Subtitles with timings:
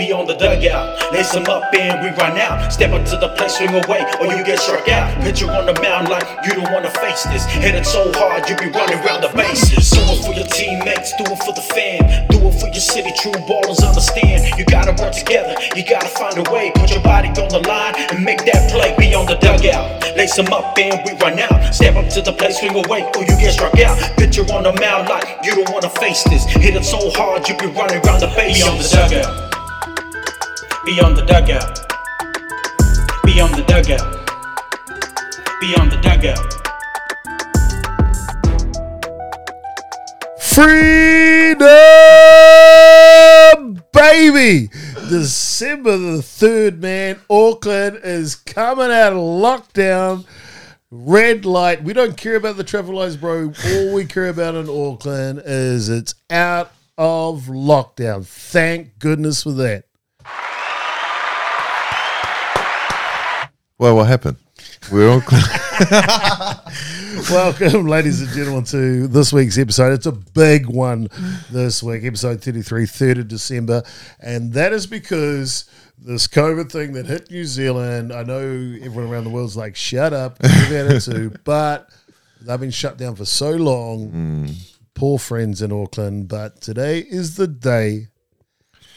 [0.00, 0.96] be on the dugout.
[1.12, 2.72] Lace them up and we run out.
[2.72, 5.12] Step up to the plate, swing away, or you get struck out.
[5.20, 7.44] Pitcher on the mound like you don't wanna face this.
[7.60, 9.90] Hit it so hard, you be running around the bases.
[9.90, 12.00] Do it for your teammates, do it for the fan.
[12.32, 14.48] Do it for your city, true ballers understand.
[14.56, 16.72] You gotta work together, you gotta find a way.
[16.74, 18.96] Put your body on the line and make that play.
[18.96, 20.00] Be on the dugout.
[20.16, 21.74] Lace them up and we run out.
[21.74, 24.00] Step up to the plate, swing away, or you get struck out.
[24.16, 26.44] Pitcher on the mound like you don't wanna face this.
[26.46, 28.56] Hit it so hard, you be running around the base.
[28.56, 29.49] Be on the dugout.
[30.90, 31.78] Be on the dugout.
[33.22, 34.10] Be on the dugout.
[35.60, 36.36] Be on the dugout.
[40.40, 41.68] Freedom,
[43.92, 44.68] baby!
[45.08, 47.20] December the 3rd, man.
[47.30, 50.26] Auckland is coming out of lockdown.
[50.90, 51.84] Red light.
[51.84, 53.52] We don't care about the traffic lights, bro.
[53.64, 58.26] All we care about in Auckland is it's out of lockdown.
[58.26, 59.84] Thank goodness for that.
[63.80, 64.36] Well, what happened?
[64.92, 65.22] We're all
[67.30, 69.94] Welcome, ladies and gentlemen, to this week's episode.
[69.94, 71.08] It's a big one
[71.50, 73.82] this week, episode 33, 3rd of December.
[74.20, 75.64] And that is because
[75.96, 80.12] this COVID thing that hit New Zealand, I know everyone around the world's like, shut
[80.12, 81.88] up, give attitude, but
[82.42, 84.10] they've been shut down for so long.
[84.10, 84.76] Mm.
[84.92, 86.28] Poor friends in Auckland.
[86.28, 88.08] But today is the day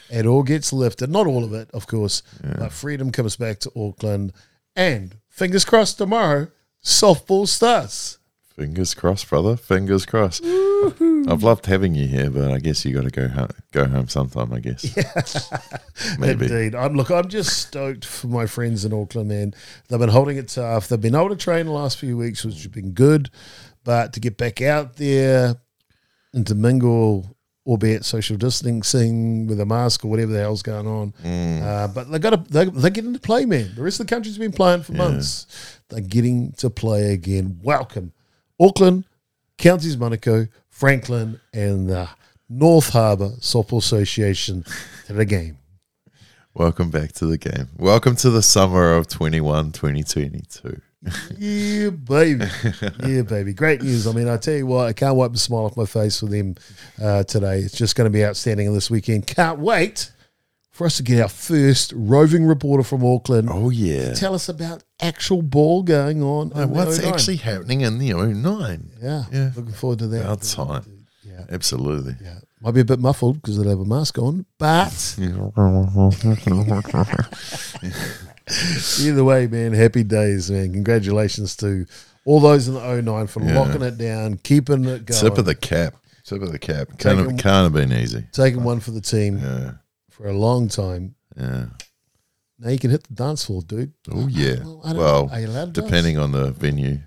[0.09, 1.09] it all gets lifted.
[1.09, 4.33] Not all of it, of course, but freedom comes back to Auckland.
[4.75, 6.47] And fingers crossed tomorrow,
[6.83, 8.17] softball starts.
[8.55, 9.57] Fingers crossed, brother.
[9.57, 10.43] Fingers crossed.
[10.45, 13.49] I've loved having you here, but I guess you got to go home.
[13.71, 14.53] Go home sometime.
[14.53, 14.83] I guess.
[16.19, 16.45] Maybe.
[16.45, 16.75] Indeed.
[16.75, 19.55] I'm look, I'm just stoked for my friends in Auckland, man.
[19.87, 20.87] They've been holding it tough.
[20.87, 23.31] They've been able to train the last few weeks, which has been good.
[23.83, 25.55] But to get back out there
[26.31, 31.13] and to mingle, albeit social distancing with a mask or whatever the hell's going on.
[31.63, 33.73] Uh, but they got to they, they're getting to play, man.
[33.75, 35.79] The rest of the country's been playing for months.
[35.89, 37.59] They're getting to play again.
[37.63, 38.13] Welcome,
[38.59, 39.05] Auckland,
[39.57, 42.09] Counties Manukau, Franklin, and the
[42.49, 44.65] North Harbour Softball Association
[45.07, 45.57] to the game.
[46.55, 47.69] Welcome back to the game.
[47.77, 50.79] Welcome to the summer of 21, 2022.
[51.37, 52.45] Yeah, baby.
[53.05, 53.53] yeah, baby.
[53.53, 54.07] Great news.
[54.07, 56.27] I mean, I tell you what, I can't wipe the smile off my face for
[56.27, 56.55] them
[57.01, 57.59] uh, today.
[57.59, 59.27] It's just going to be outstanding this weekend.
[59.27, 60.11] Can't wait
[60.71, 63.49] for us to get our first roving reporter from Auckland.
[63.51, 64.13] Oh yeah.
[64.13, 66.51] Tell us about actual ball going on.
[66.55, 67.13] Oh, what's 09.
[67.13, 68.89] actually happening in the 09?
[69.01, 69.51] Yeah, Yeah.
[69.55, 70.21] Looking forward to that.
[70.23, 71.05] About time.
[71.23, 71.45] Yeah.
[71.49, 72.15] Absolutely.
[72.21, 72.39] Yeah.
[72.61, 75.15] Might be a bit muffled because they'll have a mask on, but
[78.99, 80.73] either way, man, happy days, man.
[80.73, 81.85] Congratulations to
[82.25, 83.59] all those in the 09 for Yeah.
[83.59, 85.21] locking it down, keeping it going.
[85.21, 85.95] Tip of the cap.
[86.25, 86.97] Tip of the cap.
[86.97, 88.25] Can't have, can't have been easy.
[88.31, 89.71] taking one for the team Yeah.
[90.09, 91.15] for a long time.
[91.37, 91.65] Yeah.
[92.59, 93.91] Now you can hit the dance floor, dude.
[94.09, 94.57] Oh yeah.
[94.63, 95.29] Well, Well, know.
[95.33, 95.89] Are you allowed to dance?
[95.89, 96.99] depending on the venue,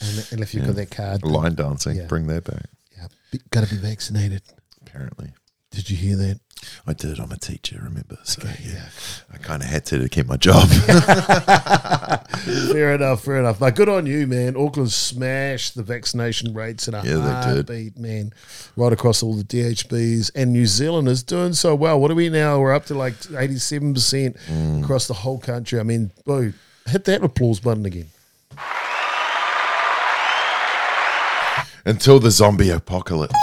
[0.00, 2.06] And, and if you've got that card, line dancing, Yeah.
[2.06, 2.66] bring that back.
[2.96, 3.06] yeah,
[3.50, 4.42] got to be vaccinated.
[4.80, 5.32] Apparently,
[5.72, 6.38] Did you hear that?
[6.86, 7.18] I did.
[7.18, 7.80] I'm a teacher.
[7.82, 8.18] Remember?
[8.22, 8.84] So yeah,
[9.32, 10.68] I kind of had to to keep my job.
[12.70, 13.58] fair enough, fair enough.
[13.58, 14.56] But good on you, man.
[14.56, 18.32] Auckland smashed the vaccination rates in a Yeah, heartbeat, man.
[18.76, 20.30] Right across all the DHBs.
[20.36, 21.98] And New Zealand is doing so well.
[21.98, 22.60] What are we now?
[22.60, 24.84] We're up to like 87% Mm.
[24.84, 25.80] across the whole country.
[25.80, 26.52] I mean, boo,
[26.86, 28.06] hit that applause button again.
[31.84, 33.34] Until the zombie apocalypse.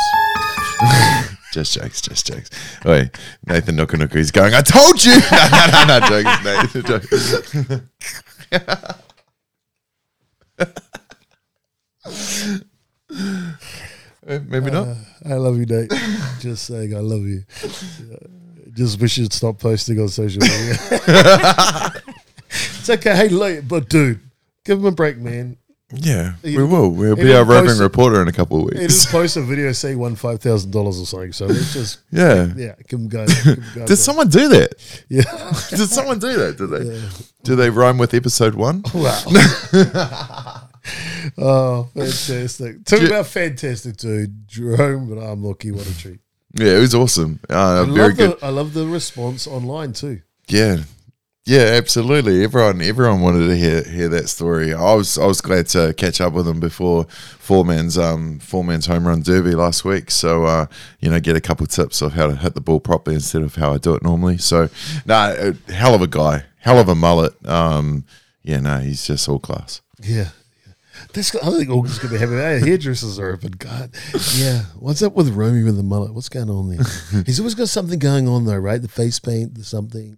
[1.52, 2.50] just jokes, just jokes.
[2.86, 3.10] Wait,
[3.46, 5.12] Nathan Nukanuka is going, I told you!
[5.32, 6.84] no, no, no, no, jokes, Nathan.
[6.86, 7.36] Jokes.
[14.28, 14.96] Eh, Maybe not.
[15.26, 15.92] I love you, Nate.
[16.40, 17.44] Just saying, I love you.
[18.74, 20.76] Just wish you'd stop posting on social media.
[22.50, 23.16] it's okay.
[23.16, 24.20] Hey, late, but dude,
[24.64, 25.58] give him a break, man.
[25.92, 26.90] Yeah, we will.
[26.90, 28.80] We'll be our roving post reporter in a couple of weeks.
[28.80, 31.34] just post a video he won five thousand dollars or something.
[31.34, 32.54] So let's just Yeah.
[32.56, 33.26] yeah, give go.
[33.44, 34.74] Give go Did someone do that?
[35.10, 35.24] yeah.
[35.70, 36.58] Did someone do that?
[36.58, 37.02] Did they?
[37.44, 38.84] Do they rhyme with episode one?
[38.94, 40.62] Wow.
[41.38, 42.86] oh, fantastic!
[42.86, 44.48] Talk about fantastic, dude.
[44.48, 45.72] Jerome, but I'm lucky.
[45.72, 46.20] What a treat.
[46.54, 47.40] Yeah, it was awesome.
[47.50, 48.40] Uh, I very good.
[48.40, 50.22] the I love the response online too.
[50.48, 50.78] Yeah,
[51.46, 52.44] yeah, absolutely.
[52.44, 54.74] Everyone, everyone wanted to hear hear that story.
[54.74, 59.08] I was I was glad to catch up with him before Foreman's um Foreman's home
[59.08, 60.12] run derby last week.
[60.12, 60.68] So uh,
[61.00, 63.56] you know, get a couple tips of how to hit the ball properly instead of
[63.56, 64.38] how I do it normally.
[64.38, 64.70] So,
[65.06, 67.34] nah, hell of a guy, hell of a mullet.
[67.48, 68.06] Um,
[68.44, 69.82] yeah, no, he's just all class.
[70.02, 70.30] Yeah.
[70.66, 70.74] yeah.
[71.14, 72.34] That's, I think August could be happy.
[72.34, 73.52] Our hairdressers are open.
[73.52, 73.92] God,
[74.36, 74.66] yeah.
[74.78, 76.14] What's up with Romy with the mullet?
[76.14, 77.24] What's going on there?
[77.26, 78.82] He's always got something going on though, right?
[78.82, 80.18] The face paint, the something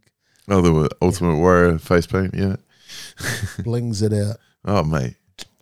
[0.51, 2.57] Oh, the Ultimate Warrior face paint, yeah.
[3.63, 4.35] blings it out.
[4.65, 5.15] Oh, mate.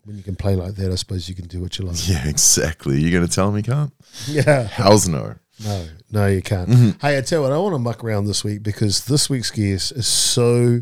[0.03, 2.09] When you can play like that, I suppose you can do what you like.
[2.09, 2.99] Yeah, exactly.
[2.99, 3.93] You're going to tell me can't?
[4.27, 4.63] Yeah.
[4.63, 5.35] Hell's no.
[5.63, 6.69] No, no, you can't.
[6.69, 7.05] Mm-hmm.
[7.05, 9.51] Hey, I tell you what, I want to muck around this week because this week's
[9.51, 10.81] guest is so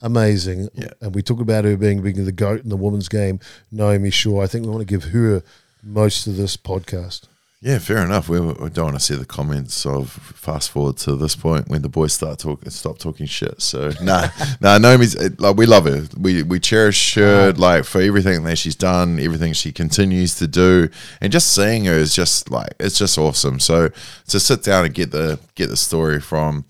[0.00, 0.68] amazing.
[0.74, 0.90] Yeah.
[1.00, 3.40] And we talk about her being, being the GOAT in the women's game,
[3.72, 4.42] Naomi Shaw.
[4.42, 5.42] I think we want to give her
[5.82, 7.26] most of this podcast.
[7.60, 8.28] Yeah, fair enough.
[8.28, 11.82] We, we don't want to see the comments of fast forward to this point when
[11.82, 13.60] the boys start talking, stop talking shit.
[13.60, 14.28] So nah,
[14.60, 16.06] nah, Naomi's it- like we love her.
[16.16, 17.60] We we cherish her uh-huh.
[17.60, 20.88] like for everything that she's done, everything she continues to do,
[21.20, 23.58] and just seeing her is just like it's just awesome.
[23.58, 23.90] So
[24.28, 26.64] to sit down and get the get the story from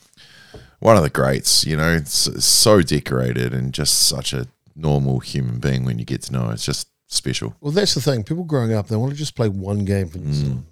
[0.80, 5.18] one of the greats, you know, it's, it's so decorated and just such a normal
[5.18, 6.52] human being when you get to know her.
[6.52, 7.56] It's just special.
[7.60, 8.22] Well, that's the thing.
[8.22, 10.64] People growing up, they want to just play one game for New Zealand.
[10.64, 10.67] Mm.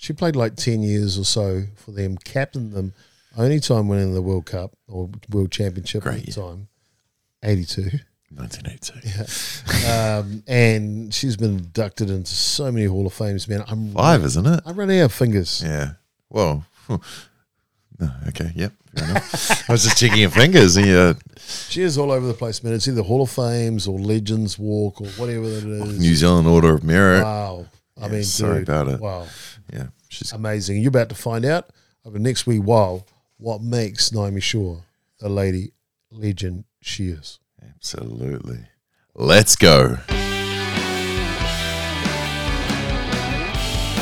[0.00, 2.94] She played like 10 years or so for them, captained them,
[3.36, 6.68] only time winning the World Cup or World Championship Great at the time,
[7.42, 7.82] 82.
[8.34, 9.90] 1982.
[9.90, 13.62] um, and she's been inducted into so many Hall of Fames, man.
[13.68, 14.60] I'm Five, isn't it?
[14.64, 15.62] I'm running out of fingers.
[15.62, 15.90] Yeah.
[16.30, 18.52] Well, no, okay.
[18.54, 18.72] Yep.
[18.96, 20.76] I was just checking your fingers.
[20.78, 21.12] And yeah,
[21.68, 22.72] She is all over the place, man.
[22.72, 25.98] It's either Hall of Fames or Legends Walk or whatever it is.
[26.00, 27.22] New Zealand Order of Merit.
[27.22, 27.66] Wow.
[28.00, 29.00] I Yeah, mean, sorry dude, about it.
[29.00, 29.26] Wow.
[29.72, 29.86] Yeah.
[30.08, 30.78] She's Amazing.
[30.82, 31.70] You're about to find out
[32.04, 33.06] over the next week while
[33.38, 34.78] what makes Naomi Shaw
[35.18, 35.72] the lady
[36.10, 37.38] legend she is.
[37.62, 38.60] absolutely.
[39.14, 39.96] Let's go.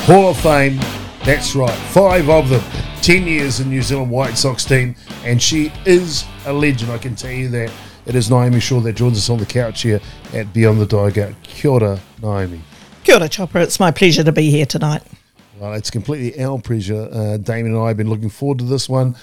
[0.05, 0.77] Hall of Fame.
[1.23, 1.77] That's right.
[1.91, 2.63] Five of them.
[3.01, 4.95] Ten years in New Zealand White Sox team.
[5.23, 7.71] And she is a legend, I can tell you that.
[8.05, 9.99] It is Naomi Shaw that joins us on the couch here
[10.33, 11.35] at Beyond the Dugout.
[11.43, 12.61] Kia ora, Naomi.
[13.03, 13.59] Kia ora, Chopper.
[13.59, 15.03] It's my pleasure to be here tonight.
[15.59, 17.09] Well, it's completely our pleasure.
[17.11, 19.17] Uh, Damien and I have been looking forward to this one.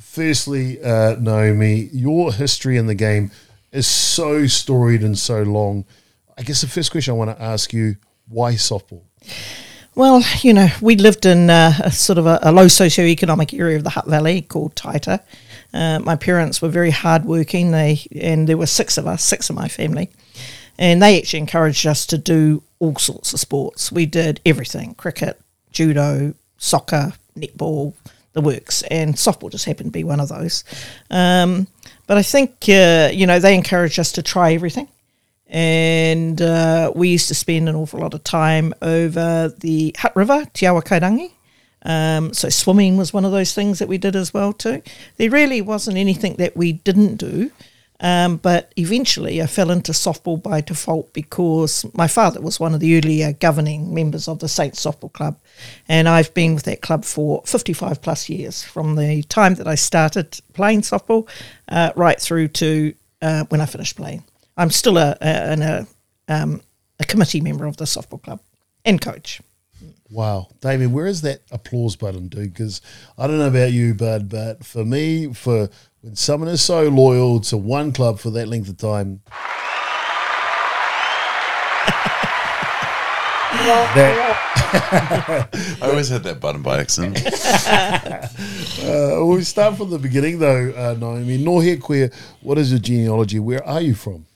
[0.00, 3.30] Firstly, uh, Naomi, your history in the game
[3.70, 5.84] is so storied and so long.
[6.36, 7.96] I guess the first question I want to ask you
[8.28, 9.02] why softball?
[9.94, 13.76] Well, you know, we lived in uh, a sort of a, a low socioeconomic area
[13.76, 15.20] of the Hutt Valley called Taita.
[15.72, 17.70] Uh, my parents were very hardworking.
[17.70, 20.10] They and there were six of us, six of my family,
[20.78, 23.92] and they actually encouraged us to do all sorts of sports.
[23.92, 25.40] We did everything: cricket,
[25.76, 27.92] judo, soccer, netball,
[28.32, 30.64] the works, and softball just happened to be one of those.
[31.10, 31.66] Um,
[32.06, 34.88] but I think uh, you know they encouraged us to try everything
[35.48, 40.44] and uh, we used to spend an awful lot of time over the Hutt River,
[40.52, 41.30] Te Awa Kairangi.
[41.82, 44.82] Um, so swimming was one of those things that we did as well too.
[45.18, 47.52] There really wasn't anything that we didn't do,
[48.00, 52.80] um, but eventually I fell into softball by default because my father was one of
[52.80, 55.38] the earlier governing members of the Saints Softball Club,
[55.88, 59.74] and I've been with that club for 55 plus years from the time that I
[59.74, 61.28] started playing softball
[61.68, 64.24] uh, right through to uh, when I finished playing.
[64.56, 65.86] I'm still a, a, a,
[66.28, 66.60] um,
[66.98, 68.40] a committee member of the softball club
[68.84, 69.40] and coach.
[70.10, 70.48] Wow.
[70.60, 72.52] Damien, where is that applause button, dude?
[72.52, 72.80] Because
[73.18, 75.68] I don't know about you, bud, but for me, for
[76.06, 79.20] when someone is so loyal to one club for that length of time,
[83.96, 85.48] that
[85.82, 87.16] I always had that button by accident.
[88.86, 91.44] uh, we start from the beginning, though, uh, Naomi.
[91.44, 92.08] Nō hea koe,
[92.40, 93.40] what is your genealogy?
[93.40, 94.26] Where are you from?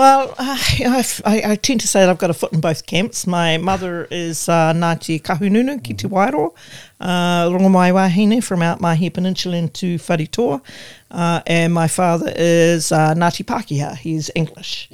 [0.00, 3.26] Well, I've, I, I tend to say that I've got a foot in both camps.
[3.26, 6.54] My mother is uh, Ngāti Kahungunu ki Te Wairoa,
[7.02, 10.62] uh, Rongomaiwahine from out Mahia Peninsula into Wharitoa.
[11.10, 13.94] Uh, and my father is uh, Ngāti Pākehā.
[13.94, 14.88] He's English.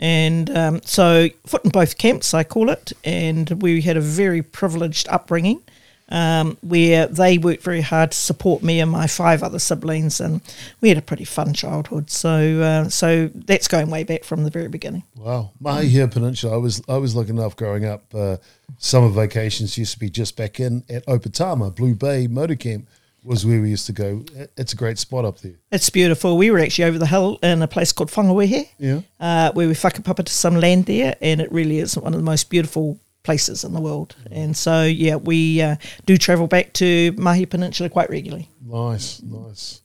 [0.00, 2.92] And um, so, foot in both camps, I call it.
[3.04, 5.62] And we had a very privileged upbringing
[6.10, 10.40] um, where they worked very hard to support me and my five other siblings, and
[10.80, 12.10] we had a pretty fun childhood.
[12.10, 15.02] So, uh, so that's going way back from the very beginning.
[15.16, 16.54] Wow, Mahia Peninsula.
[16.54, 18.02] I was I was lucky enough growing up.
[18.14, 18.36] Uh,
[18.78, 22.88] summer vacations used to be just back in at Opoutama, Blue Bay Motor Camp
[23.24, 24.24] was where we used to go.
[24.56, 25.56] It's a great spot up there.
[25.72, 26.38] It's beautiful.
[26.38, 29.00] We were actually over the hill in a place called Whangawehe, Yeah.
[29.20, 32.24] uh, where we whakapapa to some land there, and it really is one of the
[32.24, 32.98] most beautiful
[33.28, 34.16] places in the world.
[34.30, 38.48] And so, yeah, we uh, do travel back to Mahia Peninsula quite regularly.
[38.64, 39.82] Nice, nice,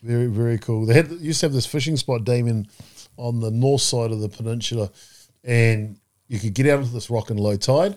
[0.00, 0.86] very very cool.
[0.86, 2.68] They had used to have this fishing spot, Damien,
[3.16, 4.92] on the north side of the peninsula,
[5.42, 5.98] and
[6.28, 7.96] you could get out into this rock in low tide,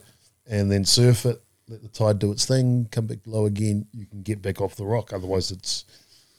[0.49, 1.39] and then surf it,
[1.69, 3.85] let the tide do its thing, come back low again.
[3.93, 5.85] You can get back off the rock, otherwise it's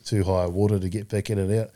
[0.04, 1.70] too high water to get back in and out.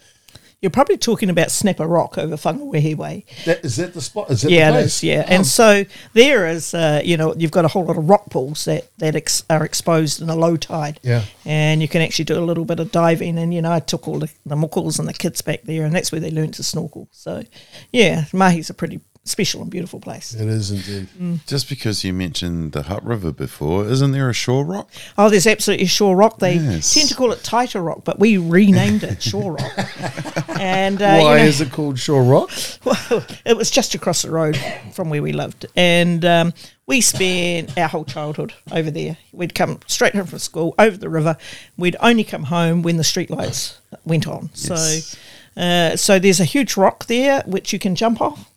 [0.63, 3.25] You're probably talking about Snapper Rock over Whangawehe Way.
[3.47, 4.31] That, is that the spot?
[4.31, 4.95] Is that Yeah, the it place?
[4.99, 5.03] is.
[5.03, 8.09] Yeah, Oh, and so there is, uh, you know, you've got a whole lot of
[8.09, 11.01] rock pools that that ex- are exposed in a low tide.
[11.03, 11.25] Yeah.
[11.45, 13.39] and you can actually do a little bit of diving.
[13.39, 15.93] And you know, I took all the, the muckles and the kids back there, and
[15.93, 17.09] that's where they learned to snorkel.
[17.11, 17.43] So,
[17.91, 20.35] yeah, Mahia's a pretty special and beautiful place.
[20.35, 21.09] it is indeed.
[21.21, 21.47] Mm.
[21.47, 24.91] Just because you mentioned the Hutt River before, isn't there a Shaw rock?
[25.17, 26.39] Oh, there's absolutely a Shaw Rock.
[26.39, 26.93] They Yes.
[26.93, 30.49] tend to call it Taita Rock, but we renamed it Shaw Rock.
[30.59, 32.51] and uh, Why you know, is it called Shaw Rock?
[32.85, 34.59] Well, it was just across the road
[34.93, 36.53] from where we lived, and um,
[36.87, 39.17] we spent our whole childhood over there.
[39.33, 41.37] We'd come straight home from school over the river.
[41.77, 44.51] We'd only come home when the streetlights went on.
[44.55, 45.17] Yes.
[45.57, 48.51] So, uh, so there's a huge rock there which you can jump off.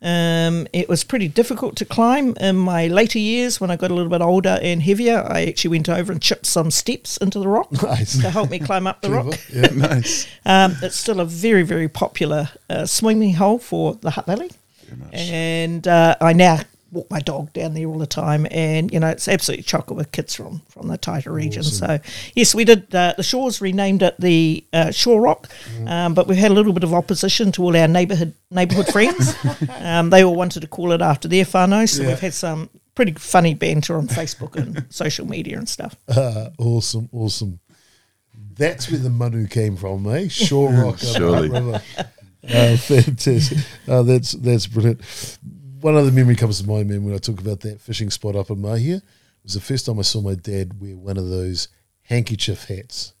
[0.00, 3.94] Um, it was pretty difficult to climb in my later years when I got a
[3.94, 5.26] little bit older and heavier.
[5.28, 8.16] I actually went over and chipped some steps into the rock Nice.
[8.20, 9.38] to help me climb up the rock.
[9.52, 9.68] Yeah.
[9.74, 10.26] nice.
[10.46, 14.50] Um, it's still a very, very popular uh, swimming hole for the Hutt Valley.
[15.12, 18.46] And uh, I now walk my dog down there all the time.
[18.50, 21.62] And, you know, it's absolutely chocker with kids from, from the Taita region.
[21.62, 21.98] So,
[22.34, 22.94] yes, we did.
[22.94, 25.48] Uh, the Shaws renamed it the uh, Shaw Rock,
[25.86, 29.34] um, but we've had a little bit of opposition to all our neighbourhood neighbourhood friends.
[29.80, 31.88] Um, they all wanted to call it after their whānau.
[31.88, 32.08] So, Yeah.
[32.10, 35.94] we've had some pretty funny banter on Facebook and social media and stuff.
[36.08, 37.60] Uh, awesome, awesome.
[38.56, 40.28] That's where the manu came from, eh?
[40.28, 41.48] Shaw Rock, up Surely.
[41.48, 41.82] that river.
[42.48, 43.58] Uh, fantastic.
[43.86, 45.00] Uh, that's that's brilliant.
[45.80, 48.50] One other memory comes to my mind, when I talk about that fishing spot up
[48.50, 48.96] in Mahia.
[48.96, 49.02] It
[49.44, 51.68] was the first time I saw my dad wear one of those
[52.02, 53.12] handkerchief hats.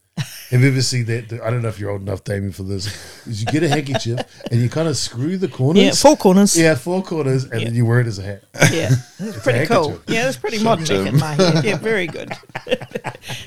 [0.50, 1.40] Have you ever seen that?
[1.44, 2.86] I don't know if you're old enough, Damien, for this.
[3.26, 4.20] Is you get a handkerchief
[4.50, 5.82] and you kind of screw the corners.
[5.82, 6.58] Yeah, four corners.
[6.58, 8.44] Yeah, four corners, and then you wear it as a hat.
[8.72, 10.00] Yeah, it's pretty cool.
[10.06, 11.64] Yeah, it's pretty modern in my head.
[11.64, 12.32] Yeah, very good.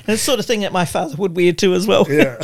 [0.06, 2.06] the sort of thing that my father would wear too as well.
[2.08, 2.38] Yeah.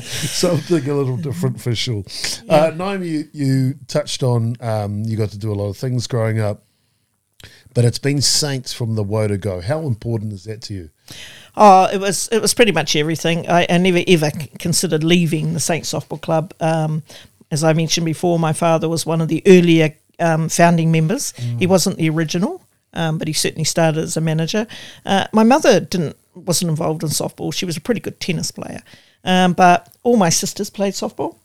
[0.00, 2.02] Something a little different for sure.
[2.48, 6.06] Uh, Naomi, you, you touched on um, you got to do a lot of things
[6.06, 6.64] growing up,
[7.72, 9.60] but it's been Saints from the woe to go.
[9.60, 10.90] How important is that to you?
[11.56, 13.48] Oh, it was it was pretty much everything.
[13.48, 16.52] I, I never ever considered leaving the Saints Softball Club.
[16.60, 17.02] Um,
[17.50, 21.32] as I mentioned before, my father was one of the earlier um, founding members.
[21.58, 24.66] He wasn't the original, um, but he certainly started as a manager.
[25.04, 27.54] Uh, my mother didn't wasn't involved in softball.
[27.54, 28.82] She was a pretty good tennis player,
[29.24, 31.36] um, but all my sisters played softball.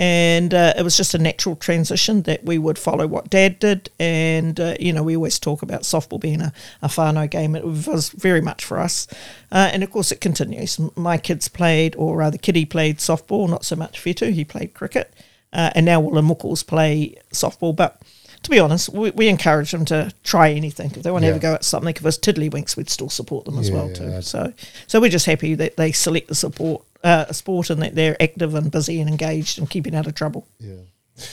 [0.00, 3.90] And uh, it was just a natural transition that we would follow what Dad did.
[3.98, 7.56] And, uh, you know, we always talk about softball being a, a whānau game.
[7.56, 9.08] It was very much for us.
[9.50, 10.78] Uh, and of course, it continues.
[10.96, 15.12] My kids played, or rather, Kitty played softball, not so much Fetu, he played cricket.
[15.52, 17.74] Uh, and now all the Muckles play softball.
[17.74, 18.00] But
[18.44, 20.92] to be honest, we, we encourage them to try anything.
[20.94, 23.46] If they want to have a go at something, if it's tiddlywinks, we'd still support
[23.46, 24.04] them as well too.
[24.04, 24.52] that's- So,
[24.86, 28.16] so we're just happy that they select the support uh, a sport and that they're
[28.22, 30.46] active and busy and engaged and keeping out of trouble.
[30.60, 30.74] Yeah.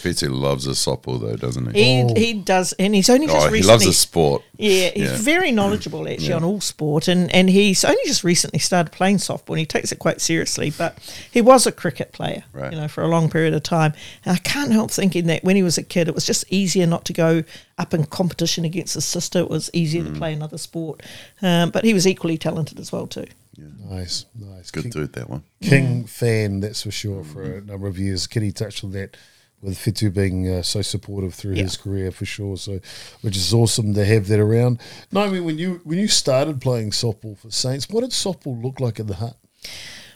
[0.03, 1.84] Fitzy loves a softball though, doesn't he?
[1.84, 2.13] He Oh.
[2.15, 4.41] he does, and he's only just oh, he loves a sport.
[4.58, 5.17] Yeah, he's Yeah.
[5.34, 9.50] very knowledgeable actually on all sport, and, and he's only just recently started playing softball,
[9.50, 10.72] and he takes it quite seriously.
[10.75, 10.98] But
[11.32, 12.74] he was a cricket player, Right.
[12.74, 13.94] you know, for a long period of time.
[14.25, 16.88] And I can't help thinking that when he was a kid, it was just easier
[16.88, 17.44] not to go
[17.77, 19.38] up in competition against his sister.
[19.38, 20.13] It was easier Mm.
[20.13, 21.03] to play another sport,
[21.44, 23.27] um, but he was equally talented as well too.
[23.57, 24.71] Nice, nice.
[24.71, 25.43] Good King, dude, that one.
[25.62, 28.27] King fan, that's for sure, for a number of years.
[28.27, 29.15] Kitty touched on that
[29.62, 31.63] with Fitu being uh, so supportive through Yeah.
[31.63, 32.57] his career for sure.
[32.57, 32.79] So,
[33.21, 34.79] which is awesome to have that around.
[35.12, 39.00] Naomi, when you when you started playing softball for Saints, what did softball look like
[39.00, 39.38] in the Hutt?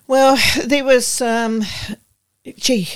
[0.07, 1.63] Well, there was, um,
[2.57, 2.89] gee,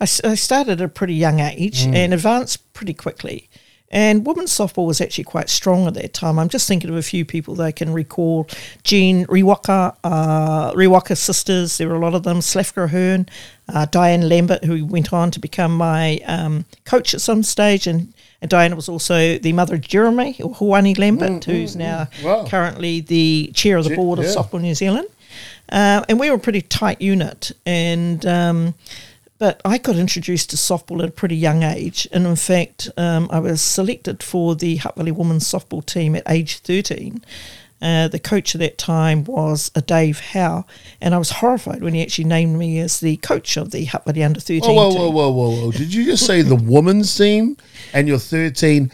[0.00, 3.48] I started at a pretty young age and advanced pretty quickly.
[3.94, 6.36] And women's softball was actually quite strong at that time.
[6.40, 8.48] I'm just thinking of a few people that I can recall.
[8.82, 12.40] Jean Riwaka, uh, Riwaka sisters, there were a lot of them.
[12.40, 13.28] Slafka Hearn,
[13.68, 17.86] uh, Diane Lambert, who went on to become my um, coach at some stage.
[17.86, 22.46] And, and Diana was also the mother of Jeremy, or Huani Lambert, who's now Wow.
[22.48, 24.24] currently the chair of the board of.
[24.24, 25.06] Softball New Zealand.
[25.70, 27.52] Uh, and we were a pretty tight unit.
[27.64, 28.74] And um,
[29.38, 33.28] but I got introduced to softball at a pretty young age, and in fact, um,
[33.30, 37.24] I was selected for the Hutt Valley women's softball team at age thirteen.
[37.82, 40.64] Uh, the coach at that time was a Dave Howe,
[41.00, 44.04] and I was horrified when he actually named me as the coach of the Hutt
[44.04, 45.72] Valley under thirteen Whoa, whoa, whoa, whoa, whoa, whoa!
[45.72, 47.56] Did you just say the women's team
[47.92, 48.90] and you're 13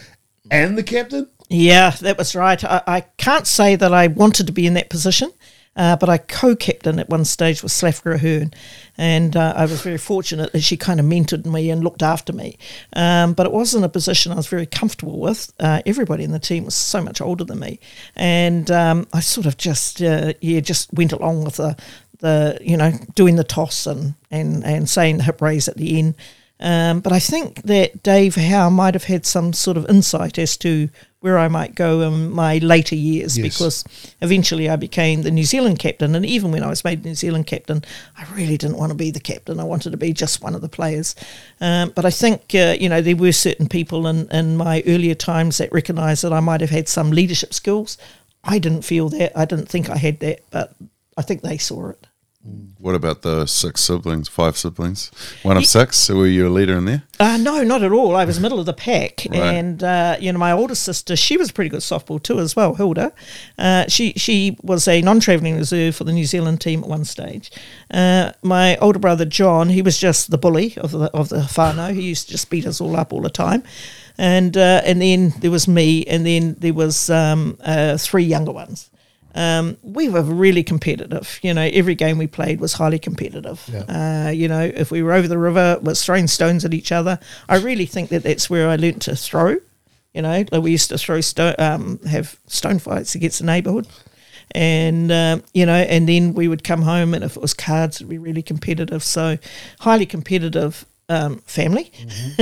[0.51, 1.29] and the captain?
[1.49, 2.63] Yeah, that was right.
[2.65, 5.33] I, I can't say that I wanted to be in that position,
[5.77, 8.53] uh, but I co-captain at one stage with Slafka Ahern,
[8.99, 12.33] and uh, I was very fortunate that she kind of mentored me and looked after
[12.33, 12.59] me.
[12.95, 15.53] Um, but it wasn't a position I was very comfortable with.
[15.61, 17.79] Uh, everybody in the team was so much older than me,
[18.17, 21.77] and um, I sort of just uh, yeah just went along with the
[22.19, 25.99] the you know doing the toss and and and saying the hip raise at the
[25.99, 26.15] end.
[26.63, 30.59] Um, but I think that Dave Howe might have had some sort of insight as
[30.59, 33.43] to where I might go in my later years Yes.
[33.47, 33.85] because
[34.23, 36.15] eventually I became the New Zealand captain.
[36.15, 37.85] And even when I was made New Zealand captain,
[38.17, 39.61] I really didn't want to be the captain.
[39.61, 41.15] I wanted to be just one of the players.
[41.61, 45.15] Um, but I think, uh, you know, there were certain people in, in my earlier
[45.15, 47.99] times that recognised that I might have had some leadership skills.
[48.43, 49.39] I didn't feel that.
[49.39, 50.75] I didn't think I had that, but
[51.19, 52.07] I think they saw it.
[52.79, 55.11] What about the six siblings, five siblings?
[55.43, 55.99] One of six.
[55.99, 57.03] So were you a leader in there?
[57.19, 58.17] Uh, no, not at all.
[58.17, 59.39] I was middle of the pack, Right.
[59.39, 62.57] and uh, you know my older sister, she was a pretty good softball too as
[62.57, 62.75] well.
[62.75, 63.13] Hilda,
[63.59, 67.51] uh, she she was a non-travelling reserve for the New Zealand team at one stage.
[67.93, 71.93] Uh, my older brother John, he was just the bully of the of the whānau.
[71.93, 73.63] He used to just beat us all up all the time,
[74.17, 78.53] and uh, and then there was me, and then there was um, uh, three younger
[78.53, 78.89] ones.
[79.35, 81.39] Um, we were really competitive.
[81.43, 83.69] You know, every game we played was highly competitive.
[83.73, 84.27] Yeah.
[84.27, 86.93] Uh, you know, if we were over the river, it was throwing stones at each
[86.93, 87.19] other.
[87.49, 89.57] I really think that that's where I learnt to throw.
[90.15, 93.87] You know, like we used to throw stone, um, have stone fights against the neighbourhood,
[94.51, 97.99] and um, you know, and then we would come home, and if it was cards,
[97.99, 99.05] it'd be really competitive.
[99.05, 99.39] So,
[99.79, 101.93] highly competitive um, family,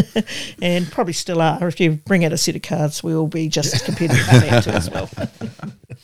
[0.62, 1.66] and probably still are.
[1.66, 4.70] If you bring out a set of cards, we'll be just as competitive that too
[4.70, 5.10] as well.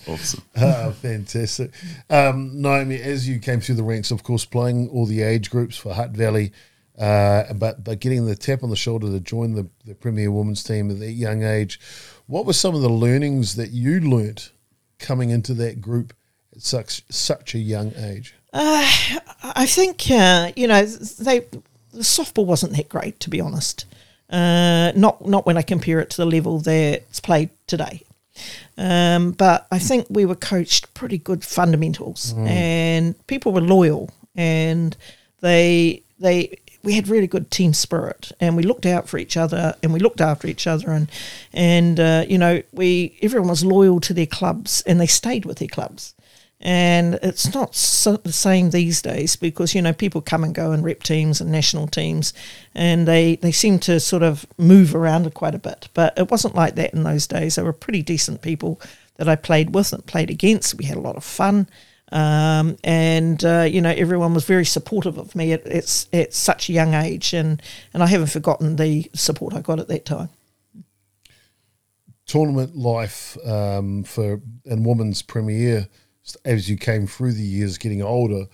[0.07, 0.43] Awesome.
[0.55, 1.71] Ah, fantastic.
[2.11, 5.79] Um, Naomi, as you came through the ranks, of course, playing all the age groups
[5.79, 6.53] for Hutt Valley,
[6.99, 10.63] uh, but but getting the tap on the shoulder to join the, the Premier Women's
[10.63, 11.81] team at that young age,
[12.27, 14.53] what were some of the learnings that you learnt
[14.99, 16.13] coming into that group
[16.55, 18.35] at such such a young age?
[18.53, 21.47] I think uh, you know they
[21.95, 23.87] the softball wasn't that great to be honest.
[24.31, 28.03] Uh, not not when I compare it to the level that's played today.
[28.77, 34.97] Um, but I think we were coached pretty good fundamentals, and people were loyal, and
[35.41, 39.75] they they we had really good team spirit, and we looked out for each other,
[39.83, 41.09] and we looked after each other, and
[41.53, 45.59] and uh, you know we everyone was loyal to their clubs, and they stayed with
[45.59, 46.15] their clubs.
[46.65, 50.73] And it's not so the same these days because you know people come and go
[50.73, 52.33] in rep teams and national teams,
[52.75, 55.89] and they they seem to sort of move around quite a bit.
[55.93, 57.57] But it wasn't like that in those days.
[57.57, 58.81] They were pretty decent people
[59.17, 60.77] that I played with and played against.
[60.77, 61.69] We had a lot of fun,
[62.13, 66.71] um, and uh, you know everyone was very supportive of me at, at at such
[66.71, 67.61] a young age, and
[67.93, 70.31] and I haven't forgotten the support I got at that time.
[72.25, 75.89] Tournament life um, for and women's premier
[76.45, 78.47] as you came through the years, getting older.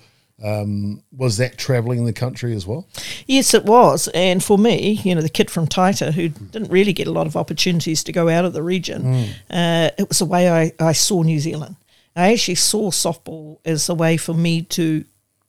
[0.42, 2.88] Um, was that travelling the country as well?
[3.26, 4.08] Yes, it was.
[4.14, 7.26] And for me, you know, the kid from Taita who didn't really get a lot
[7.26, 9.04] of opportunities to go out of the region,
[9.50, 11.76] uh, it was the way I, I saw New Zealand.
[12.16, 15.04] I actually saw softball as a way for me to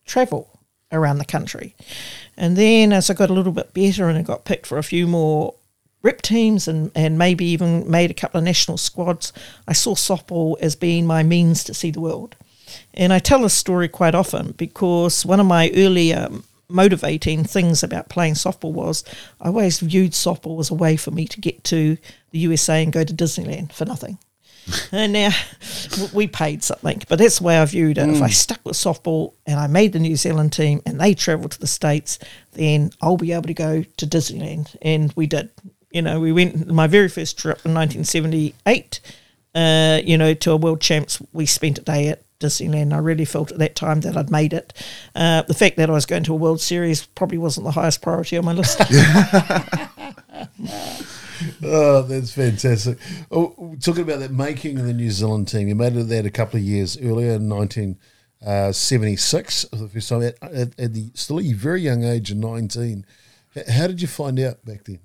[0.05, 0.59] travel
[0.91, 1.73] around the country.
[2.35, 4.83] And then as I got a little bit better and I got picked for a
[4.83, 5.55] few more
[6.03, 9.33] rep teams and, and maybe even made a couple of national squads,
[9.67, 12.35] I saw softball as being my means to see the world.
[12.93, 16.29] And I tell this story quite often because one of my earlier
[16.69, 19.03] motivating things about playing softball was
[19.41, 21.97] I always viewed softball as a way for me to get to
[22.31, 24.17] the USA and go to Disneyland for nothing.
[24.91, 25.31] and now
[26.13, 28.09] we paid something, but that's the way I viewed it.
[28.09, 28.33] If I mm.
[28.33, 31.67] stuck with softball and I made the New Zealand team and they travelled to the
[31.67, 32.19] States,
[32.53, 34.75] then I'll be able to go to Disneyland.
[34.81, 35.49] And we did.
[35.91, 38.99] You know, we went my very first trip in 1978
[39.53, 42.93] uh, you know, to a world champs, we spent a day at Disneyland.
[42.93, 44.71] I really felt at that time that I'd made it.
[45.13, 48.01] Uh, the fact that I was going to a World Series probably wasn't the highest
[48.01, 48.79] priority on my list.
[51.63, 52.99] Oh, that's fantastic.
[53.31, 56.29] Oh, talking about that making of the New Zealand team, you made it that a
[56.29, 61.39] couple of years earlier in 1976 for the first time at, at, at the still
[61.39, 63.07] a very young age of 19.
[63.69, 64.99] How did you find out back then?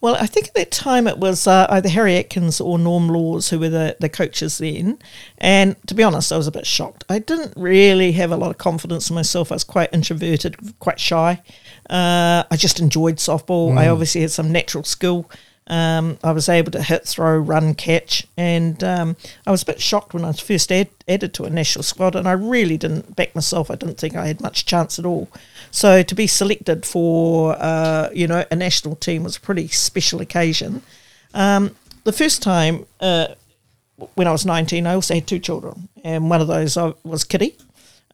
[0.00, 3.48] Well, I think at that time it was uh, either Harry Atkins or Norm Laws
[3.48, 4.98] who were the, the coaches then.
[5.38, 7.04] And to be honest, I was a bit shocked.
[7.08, 9.50] I didn't really have a lot of confidence in myself.
[9.50, 11.42] I was quite introverted, quite shy.
[11.88, 13.78] Uh, I just enjoyed softball.
[13.78, 15.30] I obviously had some natural skill.
[15.66, 19.80] Um, I was able to hit, throw, run, catch, and um, I was a bit
[19.80, 23.16] shocked when I was first add, added to a national squad, and I really didn't
[23.16, 23.70] back myself.
[23.70, 25.30] I didn't think I had much chance at all.
[25.70, 30.20] So to be selected for uh, you know a national team was a pretty special
[30.20, 30.82] occasion.
[31.32, 31.74] Um,
[32.04, 33.28] the first time uh,
[34.14, 37.24] when I was 19, I also had two children, and one of those uh, was
[37.24, 37.56] Kitty,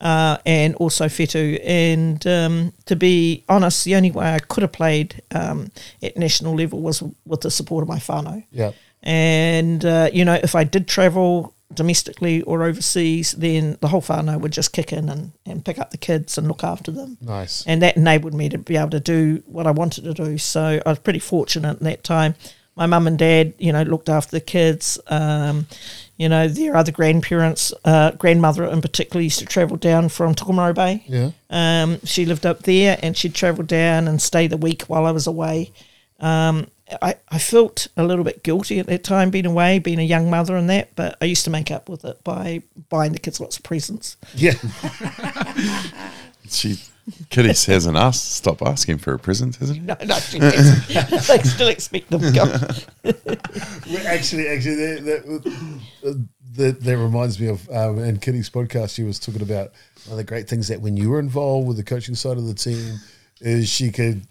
[0.01, 1.61] uh, and also Fetu.
[1.65, 5.71] And um, to be honest, the only way I could have played um,
[6.03, 8.45] at national level was with the support of my whānau.
[8.51, 8.73] Yeah.
[9.03, 14.41] And, uh, you know, if I did travel, domestically or overseas, then the whole whānau
[14.41, 17.17] would just kick in and, and pick up the kids and look after them.
[17.21, 17.65] Nice.
[17.67, 20.37] And that enabled me to be able to do what I wanted to do.
[20.39, 22.35] So I was pretty fortunate in that time.
[22.77, 24.99] My mum and dad, you know, looked after the kids.
[25.07, 25.67] Um,
[26.21, 30.75] you know, their other grandparents, uh, grandmother in particular, used to travel down from Tokomaru
[30.75, 31.03] Bay.
[31.07, 31.31] Yeah.
[31.49, 35.13] Um, she lived up there and she'd travel down and stay the week while I
[35.13, 35.73] was away.
[36.21, 36.67] Um,
[37.01, 40.29] I, I felt a little bit guilty at that time being away, being a young
[40.29, 43.41] mother and that, but I used to make up with it by buying the kids
[43.41, 44.19] lots of presents.
[44.35, 44.53] Yeah.
[46.51, 46.81] She,
[47.29, 49.83] Kitty hasn't asked, stop asking for a present, has it?
[49.83, 51.11] No, no, she hasn't.
[51.27, 53.15] they still expect them to come.
[53.91, 58.95] Well, actually, actually, that, that, that, that reminds me of um, in Kitty's podcast.
[58.95, 59.73] She was talking about
[60.05, 62.47] one of the great things that when you were involved with the coaching side of
[62.47, 63.01] the team,
[63.41, 64.23] is she could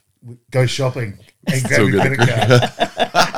[0.51, 3.25] go shopping and grab Still a credit card.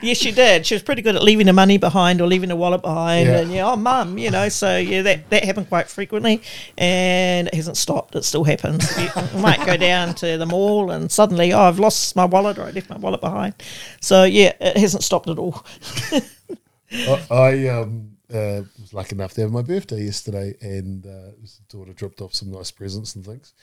[0.00, 0.64] Yes, she did.
[0.64, 3.26] She was pretty good at leaving the money behind or leaving the wallet behind.
[3.26, 3.40] Yeah.
[3.40, 4.48] And yeah, oh, mum, you know.
[4.48, 6.42] So yeah, that that happened quite frequently,
[6.76, 8.14] and it hasn't stopped.
[8.14, 8.84] It still happens.
[8.98, 12.64] You might go down to the mall and suddenly, oh, I've lost my wallet or
[12.64, 13.54] I left my wallet behind.
[14.00, 15.64] So yeah, it hasn't stopped at all.
[16.92, 21.60] I, I um, uh, was lucky enough to have my birthday yesterday, and uh, his
[21.68, 23.54] daughter dropped off some nice presents and things.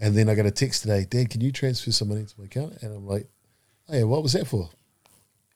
[0.00, 2.46] And then I got a text today, Dad, can you transfer some money to my
[2.46, 2.78] account?
[2.82, 3.28] And I'm like,
[3.88, 4.70] Oh yeah, what was that for?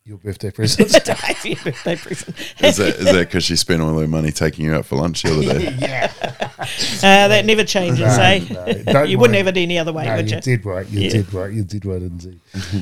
[0.06, 0.92] Your birthday presents.
[1.44, 2.36] Your birthday present.
[2.60, 5.22] Is that is that because she spent all her money taking you out for lunch
[5.24, 5.76] the other day?
[5.80, 6.12] yeah.
[6.20, 8.44] Uh, that never changes, No, eh?
[8.48, 9.38] no, don't you wouldn't worry.
[9.38, 10.42] have it any other way, no, would you you?
[10.42, 10.88] did right.
[10.88, 11.10] You Yeah.
[11.10, 11.52] did right.
[11.52, 12.38] You did right indeed.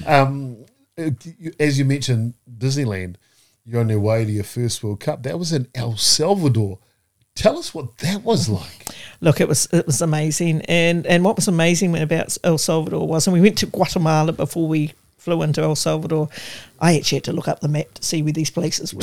[0.07, 0.59] um,
[0.99, 1.11] uh,
[1.59, 3.17] as you mentioned, Disneyland.
[3.65, 5.23] You're on your way to your first World Cup.
[5.23, 6.79] That was in El Salvador.
[7.35, 8.89] Tell us what that was like.
[9.23, 13.27] Look, it was it was amazing, and and what was amazing about El Salvador was,
[13.27, 14.93] and we went to Guatemala before we
[15.25, 16.29] flew into El Salvador.
[16.81, 19.03] I actually had to look up the map to see where these places were.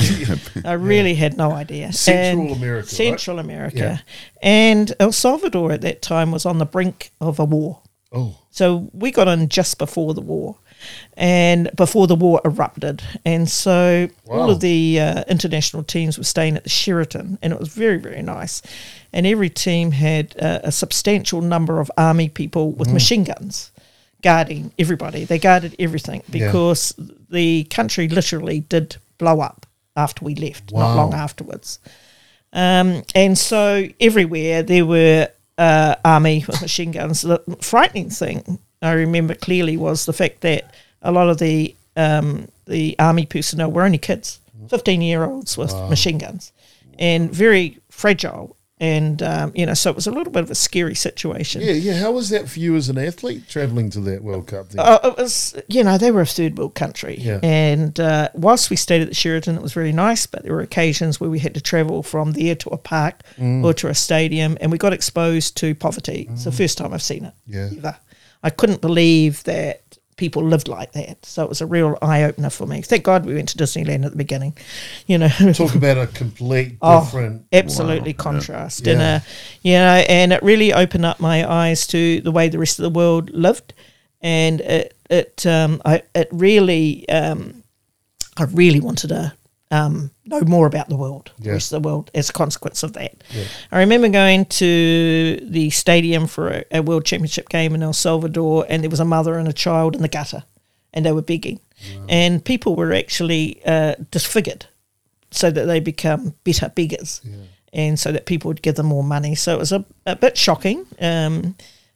[0.65, 1.91] I really had no idea.
[1.93, 2.95] Central And- America, right?
[2.95, 3.97] Central America, Yeah.
[4.41, 7.79] and El Salvador at that time was on the brink of a war.
[8.13, 10.57] Oh, So we got in just before the war,
[11.15, 16.57] and before the war erupted, and so all of the uh, international teams were staying
[16.57, 18.61] at the Sheraton, and it was very very nice.
[19.13, 23.70] And every team had uh, a substantial number of army people with machine guns
[24.21, 25.25] guarding everybody.
[25.25, 26.47] They guarded everything Yeah.
[26.47, 26.93] because
[27.29, 31.79] the country literally did blow up after we left, not long afterwards.
[32.53, 37.21] Um, and so everywhere there were uh, army with machine guns.
[37.21, 42.47] The frightening thing I remember clearly was the fact that a lot of the um,
[42.65, 46.51] the army personnel were only kids, fifteen year olds with machine guns,
[46.97, 48.55] and very fragile.
[48.81, 51.61] And um, you know, so it was a little bit of a scary situation.
[51.61, 51.99] yeah, yeah.
[51.99, 54.69] How was that for you as an athlete traveling to that World Cup?
[54.69, 54.79] Then?
[54.83, 57.15] Uh, it was, you know, they were a third world country.
[57.19, 57.39] Yeah.
[57.43, 60.61] And uh, whilst we stayed at the Sheraton, it was really nice, but there were
[60.61, 63.63] occasions where we had to travel from there to a park Mm.
[63.63, 66.27] or to a stadium, and we got exposed to poverty.
[66.31, 67.33] It's the first time I've seen it.
[67.45, 67.69] Yeah.
[67.77, 67.97] Ever.
[68.43, 69.90] I couldn't believe that
[70.21, 71.25] people lived like that.
[71.25, 72.83] So it was a real eye opener for me.
[72.83, 74.55] Thank God we went to Disneyland at the beginning.
[75.07, 77.47] You know, Talk about a complete Oh, different.
[77.51, 78.93] absolutely contrast Yeah.
[78.93, 79.19] and uh
[79.63, 82.83] you know and it really opened up my eyes to the way the rest of
[82.83, 83.73] the world lived
[84.21, 87.63] and it it um I it really um
[88.37, 89.33] I really wanted to
[89.71, 92.91] um know more about the world the rest of the world as a consequence of
[92.93, 93.13] that.
[93.71, 98.65] I remember going to the stadium for a, a world championship game in El Salvador
[98.69, 100.43] and there was a mother and a child in the gutter
[100.93, 101.59] and they were begging.
[102.09, 104.65] And people were actually uh, disfigured
[105.31, 107.21] so that they become better beggars,
[107.73, 109.33] and so that people would give them more money.
[109.35, 110.85] So it was a, a bit shocking.
[110.99, 111.55] Um,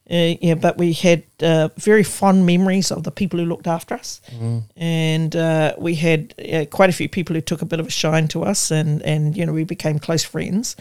[0.10, 3.96] uh, yeah, but we had uh, very fond memories of the people who looked after
[3.96, 4.22] us,
[4.78, 7.92] and uh, we had uh, quite a few people who took a bit of a
[7.92, 10.76] shine to us, and and you know we became close friends.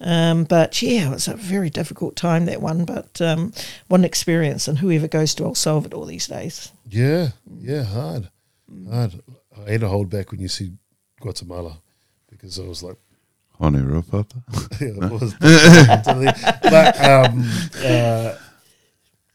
[0.00, 3.52] Um, but yeah, it was a very difficult time that one, but um,
[3.88, 6.70] what an experience, and whoever goes to El Salvador these days.
[6.88, 8.30] Yeah, yeah, hard,
[8.88, 9.20] hard.
[9.66, 10.70] I had to hold back when you see
[11.20, 11.78] Guatemala
[12.30, 12.96] because I was like,
[13.58, 14.36] Hone Papa.
[14.80, 15.34] yeah, it was.
[16.62, 17.44] but um,
[17.84, 18.36] uh,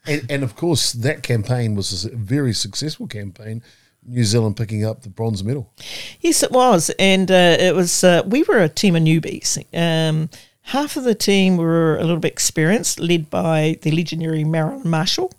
[0.06, 3.64] and, and of course, that campaign was a very successful campaign.
[4.06, 5.72] New Zealand picking up the bronze medal.
[6.20, 8.04] Yes, it was, and uh, it was.
[8.04, 9.58] Uh, we were a team of newbies.
[9.74, 10.30] Um,
[10.64, 15.32] half of the team were a little bit experienced, led by the legendary Marilyn Marshall,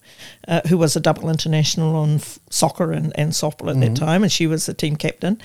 [0.48, 4.22] uh, who was a double international on f- soccer and, and softball at that time,
[4.22, 5.40] and she was the team captain.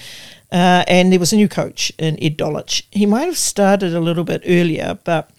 [0.51, 2.84] Uh, and there was a new coach in Ed Dolejs.
[2.91, 5.29] He might have started a little bit earlier, but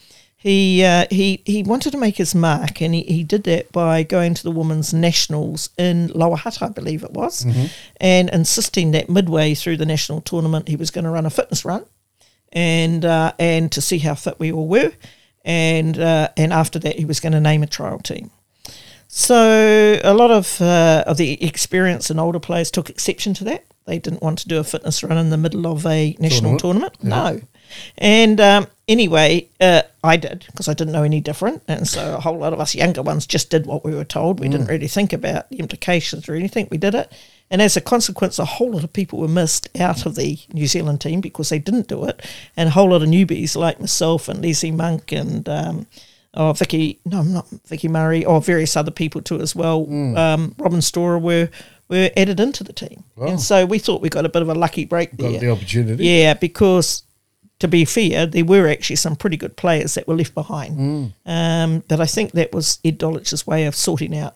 [0.42, 4.02] he uh, he he wanted to make his mark, and he, he did that by
[4.02, 7.44] going to the women's nationals in Lower Hutt, I believe it was,
[7.98, 11.62] and insisting that midway through the national tournament he was going to run a fitness
[11.66, 11.84] run,
[12.52, 14.92] and uh, and to see how fit we all were,
[15.44, 18.30] and uh, and after that he was going to name a trial team.
[19.08, 23.66] So a lot of uh, of the experienced and older players took exception to that.
[23.84, 27.02] They didn't want to do a fitness run in the middle of a national tournament.
[27.02, 27.40] No.
[27.98, 32.20] And um, anyway, uh, I did because I didn't know any different, and so a
[32.20, 34.40] whole lot of us younger ones just did what we were told.
[34.40, 36.68] We didn't really think about the implications or anything.
[36.70, 37.12] We did it,
[37.50, 40.66] and as a consequence, a whole lot of people were missed out of the New
[40.66, 42.24] Zealand team because they didn't do it,
[42.56, 45.48] and a whole lot of newbies like myself and Leslie Monk and.
[45.48, 45.86] Um,
[46.32, 49.84] Oh, Vicky, no, I'm not Vicky Murray, or various other people too as well.
[50.16, 51.48] Um, Robin Storer were
[51.88, 54.54] were added into the team, and so we thought we got a bit of a
[54.54, 55.40] lucky break Got there.
[55.40, 56.04] the opportunity.
[56.04, 57.02] Yeah, because
[57.60, 60.78] to be fair, there were actually some pretty good players that were left behind.
[60.78, 61.12] Mm.
[61.26, 64.34] Um, but I think that was Ed Dolejs's way of sorting out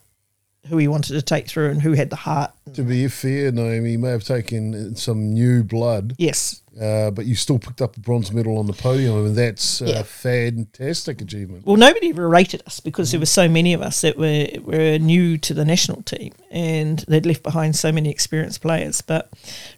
[0.68, 2.52] who he wanted to take through and who had the heart.
[2.74, 7.34] To be fair, Naomi, you may have taken some new blood, Yes, uh, but you
[7.34, 11.64] still picked up a bronze medal on the podium, and that's a fantastic achievement.
[11.64, 14.98] Well, nobody ever rated us because there were so many of us that were were
[14.98, 19.00] new to the national team, and they'd left behind so many experienced players.
[19.00, 19.30] But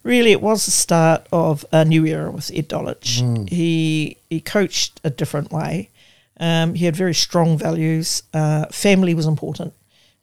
[0.03, 3.49] really, it was the start of a new era with Ed Dolejs.
[3.49, 5.91] He he coached a different way.
[6.39, 8.23] Um, he had very strong values.
[8.33, 9.75] Uh, family was important,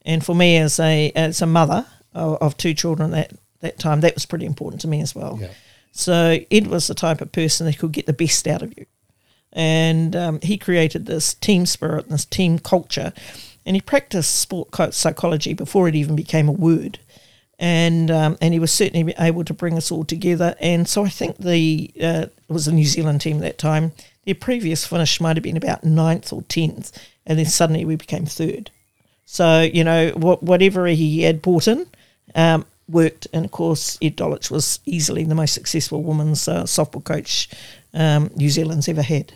[0.06, 3.32] and for me as a as a mother of, of two children that
[3.62, 5.38] that time, that was pretty important to me as well.
[5.42, 5.50] Yeah.
[5.94, 8.88] So Ed was the type of person that could get the best out of you.
[9.54, 13.14] And um, he created this team spirit and this team culture.
[13.66, 16.98] And he practiced sport psychology before it even became a word.
[17.60, 20.56] And um, and he was certainly able to bring us all together.
[20.60, 23.92] And so I think the uh, it was the New Zealand team at that time.
[24.26, 26.92] Their previous finish might have been about ninth or tenth.
[27.26, 28.72] And then suddenly we became third.
[29.26, 31.86] So you know what, whatever he had brought in
[32.34, 37.04] um, worked, and of course Ed Dolejs was easily the most successful women's uh, softball
[37.04, 37.50] coach
[37.94, 39.34] um, New Zealand's ever had.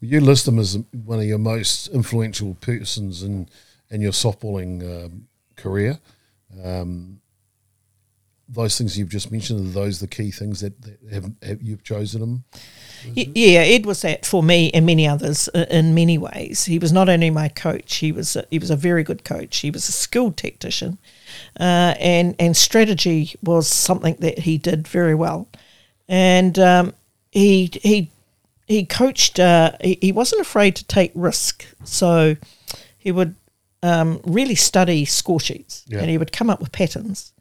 [0.00, 3.48] You list him as one of your most influential persons in
[3.90, 5.98] in your softballing um, career.
[6.62, 7.20] Um,
[8.48, 11.82] those things you've just mentioned are those the key things that, that have, have you've
[11.82, 12.44] chosen him?
[13.16, 16.64] Y- Yeah, Ed was that for me and many others uh, in many ways.
[16.66, 19.58] He was not only my coach; he was a, he was a very good coach.
[19.58, 20.98] He was a skilled tactician,
[21.58, 25.48] uh, and and strategy was something that he did very well.
[26.08, 26.92] And um,
[27.32, 28.10] he he
[28.66, 29.38] he coached.
[29.40, 32.36] Uh, he, he wasn't afraid to take risk, so
[32.98, 33.34] he would
[33.82, 35.98] um, really study score sheets, Yeah.
[36.00, 37.32] and he would come up with patterns.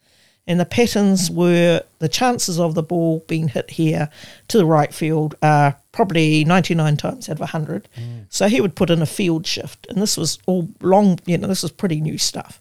[0.45, 4.09] And the patterns were the chances of the ball being hit here
[4.49, 7.87] to the right field are probably 99 times out of 100.
[8.27, 9.87] So he would put in a field shift.
[9.89, 12.59] And this was all long, you know, this was pretty new stuff.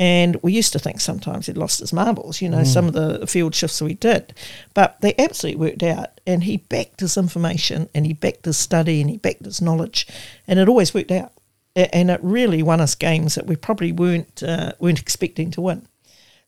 [0.00, 3.26] And we used to think sometimes he'd lost his marbles, you know, some of the
[3.26, 4.34] field shifts we did.
[4.72, 6.20] But they absolutely worked out.
[6.26, 10.06] And he backed his information and he backed his study and he backed his knowledge.
[10.48, 11.32] And it always worked out.
[11.76, 15.86] And it really won us games that we probably weren't, uh, weren't expecting to win.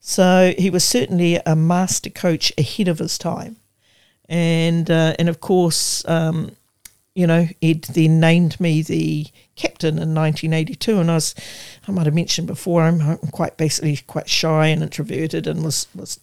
[0.04, 3.56] So he was certainly a master coach ahead of his time,
[4.28, 6.56] and uh, and of course, um,
[7.14, 11.34] you know, Ed then named me the captain in 1982, and I was,
[11.86, 15.86] I might have mentioned before, I'm, I'm quite basically quite shy and introverted, and was
[15.94, 16.20] was.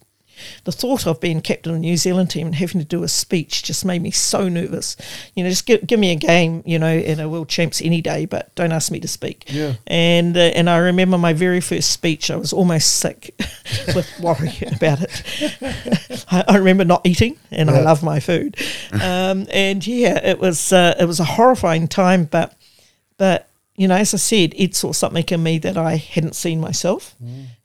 [0.63, 3.09] The thought of being captain of the New Zealand team and having to do a
[3.09, 4.95] speech just made me so nervous.
[5.35, 7.99] You know, just give, give me a game, you know, in a World Champs any
[7.99, 9.43] day, but don't ask me to speak.
[9.47, 9.73] Yeah.
[9.85, 13.35] And uh, and I remember my very first speech, I was almost sick
[13.93, 16.25] with worry about it.
[16.31, 18.55] I, I remember not eating, and I love my food.
[18.93, 22.55] Um, and yeah, it was uh, it was a horrifying time, but
[23.19, 26.59] but you know, as I said, Ed saw something in me that I hadn't seen
[26.59, 27.15] myself.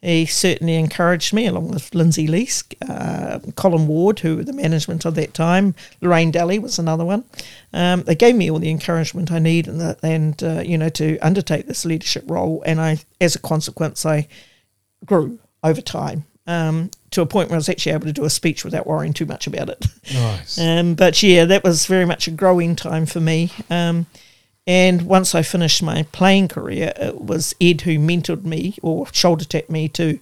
[0.01, 5.05] He certainly encouraged me, along with Lindsay Lease, uh, Colin Ward, who were the management
[5.05, 5.75] of that time.
[6.01, 7.25] Lorraine Daly was another one.
[7.73, 10.89] Um, they gave me all the encouragement I need, and the, and uh, you know,
[10.91, 12.63] to undertake this leadership role.
[12.65, 14.29] And I, as a consequence, I
[15.05, 16.27] grew over time.
[16.47, 19.15] Um, to a point where I was actually able to do a speech without worrying
[19.15, 19.87] too much about it.
[20.13, 20.59] Nice.
[20.65, 23.51] Um, but yeah, that was very much a growing time for me.
[23.71, 24.07] Um,
[24.67, 29.45] and once I finished my playing career, it was Ed who mentored me or shoulder
[29.45, 30.19] tapped me to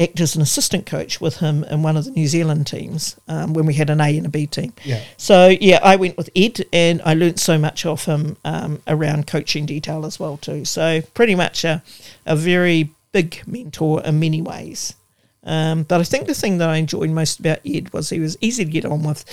[0.00, 3.52] act as an assistant coach with him in one of the New Zealand teams um,
[3.52, 4.72] when we had an A and a B team.
[4.84, 5.02] Yeah.
[5.16, 9.26] So yeah, I went with Ed, and I learnt so much off him um, around
[9.26, 10.64] coaching detail as well too.
[10.64, 11.82] So pretty much a,
[12.26, 14.94] a very big mentor in many ways.
[15.44, 18.36] Um, but I think the thing that I enjoyed most about Ed was he was
[18.40, 19.24] easy to get on with.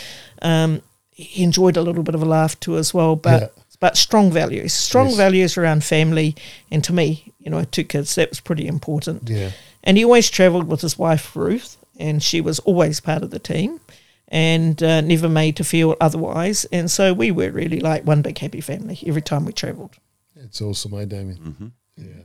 [0.42, 3.48] Um, he enjoyed a little bit of a laugh too as well, but Yeah.
[3.80, 5.18] But strong values, strong Yes.
[5.18, 6.36] values around family,
[6.72, 8.16] and to me, you know, two kids.
[8.16, 9.30] That was pretty important.
[9.30, 9.52] Yeah.
[9.84, 13.40] And he always travelled with his wife Ruth, and she was always part of the
[13.40, 13.80] team.
[14.28, 16.66] and uh, never made to feel otherwise.
[16.72, 19.96] And so we were really like one big happy family every time we travelled.
[20.36, 21.72] It's awesome, eh, Damien?
[21.96, 22.24] Yeah.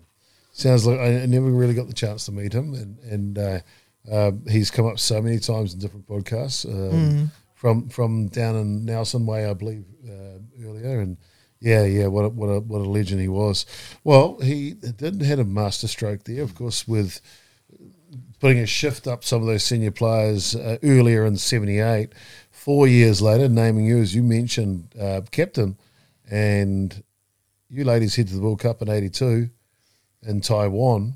[0.52, 3.58] Sounds like I never really got the chance to meet him, and and uh,
[4.10, 8.84] uh, he's come up so many times in different podcasts um, from from down in
[8.86, 11.18] Nelson Way, I believe, uh, earlier, and
[11.60, 13.66] yeah, yeah, what a, what a what a legend he was.
[14.02, 17.20] Well, he didn't had a master stroke there, of course, with
[18.40, 22.14] putting a shift up some of those senior players uh, earlier in '78.
[22.50, 25.76] Four years later, naming you as you mentioned uh, captain,
[26.30, 27.02] and
[27.68, 29.50] you ladies head to the World Cup in '82
[30.22, 31.14] in Taiwan,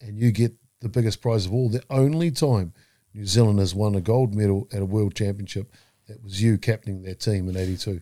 [0.00, 1.68] and you get the biggest prize of all.
[1.68, 2.74] The only time
[3.12, 5.72] New Zealand has won a gold medal at a World Championship,
[6.06, 8.00] that was you captaining that team in '82.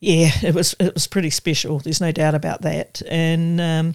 [0.00, 1.78] Yeah, it was it was pretty special.
[1.78, 3.02] There's no doubt about that.
[3.06, 3.94] And um,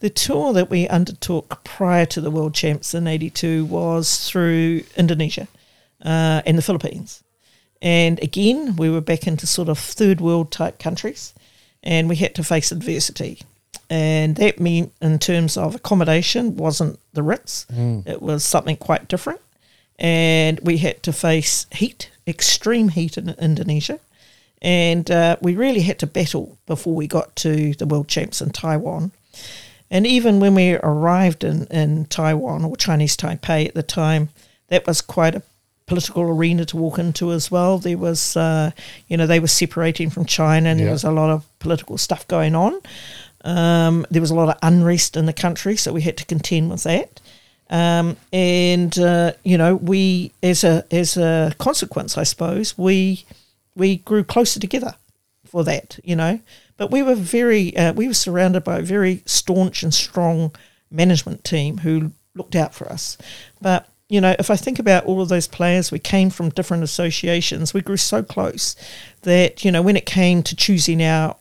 [0.00, 5.46] the tour that we undertook prior to the World Champs in '82 was through Indonesia
[6.02, 7.22] uh, and the Philippines.
[7.82, 11.34] And again, we were back into sort of third world type countries,
[11.82, 13.42] and we had to face adversity.
[13.90, 17.66] And that meant, in terms of accommodation, wasn't the Ritz.
[18.06, 19.40] It was something quite different.
[19.98, 24.00] And we had to face heat, extreme heat in Indonesia
[24.62, 28.50] and uh, we really had to battle before we got to the world champs in
[28.50, 29.10] Taiwan.
[29.90, 34.30] And even when we arrived in, in Taiwan or Chinese Taipei at the time,
[34.68, 35.42] that was quite a
[35.86, 37.76] political arena to walk into as well.
[37.78, 38.70] There was, uh,
[39.08, 40.86] you know, they were separating from China and Yeah.
[40.86, 42.80] there was a lot of political stuff going on.
[43.44, 46.70] Um, there was a lot of unrest in the country, so we had to contend
[46.70, 47.20] with that.
[47.68, 53.24] Um, and uh, you know, we as a as a consequence, I suppose, we
[53.74, 54.94] we grew closer together
[55.44, 55.98] for that.
[56.04, 56.40] You know,
[56.76, 60.54] but we were very uh, we were surrounded by a very staunch and strong
[60.90, 63.18] management team who looked out for us.
[63.60, 66.82] But you know, if I think about all of those players, we came from different
[66.82, 67.72] associations.
[67.72, 68.76] We grew so close
[69.22, 71.36] that you know, when it came to choosing our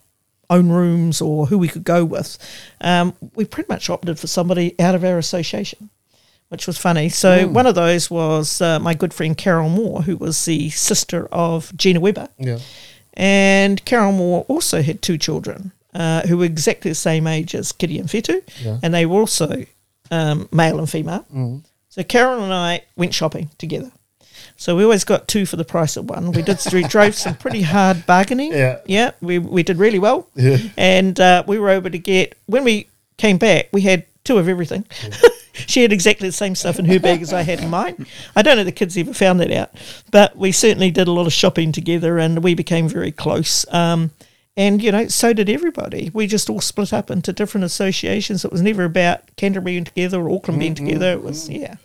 [0.49, 2.37] own rooms or who we could go with,
[2.81, 5.89] um, we pretty much opted for somebody out of our association,
[6.51, 7.07] which was funny.
[7.07, 11.27] So one of those was uh, my good friend Carol Moore, who was the sister
[11.31, 12.27] of Gina Weber.
[12.37, 12.59] Yeah.
[13.13, 17.71] And Carol Moore also had two children uh, who were exactly the same age as
[17.71, 18.79] Kitty and Fetu, Yeah.
[18.83, 19.65] and they were also
[20.11, 21.25] um, male and female.
[21.87, 23.91] So Carol and I went shopping together.
[24.57, 26.31] So we always got two for the price of one.
[26.33, 28.51] We did we drove some pretty hard bargaining.
[28.51, 28.79] Yeah.
[28.85, 30.27] yeah, we we did really well.
[30.35, 30.57] Yeah.
[30.77, 32.87] and uh, we were able to get when we
[33.17, 34.85] came back, we had two of everything.
[35.53, 38.05] She had exactly the same stuff in her bag as I had in mine.
[38.35, 39.71] I don't know if the kids ever found that out,
[40.11, 43.65] but we certainly did a lot of shopping together, and we became very close.
[43.73, 44.11] Um,
[44.57, 46.11] and you know, so did everybody.
[46.13, 48.43] We just all split up into different associations.
[48.43, 51.11] It was never about Canterbury being together or Auckland being together.
[51.11, 51.75] It was yeah,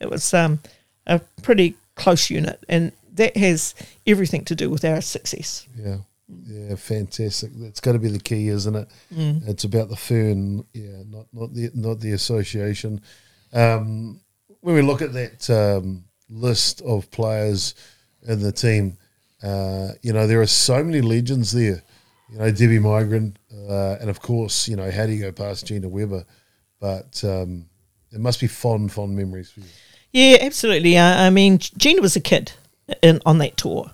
[0.00, 0.60] it was um,
[1.06, 3.74] a pretty close unit, and that has
[4.06, 5.66] everything to do with our success.
[5.76, 5.98] Yeah,
[6.44, 7.50] yeah, fantastic.
[7.54, 8.88] That's got to be the key, isn't it?
[9.46, 13.00] It's about the fern, yeah, not not the not the association.
[13.52, 14.20] Um,
[14.60, 17.74] when we look at that um, list of players
[18.26, 18.96] in the team,
[19.42, 21.82] uh, you know there are so many legends there.
[22.30, 23.36] You know Debbie Megan,
[23.68, 26.24] uh, and of course, you know how do you go past Gina Weber?
[26.80, 27.66] But um,
[28.10, 29.66] it must be fond, fond memories for you.
[30.12, 30.96] Yeah, absolutely.
[30.96, 32.52] Uh, I mean, Gina was a kid
[33.02, 33.90] in, on that tour.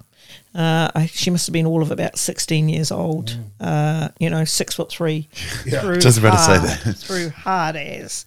[0.54, 4.44] Uh, I, she must have been all of about 16 years old, uh, you know,
[4.44, 5.28] six foot three.
[5.32, 6.96] through Just about to say hard- that.
[6.96, 8.24] Through hard as.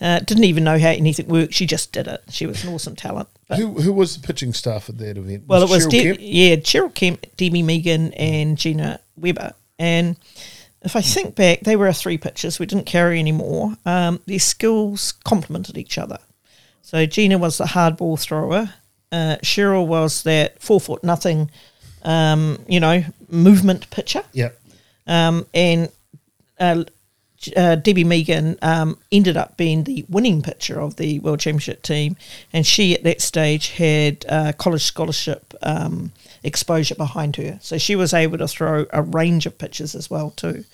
[0.00, 1.54] Uh, didn't even know how anything worked.
[1.54, 2.22] She just did it.
[2.30, 3.28] She was an awesome talent.
[3.48, 5.44] But, Who who was the pitching staff at that event?
[5.46, 6.18] well, it was, Cheryl De- Kemp?
[6.20, 9.54] yeah, Cheryl Kemp, Debbie Megan, and Gina Weber.
[9.78, 10.16] And
[10.82, 12.58] if I think back, they were our three pitchers.
[12.58, 13.74] We didn't carry any more.
[13.86, 16.18] Um, their skills complemented each other.
[16.82, 18.74] So Gina was the hard ball thrower.
[19.12, 21.50] Uh, Cheryl was that four foot nothing,
[22.02, 24.24] um, you know, movement pitcher.
[24.32, 24.48] Yeah,
[25.06, 25.90] Um, and
[26.58, 26.84] uh,
[27.56, 32.16] uh, Debbie Megan um, ended up being the winning pitcher of the World Championship team,
[32.52, 37.96] and she at that stage had uh, college scholarship um, exposure behind her, so she
[37.96, 40.64] was able to throw a range of pitches as well too.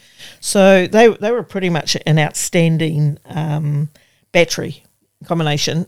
[0.41, 3.89] So they they were pretty much an outstanding um,
[4.33, 4.85] battery
[5.25, 5.87] combination.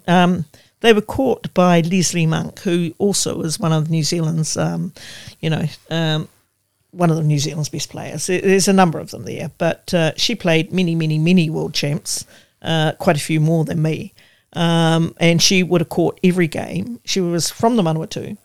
[0.80, 4.92] They were caught by Leslie Monk, who also was one of New Zealand's, um,
[5.40, 6.28] you know, um,
[6.90, 8.26] one of the New Zealand's best players.
[8.26, 12.24] There's a number of them there, but uh, she played many, many, many world champs,
[12.62, 14.12] uh, quite a few more than me.
[14.54, 17.00] Um, and she would have caught every game.
[17.04, 18.36] She was from the Manawatu,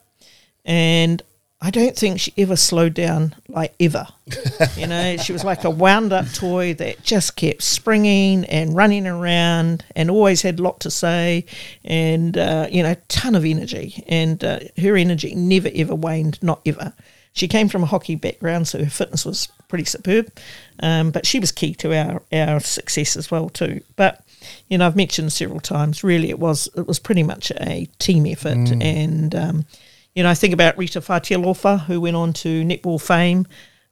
[0.63, 1.23] and
[1.61, 4.07] I don't think she ever slowed down, like ever.
[4.77, 9.07] you know, she was like a wound up toy that just kept springing and running
[9.07, 11.45] around and always had a lot to say
[11.83, 14.03] and, uh, you know, a ton of energy.
[14.07, 16.93] And uh, her energy never ever waned, not ever.
[17.33, 20.31] She came from a hockey background, so her fitness was pretty superb.
[20.79, 23.81] Um, but she was key to our, our success as well too.
[23.95, 24.23] But
[24.69, 26.03] you know, I've mentioned several times.
[26.03, 29.65] Really, it was it was pretty much a team effort, and um,
[30.15, 33.45] you know, I think about Rita Fatialofa, who went on to netball fame.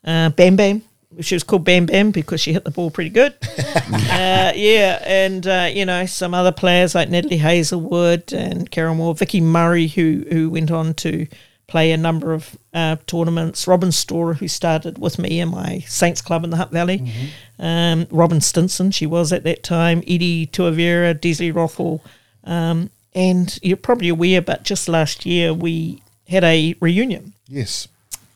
[0.06, 0.82] Uh, Bam Bam,
[1.20, 3.36] she was called Bam Bam because she hit the ball pretty good.
[3.60, 9.14] uh, yeah, and uh, you know some other players like Natalie Hazelwood and Carol Moore,
[9.14, 11.28] Vicky Murray, who who went on to
[11.68, 13.68] play a number of uh, tournaments.
[13.68, 17.12] Robin Storer, who started with me in my Saints Club in the Hutt Valley.
[17.58, 20.00] Um, Robin Stinson, she was at that time.
[20.00, 22.02] Edie Tuavera, Desley Rothwell.
[22.44, 27.88] Um, and you're probably aware, but just last year we had a reunion Yes.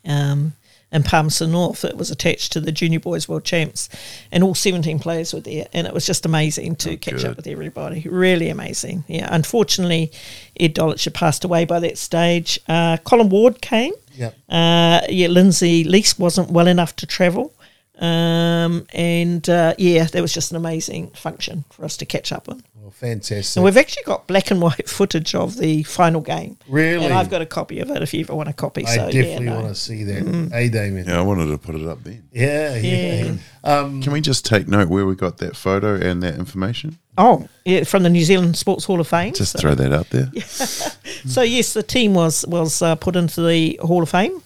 [0.06, 0.52] um,
[0.90, 1.84] in Palmerston North.
[1.84, 3.88] It was attached to the Junior Boys World Champs,
[4.32, 7.24] and all 17 players were there, and it was just amazing to catch good.
[7.26, 8.06] up with everybody.
[8.08, 9.04] Really amazing.
[9.06, 10.10] Yeah, unfortunately,
[10.58, 12.58] Ed Dolejs had passed away by that stage.
[12.68, 13.92] Uh, Colin Ward came.
[14.16, 14.34] Yep.
[14.48, 17.52] Uh, yeah, Lindsay Lease wasn't well enough to travel.
[18.00, 22.48] Um, and uh, yeah, that was just an amazing function for us to catch up
[22.48, 22.62] on.
[22.88, 23.58] Well, fantastic.
[23.58, 26.56] And we've actually got black and white footage of the final game.
[26.66, 27.04] Really?
[27.04, 28.86] And I've got a copy of it if you ever want a copy.
[28.86, 29.54] I so, definitely yeah, no.
[29.56, 30.50] want to see that.
[30.50, 31.06] Hey, Damien.
[31.06, 32.26] Yeah, I wanted to put it up then.
[32.32, 33.24] Yeah, yeah.
[33.24, 33.34] Yeah.
[33.62, 36.98] Um, Can we just take note where we got that photo and that information?
[37.18, 39.34] Oh, yeah, from the New Zealand Sports Hall of Fame.
[39.34, 40.30] Just so, throw that out there.
[40.40, 44.42] so yes, the team was was uh, put into the Hall of Fame.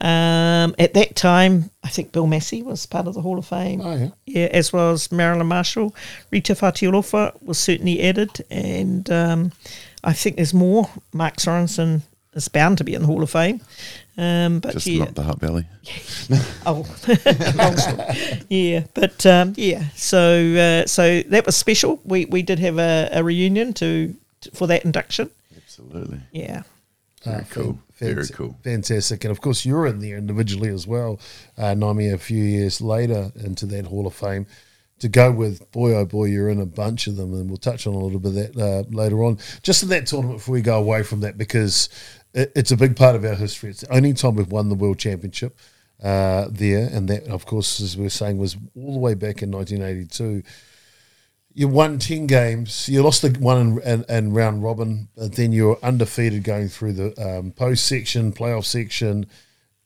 [0.00, 3.80] Um, at that time, I think Bill Massey was part of the Hall of Fame.
[3.82, 4.08] Oh, yeah.
[4.26, 5.94] Yeah, as well as Marilyn Marshall.
[6.30, 9.52] Rita Fatialofa was certainly added, and um,
[10.04, 10.90] I think there's more.
[11.12, 12.02] Mark Sorensen
[12.34, 13.62] is bound to be in the Hall of Fame.
[14.18, 15.66] Um, but Just yeah, not the Hutt Valley.
[16.66, 16.84] Oh,
[17.54, 18.42] long story.
[18.48, 20.18] yeah, but um, yeah, so
[20.82, 22.00] uh, so that was special.
[22.04, 25.30] We we did have a, a reunion to, to for that induction.
[25.56, 26.20] Absolutely.
[26.32, 26.62] Yeah,
[27.26, 27.78] Very Ah, cool.
[27.92, 28.56] fan- Very cool.
[28.62, 29.24] Fantastic.
[29.24, 31.18] And of course, you're in there individually as well,
[31.58, 34.46] uh, Naomi, a few years later into that Hall of Fame.
[35.00, 37.86] To go with, boy, oh boy, you're in a bunch of them, and we'll touch
[37.86, 39.36] on a little bit of that uh, later on.
[39.62, 41.90] Just in that tournament, before we go away from that, because
[42.32, 43.68] it, it's a big part of our history.
[43.70, 45.54] It's the only time we've won the World Championship
[46.02, 49.42] uh, there, and that, of course, as we are saying, was all the way back
[49.42, 50.42] in 1982
[51.56, 52.86] you won 10 games.
[52.86, 56.68] You lost the one in, in, in round robin, but then you were undefeated going
[56.68, 59.24] through the um, post section, playoff section.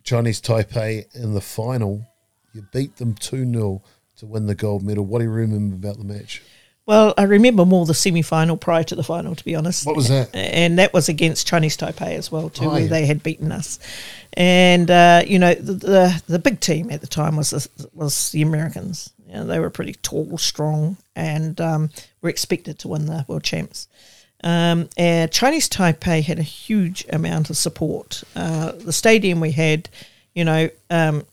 [0.03, 2.05] Chinese Taipei in the final.
[2.53, 3.83] You beat them 2 0
[4.17, 5.07] to win the gold medal.
[5.07, 6.43] What do you remember about the match?
[6.87, 9.87] well, I remember more the semi final prior to the final, to be honest.
[9.87, 10.35] What was that?
[10.35, 12.89] And that was against Chinese Taipei as well, too, Oh, where yeah.
[12.89, 13.79] they had beaten us.
[14.33, 18.33] And uh, you know, the, the the big team at the time was the, was
[18.33, 19.13] the Americans.
[19.31, 23.45] You know, they were pretty tall, strong, and um, were expected to win the world
[23.45, 23.87] champs.
[24.43, 28.25] Um, and Chinese Taipei had a huge amount of support.
[28.35, 29.89] Uh, the stadium we had,
[30.35, 31.25] you know, um,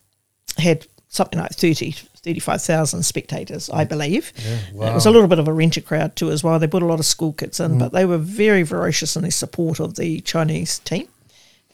[0.57, 4.31] had something like 30, 35,000 spectators, I believe.
[4.73, 4.91] Yeah.
[4.91, 6.59] It was a little bit of a renter crowd too as well.
[6.59, 9.31] They put a lot of school kids in, but they were very ferocious in their
[9.31, 11.07] support of the Chinese team,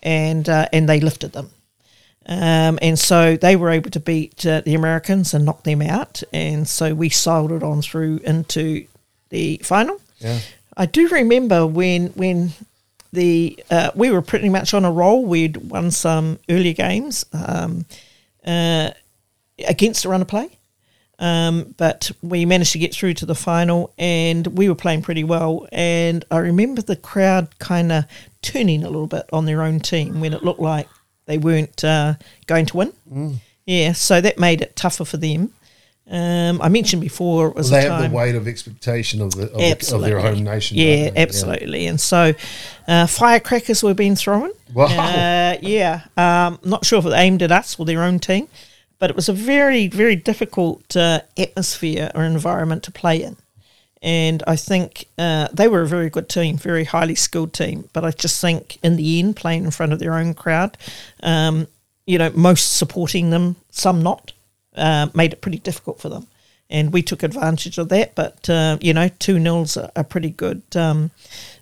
[0.04, 1.50] and uh, and they lifted them.
[2.26, 6.24] Um, and so they were able to beat uh, the Americans and knock them out.
[6.32, 8.86] And so we sailed it on through into
[9.30, 10.00] the final.
[10.20, 10.40] Yeah.
[10.76, 12.54] I do remember when when
[13.12, 15.26] the uh, we were pretty much on a roll.
[15.26, 17.86] We'd won some earlier games um,
[18.46, 18.92] uh,
[19.68, 20.50] against a run of play,
[21.20, 25.24] um, but we managed to get through to the final, and we were playing pretty
[25.24, 25.68] well.
[25.72, 28.06] And I remember the crowd kind of
[28.42, 30.88] turning a little bit on their own team when it looked like
[31.26, 32.16] they weren't uh,
[32.48, 33.40] going to win.
[33.66, 35.54] Yeah, so that made it tougher for them.
[36.10, 39.44] Um, I mentioned before it was Well, they have the weight of expectation of, the,
[39.44, 40.78] of, the, of their home nation.
[40.78, 41.88] Yeah, absolutely.
[41.88, 42.34] And so
[42.88, 44.52] uh, firecrackers were being thrown.
[44.74, 44.86] Wow.
[44.88, 46.02] Uh, yeah.
[46.18, 48.50] Um, not sure if they aimed at us or their own team,
[49.00, 53.38] but it was a very, very difficult uh, atmosphere or environment to play in.
[54.04, 57.90] And I think uh, they were a very good team, very highly skilled team.
[57.94, 60.78] But I just think in the end, playing in front of their own crowd,
[61.24, 61.68] um,
[62.06, 64.34] you know, most supporting them, some not,
[64.76, 66.28] uh, made it pretty difficult for them.
[66.70, 68.14] And we took advantage of that.
[68.14, 71.12] But, uh, you know, 2 nils a, a pretty good um,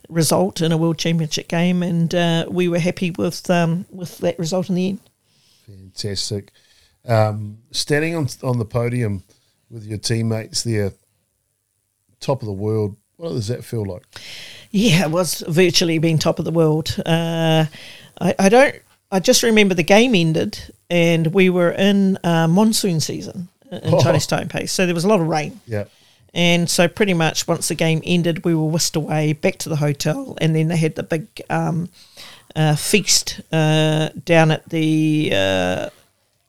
[0.09, 1.83] result in a World Championship game.
[1.83, 4.99] And uh, we were happy with, um, with that result in the end.
[5.67, 6.51] Fantastic.
[7.05, 9.23] Um, standing on on the podium
[9.69, 10.93] with your teammates there,
[12.21, 12.95] top of the world.
[13.17, 14.03] What does that feel like?
[14.71, 16.95] Yeah, it was virtually being top of the world.
[17.05, 17.65] Uh,
[18.19, 18.75] I, I don't
[19.11, 20.57] I just remember the game ended,
[20.89, 24.01] and we were in uh, monsoon season in Oh.
[24.01, 25.59] Chinese Taipei, so there was a lot of rain.
[25.67, 25.85] Yeah.
[26.33, 29.75] And so, pretty much, once the game ended, we were whisked away back to the
[29.75, 31.89] hotel, and then they had the big um,
[32.55, 35.89] uh, feast uh, down at the uh,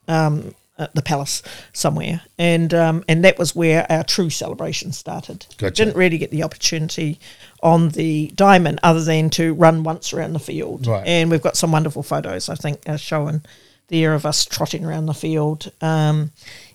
[0.07, 5.47] um, at the palace somewhere, and um, and that was where our true celebration started.
[5.57, 5.85] Gotcha.
[5.85, 7.19] Didn't really get the opportunity
[7.63, 10.87] on the diamond, other than to run once around the field.
[10.87, 11.07] Right.
[11.07, 13.43] And we've got some wonderful photos, I think, uh, showing
[13.89, 15.71] there of us trotting around the field.
[15.81, 16.33] Um,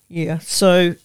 [0.08, 0.96] yeah, so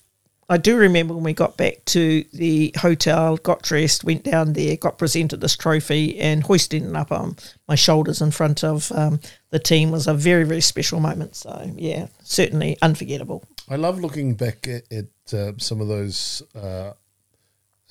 [0.52, 4.76] I do remember when we got back to the hotel, got dressed, went down there,
[4.76, 7.36] got presented this trophy, and hoisting it up on
[7.66, 11.36] my shoulders in front of um, the team was a very, very special moment.
[11.36, 13.44] So, yeah, certainly unforgettable.
[13.66, 16.92] I love looking back at, at uh, some of those uh,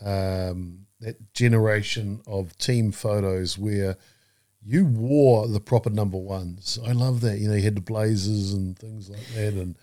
[0.06, 3.98] um, that generation of team photos where
[4.64, 6.78] you wore the proper number ones.
[6.86, 7.40] I love that.
[7.40, 9.76] You know, you had the blazers and things like that, and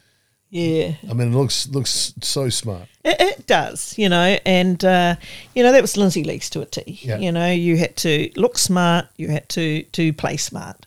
[0.50, 2.88] Yeah, I mean, it looks looks so smart.
[3.04, 5.16] It, it does, you know, and uh,
[5.54, 6.98] you know that was Lindsay Leaks to a T.
[7.02, 7.18] Yeah.
[7.18, 10.86] You know, you had to look smart, you had to to play smart.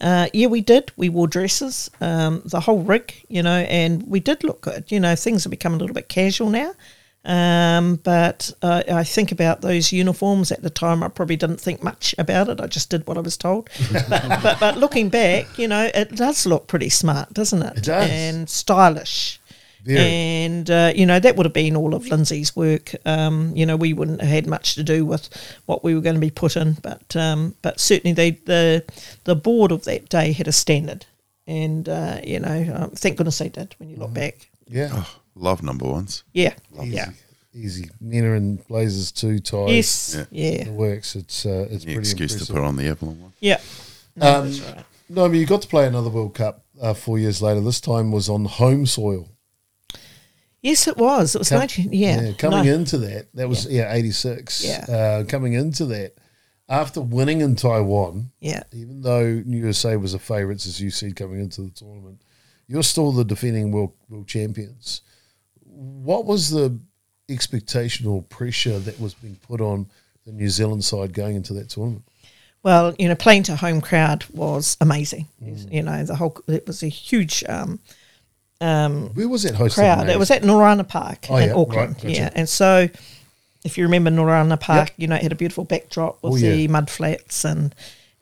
[0.00, 0.92] Uh, yeah, we did.
[0.96, 4.90] We wore dresses, um, the whole rig, you know, and we did look good.
[4.90, 6.72] You know, things have become a little bit casual now.
[7.24, 11.02] Um, but uh, I think about those uniforms at the time.
[11.02, 12.60] I probably didn't think much about it.
[12.60, 13.68] I just did what I was told.
[13.92, 14.08] but,
[14.42, 17.78] but but looking back, you know, it does look pretty smart, doesn't it?
[17.78, 18.10] It does.
[18.10, 19.38] and stylish.
[19.84, 19.98] Very.
[19.98, 22.94] And uh, you know that would have been all of Lindsay's work.
[23.04, 25.28] Um, you know we wouldn't have had much to do with
[25.66, 28.84] what we were going to be put in, but um, but certainly they the
[29.24, 31.06] the board of that day had a standard,
[31.48, 33.74] and uh, you know um, thank goodness they did.
[33.78, 34.02] When you Mm-hmm.
[34.04, 35.04] look back, Yeah,
[35.34, 36.24] Love number ones.
[36.32, 37.10] yeah, easy, yeah,
[37.54, 37.90] easy.
[38.00, 39.70] Men are in blazers too, ties.
[39.70, 40.24] yes, Yeah.
[40.30, 41.16] yeah, it works.
[41.16, 42.46] It's uh, it's The pretty excuse impressive.
[42.48, 43.32] to put on the Evelyn one.
[43.40, 43.60] yeah.
[44.14, 44.84] No, that's right.
[45.08, 47.60] No, I mean you got to play another World Cup uh, four years later.
[47.62, 49.28] This time was on home soil.
[50.60, 51.34] Yes, it was.
[51.34, 51.92] It was Com- nineteen.
[51.92, 52.72] Yeah, coming no.
[52.74, 54.62] into that, that was yeah, eighty six.
[54.64, 54.84] Yeah.
[54.88, 56.14] uh, coming into that
[56.68, 61.40] after winning in Taiwan, Yeah, even though USA was a favourites as you said coming
[61.40, 62.22] into the tournament,
[62.68, 65.00] you're still the defending world world champions.
[65.82, 66.76] What was the
[67.28, 69.86] expectation or pressure that was being put on
[70.26, 72.04] the New Zealand side going into that tournament?
[72.62, 75.26] Well, you know, playing to home crowd was amazing.
[75.42, 75.72] Mm.
[75.72, 77.80] You know, the whole it was a huge um,
[78.60, 79.74] um, Where was it hosted?
[79.74, 80.08] crowd.
[80.08, 81.94] It was at Norana Park Oh, in yeah, Auckland.
[81.94, 82.10] right, gotcha.
[82.12, 82.88] Yeah, and so
[83.64, 84.94] if you remember Norana Park, Yep.
[84.98, 86.66] you know, it had a beautiful backdrop with Oh, the yeah.
[86.68, 87.74] mud flats and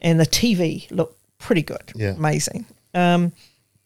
[0.03, 1.93] and the TV looked pretty good.
[1.95, 2.11] Yeah.
[2.15, 2.65] amazing.
[2.95, 3.33] Um,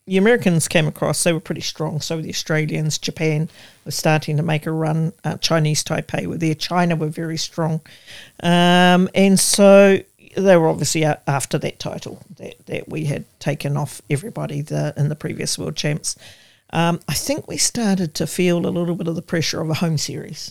[0.07, 2.01] the Americans came across; they were pretty strong.
[2.01, 2.99] So the Australians.
[2.99, 3.49] Japan
[3.85, 5.13] was starting to make a run.
[5.25, 6.55] Uh, Chinese Taipei were there.
[6.55, 7.81] China were very strong,
[8.43, 10.01] um, and so
[10.37, 15.09] they were obviously after that title that, that we had taken off everybody the, in
[15.09, 16.17] the previous world champs.
[16.71, 19.75] Um, I think we started to feel a little bit of the pressure of a
[19.75, 20.51] home series.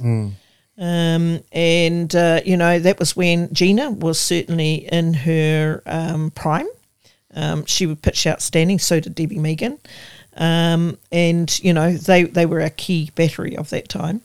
[0.78, 6.68] Um, and, uh, you know, that was when Gina was certainly in her um, prime.
[7.36, 9.79] Um, she would pitch outstanding, so did Debbie Megan.
[10.36, 14.21] Um, and, you know, they, they were a key battery of that time.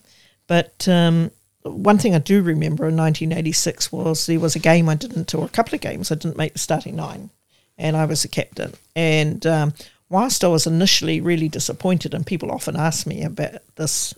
[0.46, 1.30] But um,
[1.62, 5.44] one thing I do remember in 1986 was there was a game I didn't, or
[5.44, 7.30] a couple of games I didn't make the starting nine,
[7.76, 8.72] and I was the captain.
[8.96, 9.74] And um,
[10.08, 14.14] whilst I was initially really disappointed, and people often ask me about this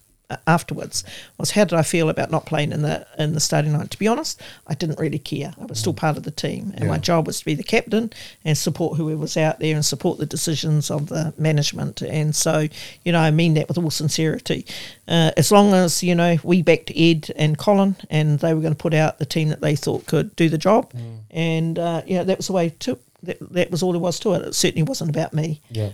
[0.46, 1.04] afterwards,
[1.38, 3.88] was how did I feel about not playing in the in the starting line?
[3.88, 5.52] To be honest, I didn't really care.
[5.60, 8.12] I was still part of the team, and my job was to be the captain
[8.44, 12.02] and support whoever was out there and support the decisions of the management.
[12.02, 12.68] And so,
[13.04, 14.66] you know, I mean that with all sincerity.
[15.08, 18.74] Uh, as long as you know we backed Ed and Colin, and they were going
[18.74, 20.92] to put out the team that they thought could do the job,
[21.30, 22.98] and uh, you know that was the way to.
[23.22, 24.40] That, that was all there was to it.
[24.46, 25.60] It certainly wasn't about me.
[25.68, 25.90] Yeah.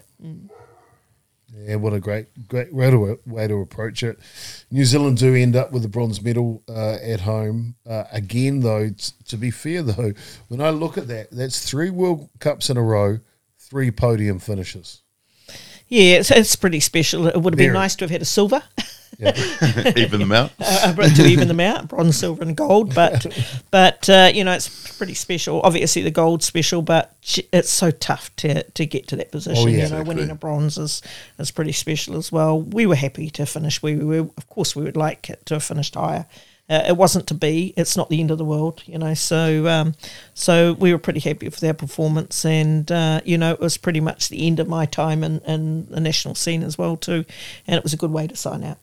[1.58, 4.18] Yeah, what a great, great way to, way to approach it.
[4.70, 7.76] New Zealand do end up with a bronze medal uh, at home.
[7.88, 10.12] Uh, again, though, t- to be fair, though,
[10.48, 13.20] when I look at that, that's three World Cups in a row,
[13.58, 15.02] three podium finishes.
[15.88, 17.26] Yeah, it's, it's pretty special.
[17.26, 18.62] It would have been nice to have had a silver
[19.96, 20.52] Even them out.
[20.60, 22.94] uh, to even them out, bronze, silver, and gold.
[22.94, 23.26] But
[23.70, 25.60] but uh, you know it's pretty special.
[25.62, 27.16] Obviously the gold special, but
[27.52, 29.64] it's so tough to, to get to that position.
[29.64, 29.72] Oh, yeah.
[29.72, 30.14] you know, Exactly.
[30.14, 31.02] winning a bronze is,
[31.38, 32.60] is pretty special as well.
[32.60, 34.28] We were happy to finish where we were.
[34.36, 36.26] Of course, we would like it to have finished higher.
[36.68, 37.72] Uh, it wasn't to be.
[37.76, 39.14] It's not the end of the world, you know.
[39.14, 39.94] So, um,
[40.34, 44.00] so we were pretty happy with our performance, and uh, you know, it was pretty
[44.00, 47.24] much the end of my time in, in the national scene as well too,
[47.68, 48.78] and it was a good way to sign out.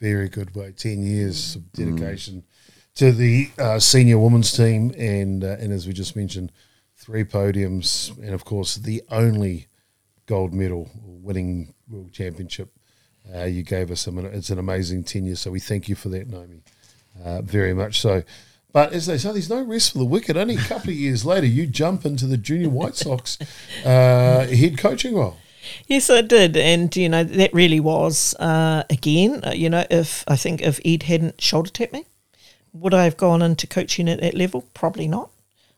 [0.00, 0.72] Very good way.
[0.72, 2.44] Ten years of dedication
[2.94, 6.52] to the uh, senior women's team, and uh, and as we just mentioned,
[6.96, 9.68] three podiums, and of course the only
[10.26, 12.70] gold medal winning world championship.
[13.34, 14.08] Uh, you gave us.
[14.08, 16.62] I mean, it's an amazing tenure, so we thank you for that, Naomi,
[17.22, 18.22] uh, very much so.
[18.72, 20.36] But as they say, there's no rest for the wicked.
[20.36, 23.36] Only a couple of years later, you jump into the junior White Sox
[23.84, 25.36] uh, head coaching role.
[25.86, 29.42] Yes, I did, and you know that really was uh, again.
[29.44, 32.06] Uh, you know, if I think if Ed hadn't shoulder tapped me,
[32.72, 34.66] would I have gone into coaching at that level?
[34.74, 35.30] Probably not.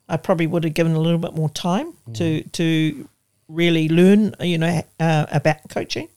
[0.08, 3.08] I probably would have given a little bit more time to to
[3.48, 4.34] really learn.
[4.40, 6.08] You know uh, about coaching.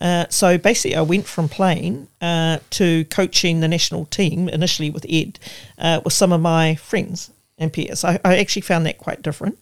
[0.00, 5.04] Uh, so basically, I went from playing uh, to coaching the national team initially with
[5.08, 5.38] Ed,
[5.78, 8.04] uh, with some of my friends and peers.
[8.04, 9.58] I, I actually found that quite different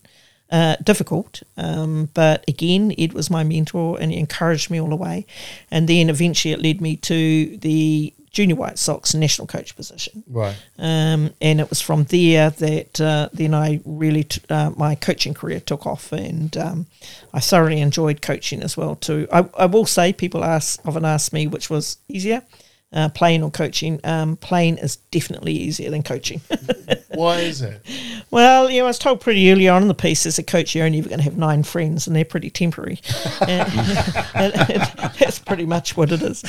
[0.53, 1.41] uh, difficult.
[1.57, 5.25] Um, but again, Ed was my mentor and he encouraged me all the way.
[5.71, 10.23] And then eventually it led me to the junior White Sox national coach position.
[10.27, 10.55] Right.
[10.77, 15.33] Um, and it was from there that uh, then I really, t- uh, my coaching
[15.33, 16.85] career took off and um,
[17.33, 19.27] I thoroughly enjoyed coaching as well too.
[19.33, 22.43] I, I will say people ask, often ask me which was easier.
[22.93, 26.39] Uh, playing or coaching, um, playing is definitely easier than coaching.
[27.15, 27.81] Why is it?
[28.29, 30.75] Well, you know, I was told pretty early on in the piece as a coach,
[30.75, 32.99] you're only going to have nine friends, and they're pretty temporary.
[33.47, 33.67] and,
[34.35, 36.43] and- and that's pretty much what it is.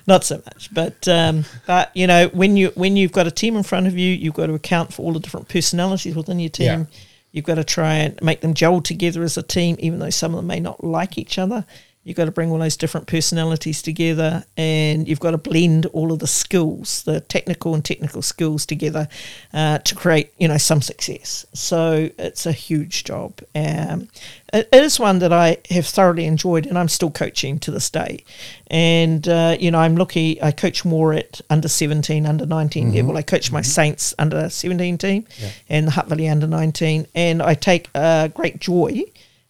[0.06, 3.56] Not so much, but um, but you know, when you when you've got a team
[3.56, 6.50] in front of you, you've got to account for all the different personalities within your
[6.50, 6.66] team.
[6.66, 6.84] Yeah.
[7.32, 10.32] You've got to try and make them gel together as a team, even though some
[10.34, 11.64] of them may not like each other.
[12.04, 16.12] You've got to bring all those different personalities together, and you've got to blend all
[16.12, 19.06] of the skills, the technical and technical skills together,
[19.54, 21.46] uh, to create, you know, some success.
[21.52, 23.40] So it's a huge job.
[23.54, 24.08] Um,
[24.52, 28.24] it is one that I have thoroughly enjoyed, and I'm still coaching to this day.
[28.66, 30.42] And uh, you know, I'm lucky.
[30.42, 33.16] I coach more at under 17, under 19 level.
[33.16, 35.26] I coach my Saints under 17 team
[35.68, 39.04] and the Hutt Valley under 19, and I take uh, great joy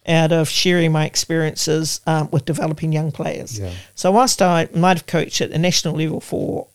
[0.07, 3.59] out of sharing my experiences um, with developing young players.
[3.59, 3.73] Yeah.
[3.95, 6.69] So whilst I might have coached at the national level for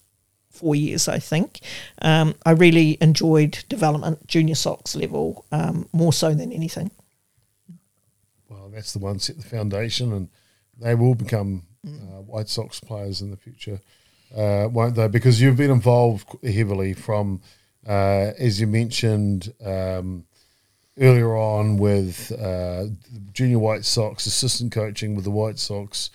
[0.49, 1.59] four years, I think,
[2.01, 6.91] um, I really enjoyed development, junior socks level, um, more so than anything.
[8.49, 10.29] Well, that's the one set the foundation, and
[10.79, 13.79] they will become uh, White Sox players in the future,
[14.35, 15.07] uh, won't they?
[15.07, 17.41] Because you've been involved heavily from,
[17.85, 20.25] uh, as you mentioned um,
[20.99, 22.85] earlier on, with uh,
[23.33, 26.09] junior White Sox, assistant coaching with the White Sox,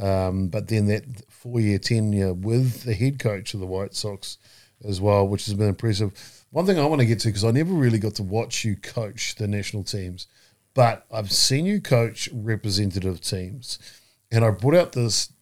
[0.00, 4.38] um, but then that four-year tenure with the head coach of the White Sox
[4.84, 6.12] as well, which has been impressive.
[6.50, 8.76] One thing I want to get to because I never really got to watch you
[8.76, 10.26] coach the national teams,
[10.74, 13.78] but I've seen you coach representative teams,
[14.30, 15.32] and I brought out this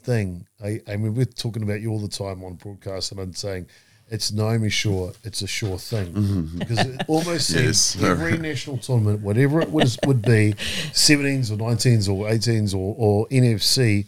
[0.00, 0.46] thing.
[0.62, 3.66] I, I mean, we're talking about you all the time on broadcast, and I'm saying
[4.10, 5.12] it's Naomi Shaw.
[5.24, 8.10] It's a sure thing because it almost Yes, seems sir.
[8.12, 10.54] every national tournament, whatever it was, would be,
[10.92, 14.06] 17s or 19s or 18s or, or NFC,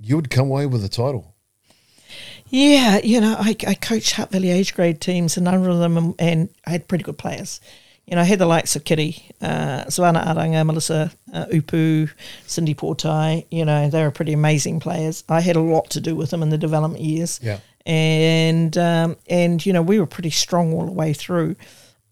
[0.00, 1.34] you would come away with a title.
[2.48, 5.96] Yeah, you know, I, I coached Hutt Valley age grade teams, a number of them,
[5.96, 7.60] and, and I had pretty good players.
[8.06, 12.08] You know, I had the likes of Kitty, uh, Savannah Aranga, Melissa uh, Upu,
[12.46, 13.46] Cindy Portai.
[13.50, 15.24] You know, they were pretty amazing players.
[15.28, 17.40] I had a lot to do with them in the development years.
[17.42, 17.58] Yeah.
[17.86, 21.56] And, um, and you know, we were pretty strong all the way through.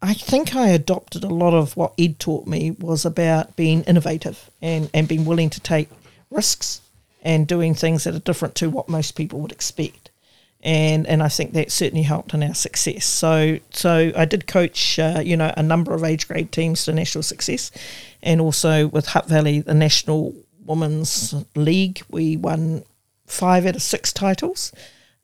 [0.01, 4.51] I think I adopted a lot of what Ed taught me was about being innovative
[4.63, 5.89] and, and being willing to take
[6.31, 6.81] risks
[7.23, 10.11] and doing things that are different to what most people would expect
[10.65, 13.05] and and I think that certainly helped in our success.
[13.05, 16.93] So so I did coach, uh, you know, a number of age grade teams to
[16.93, 17.71] national success,
[18.23, 22.83] and also with Hutt Valley, the national women's league, we won
[23.27, 24.73] five out of six titles.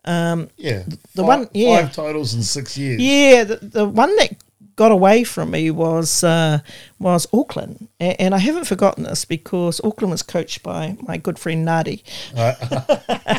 [0.05, 0.85] Yeah.
[1.15, 1.83] The five, one- yeah.
[1.83, 3.01] Five titles in six years.
[3.01, 4.37] Yeah, the, the one that
[4.81, 6.59] got away from me was uh,
[6.99, 11.39] was Auckland, and, and I haven't forgotten this because Auckland was coached by my good
[11.39, 12.03] friend Nadi,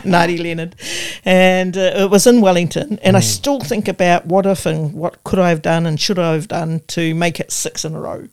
[0.05, 0.75] Nadi Leonard,
[1.25, 2.99] and uh, it was in Wellington.
[3.01, 6.19] And I still think about what if and what could I have done and should
[6.19, 8.27] I have done to make it six in a row.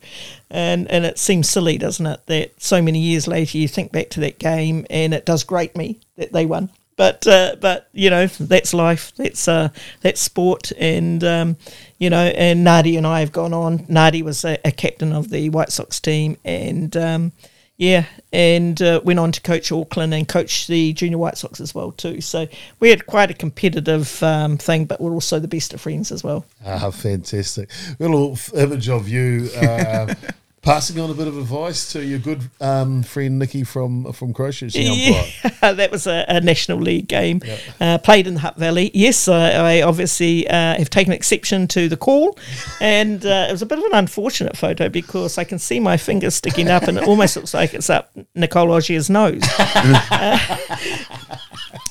[0.51, 4.09] And and it seems silly, doesn't it, that so many years later you think back
[4.11, 6.69] to that game and it does grate me that they won
[6.99, 9.13] but uh, but you know that's life.
[9.15, 9.69] That's uh,
[10.01, 10.73] that's sport.
[10.77, 11.55] And um,
[11.97, 13.79] you know and Nadi and I have gone on.
[13.85, 17.31] Nadi was a, a captain of the White Sox team and um,
[17.77, 21.73] yeah and uh, went on to coach Auckland and coach the junior White Sox as
[21.73, 22.19] well too.
[22.19, 22.49] So
[22.81, 26.21] we had quite a competitive um, thing but we're also the best of friends as
[26.21, 26.43] well.
[26.65, 27.69] Ah, fantastic.
[27.97, 30.15] A little image of you uh,
[30.69, 34.69] passing on a bit of advice to your good um, friend Nikki from from umpire.
[34.71, 35.25] Yeah,
[35.73, 37.41] that was a, a National League game
[37.81, 38.91] uh, played in the Hutt Valley.
[38.93, 42.37] Yes, I, I obviously uh, have taken exception to the call,
[42.79, 45.97] and uh, it was a bit of an unfortunate photo because I can see my
[45.97, 49.41] fingers sticking up, and it almost looks like it's up Nicole Ogier's nose.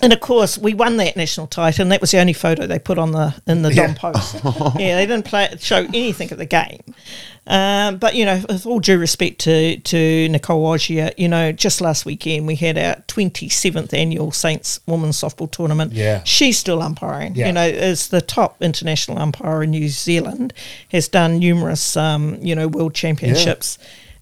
[0.00, 2.78] And of course, we won that national title, and that was the only photo they
[2.78, 4.34] put on the in the Dom post.
[4.44, 6.82] yeah, they didn't play show anything of the game.
[7.48, 11.80] Um, but you know, with all due respect to to Nicole Ogier, you know, just
[11.80, 15.92] last weekend we had our twenty seventh annual Saints Women's Softball Tournament.
[15.92, 16.22] Yeah.
[16.24, 17.34] she's still umpiring.
[17.34, 17.46] Yeah.
[17.46, 20.52] You know, is the top international umpire in New Zealand.
[20.90, 23.78] Has done numerous, um, you know, world championships.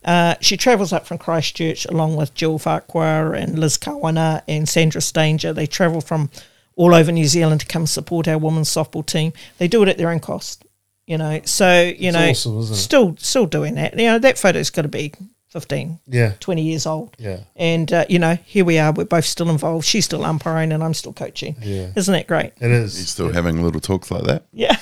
[0.06, 5.00] Uh, she travels up from Christchurch along with Jill Farquhar and Liz Kawana and Sandra
[5.00, 5.52] Stanger.
[5.52, 6.30] They travel from
[6.76, 9.32] all over New Zealand to come support our women's softball team.
[9.58, 10.64] They do it at their own cost,
[11.06, 11.40] you know.
[11.44, 12.78] So you know, awesome, isn't it?
[12.78, 13.98] still still doing that.
[13.98, 15.12] You know, that photo's got to be
[15.48, 16.32] 15, Yeah.
[16.40, 17.16] 20 years old.
[17.18, 17.40] Yeah.
[17.54, 18.92] And uh, you know, here we are.
[18.92, 19.86] We're both still involved.
[19.86, 21.56] She's still umpiring, and I'm still coaching.
[21.62, 21.92] Yeah.
[21.96, 22.52] Isn't that great?
[22.60, 22.96] It is.
[22.98, 23.08] You is.
[23.10, 24.44] still having little talks like that?
[24.52, 24.76] Yeah,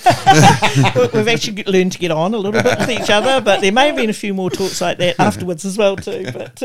[0.97, 3.73] We- we've actually learned to get on a little bit with each other, but there
[3.73, 6.27] may have been a few more talks like that afterwards as well too.
[6.33, 6.61] But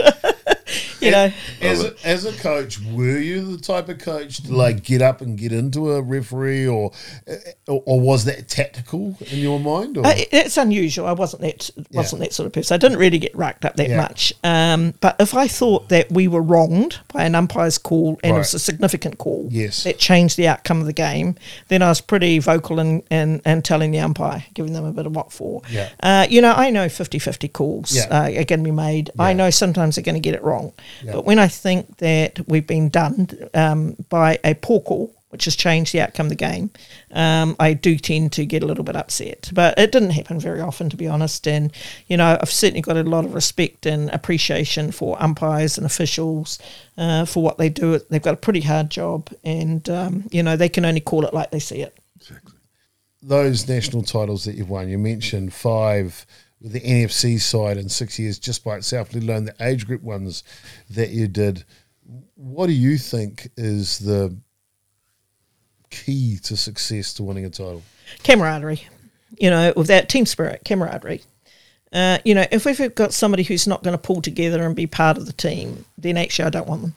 [1.05, 1.31] you know,
[1.61, 5.21] As a, as a coach, were you the type of coach to like get up
[5.21, 6.91] and get into a referee, or
[7.67, 9.97] or, or was that tactical in your mind?
[9.97, 10.05] Or?
[10.05, 11.05] Uh, it- it's unusual.
[11.05, 12.73] I wasn't that wasn't that sort of person.
[12.73, 13.97] I didn't really get racked up that Yeah.
[13.97, 14.33] much.
[14.43, 18.39] Um, but if I thought that we were wronged by an umpire's call and it
[18.39, 19.83] was a significant call Yes.
[19.83, 21.35] that changed the outcome of the game,
[21.67, 25.05] then I was pretty vocal and and, and telling the umpire, giving them a bit
[25.05, 25.61] of what for.
[25.69, 25.89] Yeah.
[26.01, 28.07] Uh, you know, I know 50-50 calls Yeah.
[28.09, 29.11] uh, are going to be made.
[29.19, 30.73] I know sometimes they're going to get it wrong.
[31.05, 35.55] But when I think that we've been done um, by a poor call, which has
[35.55, 36.71] changed the outcome of the game,
[37.11, 39.51] um, I do tend to get a little bit upset.
[39.53, 41.47] But it didn't happen very often, to be honest.
[41.47, 41.71] And,
[42.07, 46.57] you know, I've certainly got a lot of respect and appreciation for umpires and officials
[46.97, 47.99] uh, for what they do.
[48.09, 51.33] They've got a pretty hard job, and, um, you know, they can only call it
[51.33, 51.95] like they see it.
[53.21, 56.25] those national titles that you've won, you mentioned five
[56.61, 60.01] with the NFC side in six years just by itself, let alone the age group
[60.01, 60.43] ones
[60.89, 61.63] that you did.
[62.35, 64.35] What do you think is the
[65.89, 67.83] key to success to winning a title?
[68.23, 68.87] camaraderie,
[69.37, 71.21] you know, with that team spirit, camaraderie.
[71.91, 74.87] Uh, you know, if we've got somebody who's not going to pull together and be
[74.87, 76.95] part of the team, then actually I don't want them.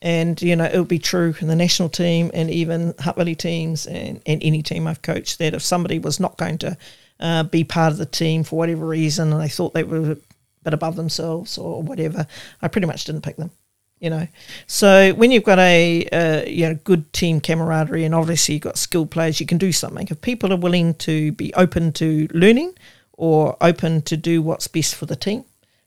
[0.00, 3.86] And, you know, it would be true in the national team and even Hutt teams
[3.86, 6.76] and, and any team I've coached that if somebody was not going to
[7.20, 10.16] uh, be part of the team for whatever reason and they thought they were a
[10.62, 12.26] bit above themselves or whatever,
[12.62, 13.50] I pretty much didn't pick them
[14.04, 14.28] you know.
[14.66, 18.76] So when you've got a uh, you know good team camaraderie and obviously you've got
[18.76, 20.06] skilled players, you can do something.
[20.10, 22.74] If people are willing to be open to learning
[23.14, 25.44] or open to do what's best for the team,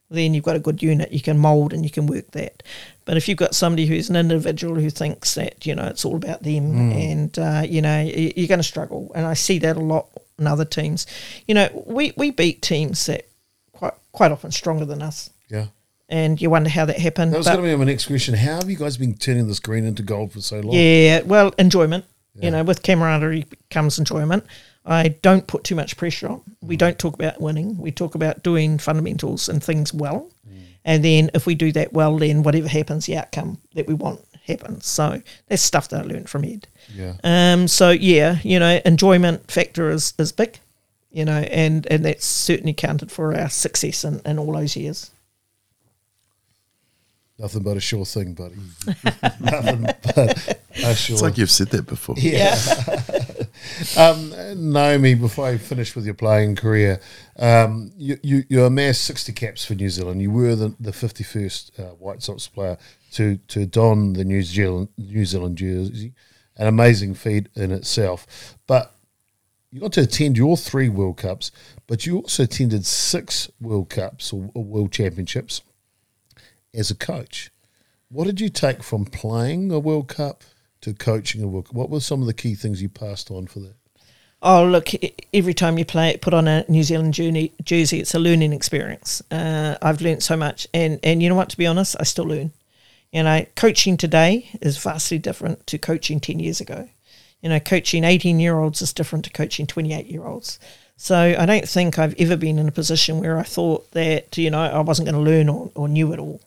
[0.10, 1.12] then you've got a good unit.
[1.12, 2.64] You can mould and you can work that.
[3.06, 6.16] But if you've got somebody who's an individual who thinks that you know it's all
[6.16, 9.82] about them and uh, you know you're going to struggle, and I see that a
[9.82, 10.10] lot
[10.40, 11.08] in other teams.
[11.48, 13.28] You know, we we beat teams that
[13.74, 15.68] quite quite often stronger than us Yeah.
[16.10, 17.34] and you wonder how that happened.
[17.34, 18.36] That was going to be my next question.
[18.36, 20.76] How have you guys been turning this green into gold for so long?
[20.76, 22.06] yeah, well, enjoyment.
[22.40, 24.46] You know, with camaraderie comes enjoyment.
[24.86, 26.42] I don't put too much pressure on.
[26.62, 26.80] We mm.
[26.80, 27.78] don't talk about winning.
[27.78, 30.30] We talk about doing fundamentals and things well.
[30.48, 30.62] Mm.
[30.86, 34.22] And then if we do that well, then whatever happens, the outcome that we want
[34.48, 34.86] happens.
[34.86, 36.68] So that's stuff that I learned from Ed.
[36.94, 37.16] Yeah.
[37.24, 40.60] Um, so yeah, you know, enjoyment factor is, is big,
[41.12, 45.12] you know, and, and that's certainly counted for our success in, in all those years.
[47.40, 48.56] Nothing but a sure thing, buddy.
[49.40, 52.16] Nothing but a sure It's like you've said that before.
[52.18, 52.58] Yeah.
[53.98, 54.34] um,
[54.72, 57.00] Naomi, before I finish with your playing career,
[57.38, 60.20] um, you, you, you amassed 60 caps for New Zealand.
[60.20, 62.80] You were the, the 51st uh, White Sox player
[63.14, 66.14] to, to don the New Zealand, New Zealand jersey.
[66.56, 68.58] An amazing feat in itself.
[68.66, 68.94] But
[69.72, 71.52] you got to attend your three World Cups,
[71.86, 75.62] but you also attended six World Cups or, or World Championships
[76.74, 77.52] as a coach.
[78.10, 80.44] What did you take from playing a World Cup
[80.82, 81.76] to coaching a World Cup?
[81.76, 83.76] What were some of the key things you passed on for that?
[84.42, 84.90] Oh, look,
[85.34, 89.22] every time you play, put on a New Zealand jersey, it's a learning experience.
[89.32, 90.68] Uh, I've learned so much.
[90.74, 92.52] And, and you know what, to be honest, I still learn.
[93.18, 96.88] You know, coaching today is vastly different to coaching 10 years ago.
[97.42, 100.60] You know, coaching 18 year olds is different to coaching 28 year olds.
[100.98, 104.52] So I don't think I've ever been in a position where I thought that, you
[104.52, 106.42] know, I wasn't going to learn or, or knew it all.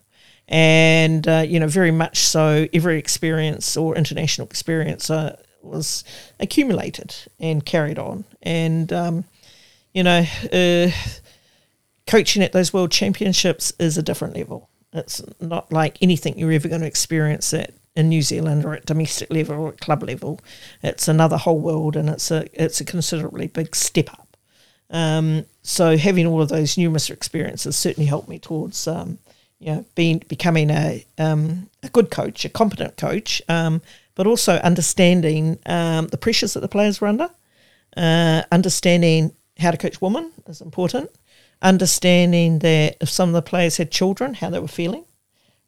[0.47, 6.05] And, uh, you know, very much so, every experience or international experience uh, was
[6.39, 8.23] accumulated and carried on.
[8.43, 9.25] And, um,
[9.93, 10.87] you know, uh,
[12.07, 14.69] coaching at those world championships is a different level.
[14.93, 18.85] It's not like anything you're ever going to experience at in New Zealand or at
[18.85, 20.39] domestic level or at club level.
[20.81, 24.37] It's another whole world, and it's a it's a considerably big step up.
[24.89, 29.19] Um, so having all of those numerous experiences certainly helped me towards um,
[29.59, 33.81] you know being becoming a um, a good coach, a competent coach, um,
[34.15, 37.29] but also understanding um, the pressures that the players were under,
[37.97, 41.09] uh, understanding how to coach women is important,
[41.61, 45.05] understanding that if some of the players had children, how they were feeling.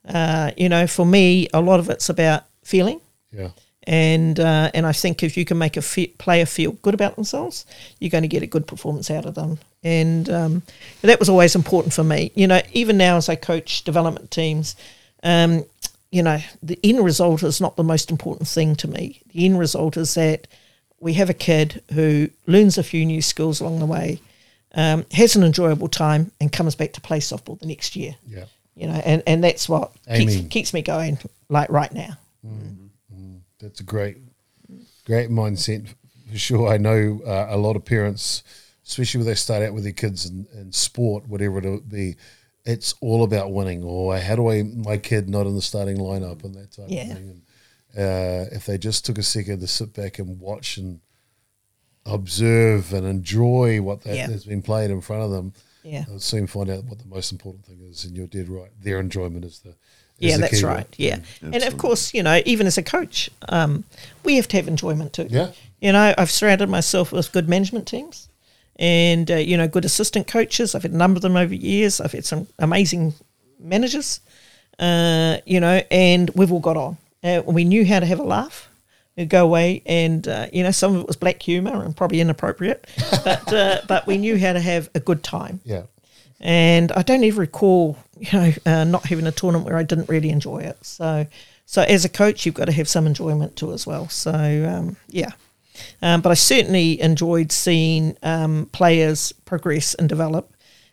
[0.08, 3.00] Uh, you know, for me, a lot of it's about feeling.
[3.32, 3.50] Yeah.
[3.86, 7.16] And uh, and I think if you can make a fe- player feel good about
[7.16, 7.66] themselves,
[8.00, 9.60] you're going to get a good performance out of them.
[9.84, 10.62] And um,
[11.02, 12.32] that was always important for me.
[12.34, 14.78] You know, even now as I coach development teams,
[15.22, 15.66] um,
[16.12, 19.22] you know, the end result is not the most important thing to me.
[19.34, 20.48] The end result is that
[21.00, 24.22] we have a kid who learns a few new skills along the way,
[24.74, 28.16] um, has an enjoyable time, and comes back to play softball the next year.
[28.28, 28.46] Yeah.
[28.76, 31.20] You know, and, and that's what keeps, keeps me going
[31.50, 32.18] like right now.
[33.60, 34.18] That's a great,
[35.06, 35.88] great mindset
[36.30, 36.68] for sure.
[36.74, 38.44] I know uh, a lot of parents,
[38.86, 42.16] especially when they start out with their kids in, in sport, whatever it be,
[42.66, 43.84] it's all about winning.
[43.84, 47.04] Or how do I my kid not in the starting lineup and that type Yeah.
[47.04, 47.42] of thing.
[47.96, 51.00] And uh, if they just took a second to sit back and watch and
[52.06, 54.28] observe and enjoy what that Yeah.
[54.30, 56.06] has been played in front of them, Yeah.
[56.08, 58.04] they'll soon find out what the most important thing is.
[58.06, 58.70] And you're dead right.
[58.82, 59.70] Their enjoyment is the
[60.20, 60.78] is Yeah, the that's key right.
[60.78, 60.96] word.
[60.98, 63.84] Yeah, and of course, you know, even as a coach, um,
[64.24, 65.28] we have to have enjoyment too.
[65.30, 65.52] Yeah.
[65.82, 68.30] you know, I've surrounded myself with good management teams,
[68.78, 70.76] and uh, you know, good assistant coaches.
[70.76, 72.00] I've had a number of them over years.
[72.00, 73.16] I've had some amazing
[73.60, 74.22] managers,
[74.80, 76.98] uh, you know, and we've all got on.
[77.24, 78.70] Uh, we knew how to have a laugh.
[79.16, 82.20] We'd go away, and uh, you know, some of it was black humour and probably
[82.20, 82.88] inappropriate,
[83.24, 85.84] but uh, but we knew how to have a good time Yeah.
[86.40, 90.10] and I don't ever recall, you know, uh, not having a tournament where I didn't
[90.10, 90.84] really enjoy it.
[90.84, 91.28] So,
[91.66, 94.10] so as a coach, you've got to have some enjoyment too as well.
[94.10, 95.32] So, um, yeah.
[96.02, 100.52] Um, but I certainly enjoyed seeing um, players progress and develop.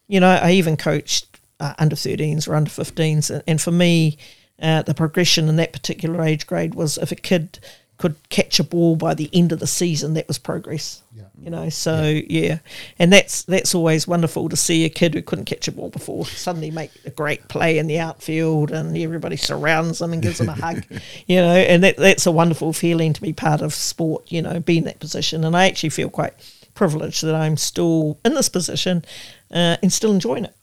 [0.08, 1.26] You know, I even coached
[1.58, 4.18] uh, under 13s or under 15s, and, and for me,
[4.60, 7.58] uh, the progression in that particular age grade was if a kid
[8.00, 11.02] could catch a ball by the end of the season, that was progress.
[11.14, 11.24] Yeah.
[11.38, 12.60] You know, so yeah.
[12.98, 16.24] and that's that's always wonderful to see a kid who couldn't catch a ball before
[16.24, 20.48] suddenly make a great play in the outfield, and everybody surrounds them and gives them
[20.48, 20.82] a hug.
[21.26, 24.32] You know, and that that's a wonderful feeling to be part of sport.
[24.32, 26.32] You know, be in that position, and I actually feel quite
[26.74, 29.04] privileged that I'm still in this position
[29.50, 30.54] uh, and still enjoying it.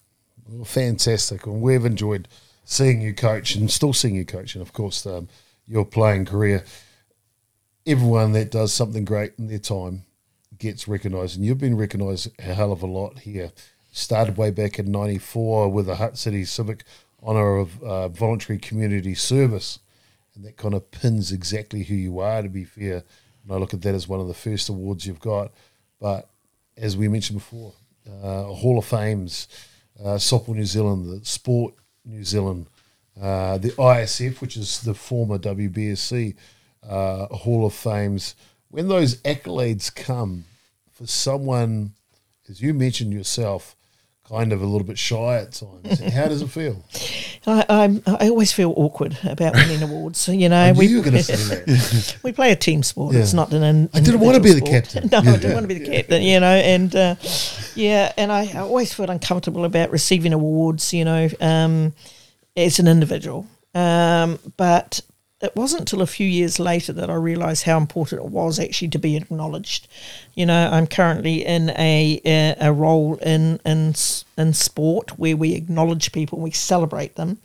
[0.49, 1.45] Well, fantastic.
[1.45, 2.27] And we've enjoyed
[2.65, 4.55] seeing you coach and still seeing you coach.
[4.55, 5.29] And of course, um,
[5.67, 6.63] your playing career.
[7.87, 10.03] Everyone that does something great in their time
[10.57, 11.37] gets recognised.
[11.37, 13.53] And you've been recognised a hell of a lot here.
[13.93, 16.83] Started way back in 94 with the Hutt City Civic
[17.23, 19.79] Honour of uh, Voluntary Community Service.
[20.35, 23.05] And that kind of pins exactly who you are, to be fair.
[23.45, 25.53] And I look at that as one of the first awards you've got.
[26.01, 26.29] But
[26.75, 27.71] as we mentioned before,
[28.05, 29.47] uh, Hall of Fames,
[30.03, 30.19] uh,
[30.49, 31.73] New Zealand, the Sport
[32.03, 32.67] New Zealand,
[33.19, 36.35] uh, the ISF, which is the former WBSC
[36.87, 38.35] uh, Hall of Fames.
[38.69, 40.45] When those accolades come
[40.91, 41.93] for someone,
[42.49, 43.75] as you mentioned yourself,
[44.27, 46.83] kind of a little bit shy at times, how does it feel?
[47.45, 50.27] I, I'm, I always feel awkward about winning awards.
[50.27, 52.17] You know, we you were going to say that.
[52.23, 53.15] we play a team sport.
[53.15, 53.63] It's not an.
[53.63, 54.71] In, I didn't want to be the sport.
[54.71, 55.09] captain.
[55.11, 56.21] No, I didn't want to be the captain.
[56.21, 57.15] You know, and uh,
[57.75, 60.93] yeah, and I, I always felt uncomfortable about receiving awards.
[60.93, 61.93] You know, um,
[62.57, 64.99] as an individual, um, but
[65.41, 68.87] it wasn't until a few years later that I realised how important it was actually
[68.89, 69.87] to be acknowledged.
[70.33, 73.93] You know, I'm currently in a a, a role in in
[74.37, 77.37] in sport where we acknowledge people, we celebrate them,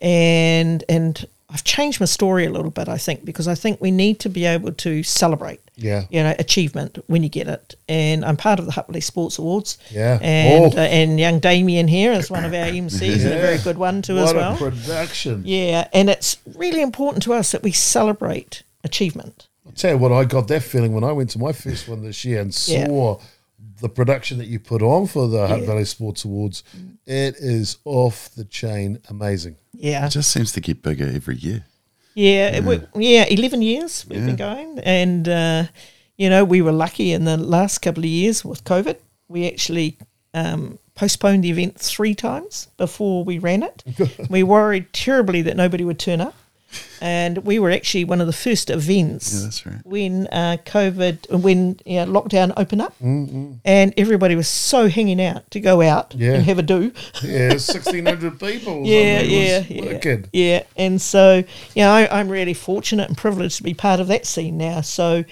[0.00, 2.88] and and I've changed my story a little bit.
[2.88, 5.60] I think because I think we need to be able to celebrate.
[5.80, 6.04] Yeah.
[6.10, 9.38] You know, achievement when you get it, and I'm part of the Hutt Valley Sports
[9.38, 9.78] Awards.
[9.90, 10.18] Yeah.
[10.20, 10.76] and Oh.
[10.76, 14.02] uh, and young Damien here is one of our MCs and a very good one
[14.02, 14.54] too what as well.
[14.54, 15.42] a production.
[15.46, 19.46] Yeah, and it's really important to us that we celebrate achievement.
[19.66, 22.02] I'll tell you what, I got that feeling when I went to my first one
[22.02, 22.86] this year and Yeah.
[22.86, 23.20] saw
[23.80, 25.66] the production that you put on for the Hutt Yeah.
[25.66, 26.64] Valley Sports Awards.
[27.06, 29.54] It is off the chain amazing.
[29.72, 31.64] Yeah, It just seems to get bigger every year.
[32.18, 33.24] Yeah, it yeah.
[33.26, 35.64] Eleven years we've been going, and uh,
[36.16, 38.96] you know we were lucky in the last couple of years with COVID.
[39.28, 39.98] We actually
[40.34, 43.84] um, postponed the event three times before we ran it.
[44.30, 46.34] we worried terribly that nobody would turn up.
[47.00, 49.80] And we were actually one of the first events Yeah, that's right.
[49.84, 55.50] when uh, COVID, when you know, lockdown opened up, and everybody was so hanging out
[55.52, 56.34] to go out Yeah.
[56.34, 56.92] and have a do.
[57.22, 58.84] Yeah, sixteen hundred people.
[58.84, 60.28] Yeah, yeah, yeah, Wicked.
[60.32, 60.64] yeah.
[60.76, 61.38] And so,
[61.74, 64.80] you know, I, I'm really fortunate and privileged to be part of that scene now.
[64.82, 65.24] So,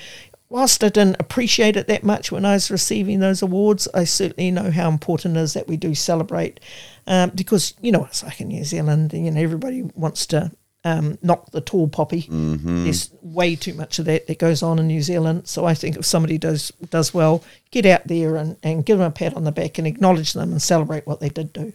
[0.49, 4.51] whilst I didn't appreciate it that much when I was receiving those awards, I certainly
[4.51, 6.61] know how important it is that we do celebrate.
[7.09, 10.51] Um, because you know, it's like in New Zealand, you know, everybody wants to
[10.87, 12.23] um, knock the tall poppy.
[12.23, 12.85] Mm-hmm.
[12.85, 15.49] There's way too much of that that goes on in New Zealand.
[15.49, 19.09] So I think if somebody does does well, get out there and, and give them
[19.09, 21.73] a pat on the back and acknowledge them and celebrate what they did do.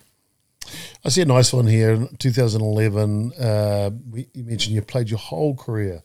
[1.03, 1.91] I see a nice one here.
[1.91, 6.03] In 2011, uh, we, you mentioned you played your whole career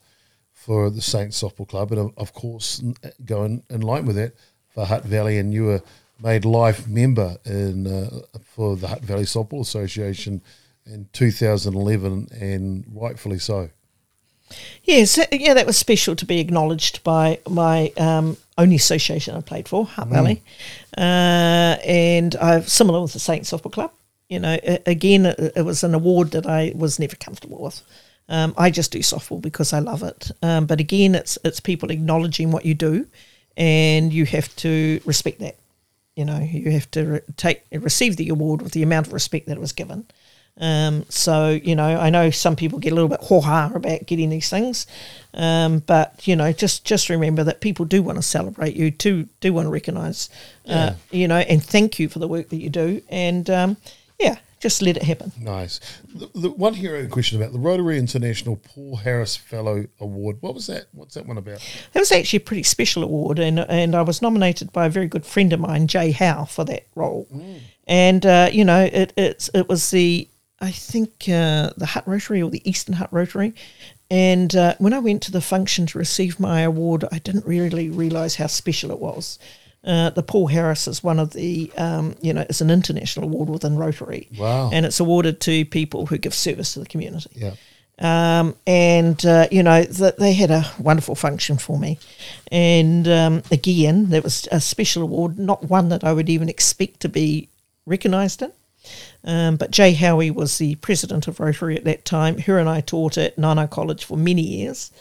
[0.52, 2.82] for the Saints Softball Club, and of, of course,
[3.24, 4.32] going in line with that
[4.70, 5.82] for Hutt Valley, and you were
[6.20, 10.42] made life member in uh, for the Hutt Valley Softball Association
[10.86, 13.70] in 2011, and rightfully so.
[14.84, 19.68] Yes, yeah, that was special to be acknowledged by my um, only association I played
[19.68, 20.42] for, Hutt Valley,
[20.96, 23.92] uh, and I've similar with the Saints Softball Club.
[24.28, 24.56] You know,
[24.86, 27.82] again, it, it was an award that I was never comfortable with.
[28.28, 31.90] Um, I just do softball because I love it, um, but again, it's it's people
[31.90, 33.06] acknowledging what you do,
[33.56, 35.56] and you have to respect that.
[36.14, 39.46] You know, you have to re- take receive the award with the amount of respect
[39.46, 40.06] that it was given.
[40.58, 44.06] Um, so you know, I know some people get a little bit ho ha about
[44.06, 44.86] getting these things,
[45.34, 49.28] um, but you know, just just remember that people do want to celebrate you, do
[49.40, 50.30] do want to recognise,
[50.66, 53.76] uh, you know, and thank you for the work that you do, and um,
[54.18, 55.30] yeah, just let it happen.
[55.38, 55.78] Nice.
[56.14, 60.38] The, the one hero question about the Rotary International Paul Harris Fellow Award.
[60.40, 60.86] What was that?
[60.92, 61.60] What's that one about?
[61.92, 65.06] That was actually a pretty special award, and and I was nominated by a very
[65.06, 67.28] good friend of mine, Jay Howe, for that role.
[67.86, 70.30] And uh, you know, it it's it was the
[70.60, 73.54] I think uh, the Hutt Rotary or the Eastern Hutt Rotary.
[74.10, 77.90] And uh, when I went to the function to receive my award, I didn't really
[77.90, 79.38] realise how special it was.
[79.84, 83.48] Uh, the Paul Harris is one of the, um, you know, it's an international award
[83.48, 84.28] within Rotary.
[84.38, 84.70] Wow.
[84.72, 87.54] And it's awarded to people who give service to the community Yeah.
[88.00, 91.98] um, and uh, you know that they had a wonderful function for me,
[92.52, 97.00] and um, again there was a special award, not one that I would even expect
[97.00, 97.48] to be
[97.86, 98.52] recognised in.
[99.24, 102.38] Um, but Jay Howie was the president of Rotary at that time.
[102.38, 104.92] Her and I taught at Naenae College for many years,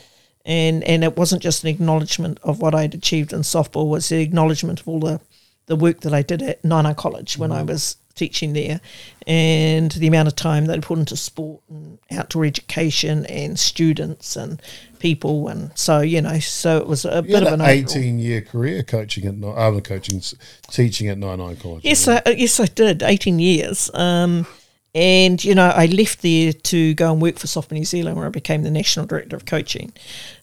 [0.46, 4.10] and and it wasn't just an acknowledgement of what I'd achieved in softball; it was
[4.10, 5.20] the acknowledgement of all the
[5.68, 8.80] the work that I did at Naenae College when I was teaching there,
[9.28, 14.62] and the amount of time I put into sport and outdoor education and students and
[15.00, 17.72] people, and so you know, so it was a You bit of an an overall-
[17.98, 20.22] 18 year career coaching at, Ni- uh, coaching,
[20.72, 21.84] teaching at Naenae College.
[21.84, 23.04] Yes, I, yes, I did.
[23.04, 24.48] Eighteen years, um,
[24.94, 28.26] and you know, I left there to go and work for Softball New Zealand, where
[28.26, 29.92] I became the national director of coaching.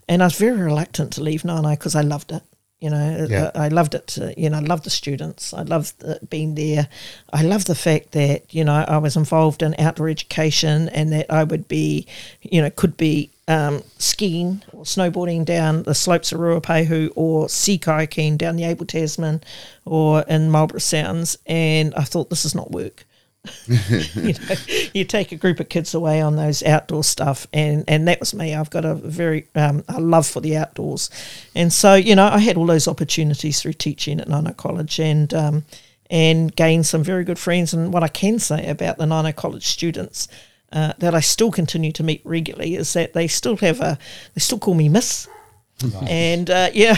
[0.08, 2.42] And I was very reluctant to leave Naenae because I loved it.
[2.82, 3.50] You know, Yeah.
[3.54, 4.18] I, I loved it.
[4.20, 5.54] uh, You know, I loved the students.
[5.54, 6.88] I loved uh, being there.
[7.32, 11.26] I love the fact that you know I was involved in outdoor education and that
[11.30, 12.06] I would be,
[12.42, 17.78] you know, could be um, skiing or snowboarding down the slopes of Ruapehu or sea
[17.78, 19.42] kayaking down the Abel Tasman
[19.84, 21.38] or in Marlborough Sounds.
[21.46, 23.04] And I thought this is not work.
[23.66, 24.54] you know,
[24.94, 28.34] you take a group of kids away on those outdoor stuff, and and that was
[28.34, 28.54] me.
[28.54, 31.10] I've got a very um, a love for the outdoors,
[31.54, 35.34] and so you know I had all those opportunities through teaching at Naenae College, and
[35.34, 35.64] um,
[36.08, 37.74] and gained some very good friends.
[37.74, 40.28] And what I can say about the Naenae College students.
[40.74, 43.98] Uh, that I still continue to meet regularly is that they still have a
[44.34, 45.28] they still call me Miss,
[46.08, 46.96] and uh, yeah,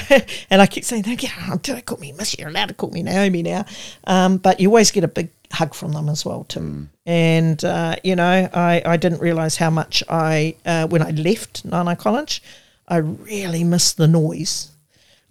[0.51, 2.38] and I keep saying, "Thank you, get on, don't call me Miss.
[2.38, 3.64] You're allowed to call me Naomi now."
[4.07, 6.89] Um, but you always get a big hug from them as well too.
[7.07, 11.69] And uh, you know, I, I didn't realise how much I uh, when I left
[11.69, 12.43] Naenae College,
[12.89, 14.71] I really missed the noise.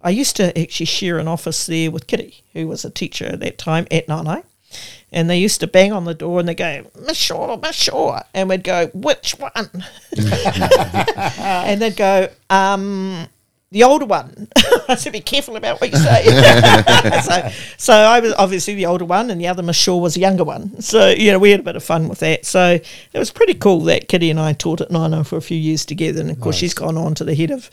[0.02, 3.40] I used to actually share an office there with Kitty, who was a teacher at
[3.40, 4.44] that time at Naenae.
[5.12, 8.20] And they used to bang on the door and they go, Miss Shaw, Miss Shaw.
[8.34, 9.52] And we'd go, which one?
[11.38, 13.28] and they'd go, um,
[13.74, 14.46] the older one.
[14.88, 16.24] I said, be careful about what you say.
[17.22, 20.20] so, so I was obviously the older one, and the other Miss Shaw was the
[20.20, 20.80] younger one.
[20.80, 22.46] So, you know, we had a bit of fun with that.
[22.46, 22.74] So
[23.12, 25.84] it was pretty cool that Kitty and I taught at Naenae for a few years
[25.84, 26.20] together.
[26.20, 27.68] And of course, she's gone on to the head of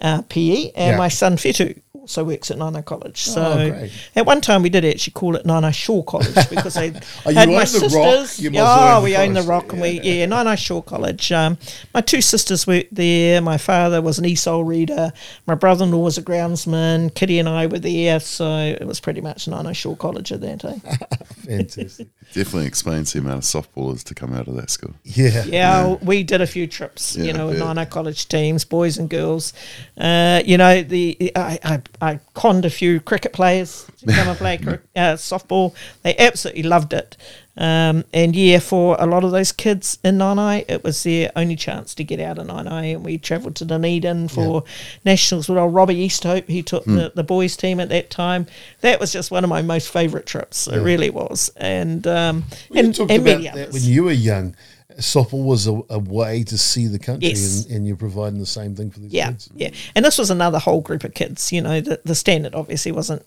[0.00, 0.96] uh, PE, and Yeah.
[0.96, 3.22] my son Fetu also works at Naenae College.
[3.22, 3.92] So Oh, great.
[4.16, 6.92] at one time we did actually call it Naenae Shaw College because they
[7.24, 8.26] Oh, you had my the Rock?
[8.26, 8.40] sisters.
[8.44, 9.42] You must yeah, own the we own the.
[9.42, 11.30] Rock, and we yeah Naenae Shaw College.
[11.32, 11.56] Um,
[11.94, 13.40] my two sisters worked there.
[13.40, 15.12] My father was an ESOL reader.
[15.46, 17.14] My brother-in-law was a groundsman.
[17.14, 20.60] Kitty and I were there, so it was pretty much Naenae Shaw College at that
[20.60, 20.80] time.
[21.46, 22.08] Fantastic.
[22.32, 24.94] Definitely explains the amount of softballers to come out of that school.
[25.04, 25.44] Yeah.
[25.44, 27.64] Yeah, we did a few trips, you know, with yeah.
[27.64, 29.52] Naenae College teams, boys and girls.
[29.98, 34.36] Uh, you know, the I, I, I conned a few cricket players to come and
[34.36, 34.56] play
[34.96, 35.72] uh, softball.
[36.02, 37.16] They absolutely loved it.
[37.56, 41.54] Um, and yeah, for a lot of those kids in Naenae, it was their only
[41.54, 42.96] chance to get out of Naenae.
[42.96, 44.64] And we travelled to Dunedin for
[45.04, 46.48] nationals with old Robbie Easthope.
[46.48, 46.96] He took Hmm.
[46.96, 48.46] the, the boys team at that time.
[48.80, 50.66] That was just one of my most favourite trips.
[50.66, 51.52] It really was.
[51.56, 53.74] And um, You and, talked and about many others.
[53.74, 54.56] when you were young.
[54.98, 57.64] Softball was a, a way to see the country, Yes.
[57.66, 59.48] and, and you're providing the same thing for these Yeah, kids.
[59.54, 59.70] yeah.
[59.94, 61.52] And this was another whole group of kids.
[61.52, 63.24] You know, the, the standard obviously wasn't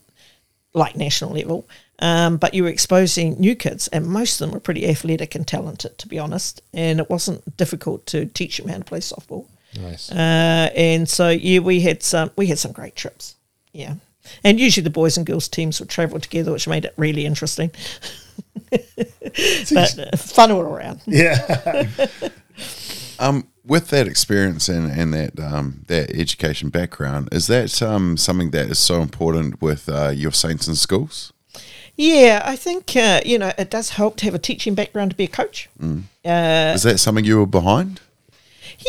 [0.73, 1.67] like national level,
[1.99, 5.47] um, but you were exposing new kids, and most of them were pretty athletic and
[5.47, 6.61] talented, to be honest.
[6.73, 9.45] And it wasn't difficult to teach them how to play softball.
[9.79, 10.11] Nice.
[10.11, 13.35] Uh, and so yeah, we had some we had some great trips.
[13.73, 13.95] Yeah.
[14.43, 17.71] And usually the boys and girls teams would travel together, which made it really interesting.
[18.69, 21.01] but uh, fun all around.
[21.05, 21.87] yeah.
[23.17, 28.51] Um, with that experience and, and that um, that education background, is that um, something
[28.51, 31.31] that is so important with uh, your saints in schools?
[31.95, 35.17] Yeah, I think uh, you know it does help to have a teaching background to
[35.17, 35.69] be a coach.
[36.75, 38.01] is that something you were behind?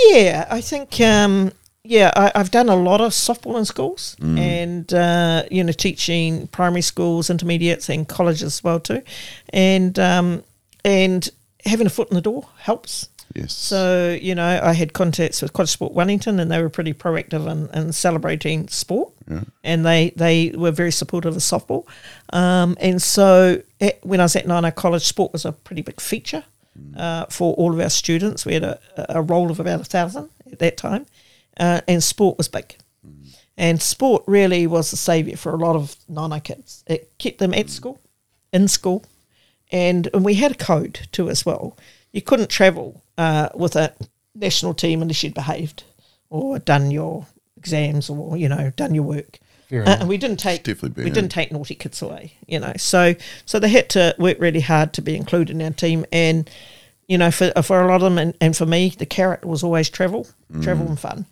[0.09, 1.53] Yeah, I think um,
[1.87, 6.47] yeah I, I've done a lot of softball in schools and uh, you know teaching
[6.49, 9.03] primary schools, intermediates, and colleges as well too,
[9.51, 10.43] and um,
[10.85, 11.29] and
[11.65, 13.09] having a foot in the door helps.
[13.35, 13.53] Yes.
[13.53, 17.51] So, you know, I had contacts with College Sport Wellington and they were pretty proactive
[17.51, 19.13] in, in celebrating sport
[19.65, 21.85] and they, they were very supportive of softball.
[22.33, 26.01] Um, and so at, when I was at Naenae College, sport was a pretty big
[26.01, 26.45] feature
[26.97, 28.47] uh, for all of our students.
[28.47, 28.79] We had a,
[29.11, 31.05] a roll of about a thousand at that time
[31.59, 32.77] uh, and sport was big.
[33.59, 36.85] And sport really was the saviour for a lot of Naenae kids.
[36.87, 37.99] It kept them at school,
[38.53, 39.03] in school,
[39.73, 41.77] and, and we had a code too as well.
[42.13, 43.95] You couldn't travel uh, with a
[44.35, 45.85] national team unless you'd behaved
[46.29, 47.27] or done your
[47.57, 49.39] exams or you know done your work.
[49.85, 52.75] Uh, and we didn't take definitely we didn't take naughty kids away, you know.
[52.77, 53.15] So
[53.47, 56.49] so they had to work really hard to be included in our team, and
[57.09, 59.65] you know for for a lot of them and, and for me, the carrot was
[59.65, 60.27] always travel,
[60.63, 61.25] travel and fun.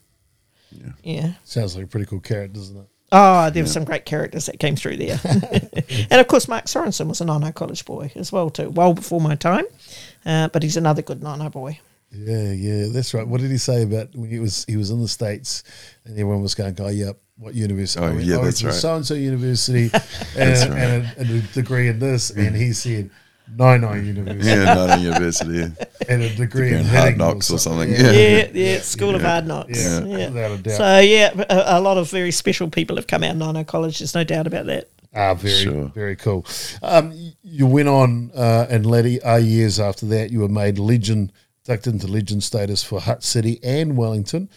[1.02, 1.32] Yeah.
[1.44, 2.86] Sounds like a pretty cool carrot, doesn't it?
[3.12, 5.20] Oh, there were some great characters that came through there.
[6.10, 9.20] and of course, Mark Sorensen was a Naenae College boy as well, too, well before
[9.20, 9.66] my time.
[10.26, 11.78] Uh, but he's another good Naenae boy.
[12.10, 13.26] Yeah, yeah, that's right.
[13.26, 15.64] What did he say about when he was he was in the states
[16.04, 18.62] and everyone was going, "Oh, yep, what university?" Oh, I went, yeah, "I went that's
[18.62, 18.74] right.
[18.74, 19.90] So and so university,
[20.36, 23.10] and, and, a, and a degree in this, and he said,
[23.56, 25.52] "No, no university, Yeah, not a university.
[25.58, 25.68] Yeah.
[26.08, 29.46] and a degree in in Hard Knocks or something, Yeah, Yeah, yeah, School of Hard
[29.46, 29.78] Knocks.
[29.84, 30.28] Yeah, Yeah.
[30.30, 30.76] without a doubt.
[30.76, 33.98] So, yeah, a, a lot of very special people have come out of Naenae College.
[33.98, 34.88] There's no doubt about that.
[35.14, 35.92] Ah, very, Sure.
[35.94, 36.44] very cool.
[36.82, 41.32] Um, you went on, uh, and later uh, years after that, you were made legend,
[41.64, 44.48] ducked into legend status for Hutt City and Wellington.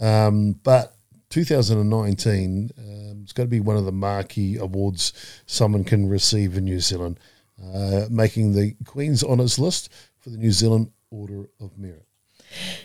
[0.00, 0.94] Um, but
[1.30, 5.12] 2019, um, it's got to be one of the marquee awards
[5.46, 7.18] someone can receive in New Zealand,
[7.62, 12.06] uh, making the Queen's Honours list for the New Zealand Order of Merit.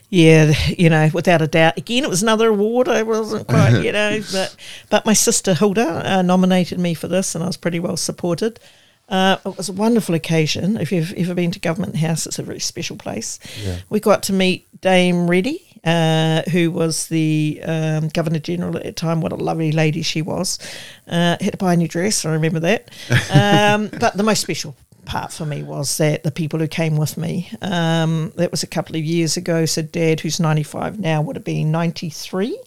[0.09, 1.77] Yeah, you know, without a doubt.
[1.77, 2.87] Again, it was another award.
[2.87, 4.55] I wasn't quite, you know, but
[4.89, 8.59] but my sister Hilda uh, nominated me for this, and I was pretty well supported.
[9.07, 10.77] Uh, it was a wonderful occasion.
[10.77, 13.39] If you've ever been to Government House, it's a very special place.
[13.89, 18.91] We got to meet Dame Reddy, uh, who was the um, Governor General at the
[18.91, 19.21] time.
[19.21, 20.59] What a lovely lady she was.
[21.07, 22.89] Uh, had to buy a new dress, I remember that.
[23.31, 24.75] Um, but the most special
[25.05, 28.67] part for me was that the people who came with me, um, that was a
[28.67, 32.57] couple of years ago, so Dad, who's 95 now, would have been 93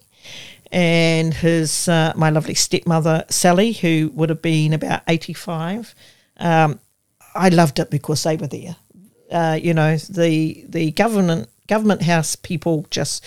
[0.72, 5.94] and his uh, my lovely stepmother Sally, who would have been about eighty five.
[6.38, 6.80] Um,
[7.34, 8.76] I loved it because they were there.
[9.30, 13.26] Uh, you know, the the government government house people just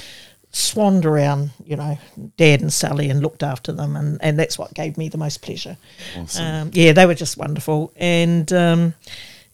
[0.51, 1.97] swanned around, you know,
[2.37, 5.41] Dad and Sally and looked after them, and, and that's what gave me the most
[5.41, 5.77] pleasure.
[6.39, 8.93] Um, yeah, they were just wonderful, and um,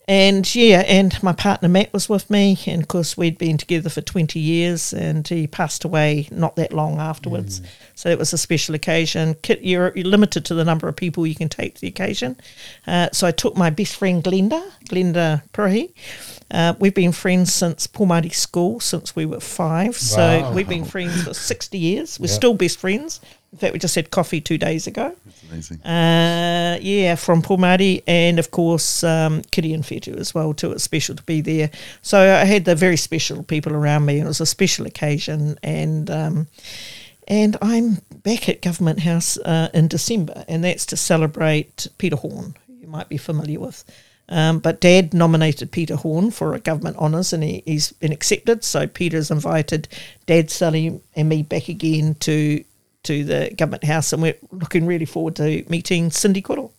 [0.06, 3.88] and yeah, and my partner Matt was with me, and of course we'd been together
[3.88, 7.60] for twenty years, and he passed away not that long afterwards.
[7.94, 9.34] So it was a special occasion.
[9.42, 12.36] Kit- You're, you're limited to the number of people you can take to the occasion.
[12.86, 15.92] Uh, so I took my best friend Glenda, Glenda Purahi.
[16.50, 19.96] Uh, we've been friends since Pomare School since we were five.
[19.96, 22.18] So we've been friends for 60 years.
[22.20, 22.34] We're Yep.
[22.36, 23.20] still best friends.
[23.52, 25.14] In fact, we just had coffee two days ago.
[25.50, 25.80] Amazing.
[25.82, 30.72] Uh, yeah, from Paul and of course um, Kitty and Fetu as well too.
[30.72, 31.70] It's special to be there.
[32.00, 34.14] So I had the very special people around me.
[34.18, 36.46] and It was a special occasion, and um,
[37.32, 42.54] and I'm back at Government House uh, in December, and that's to celebrate Peter Horn,
[42.66, 43.84] who you might be familiar with.
[44.28, 48.64] Um, but Dad nominated Peter Horn for a government honours, and he, he's been accepted.
[48.64, 49.88] So Peter's invited
[50.26, 52.62] Dad, Sally, and me back again to
[53.04, 56.74] to the government house, and we're looking really forward to meeting Cindy Coddle.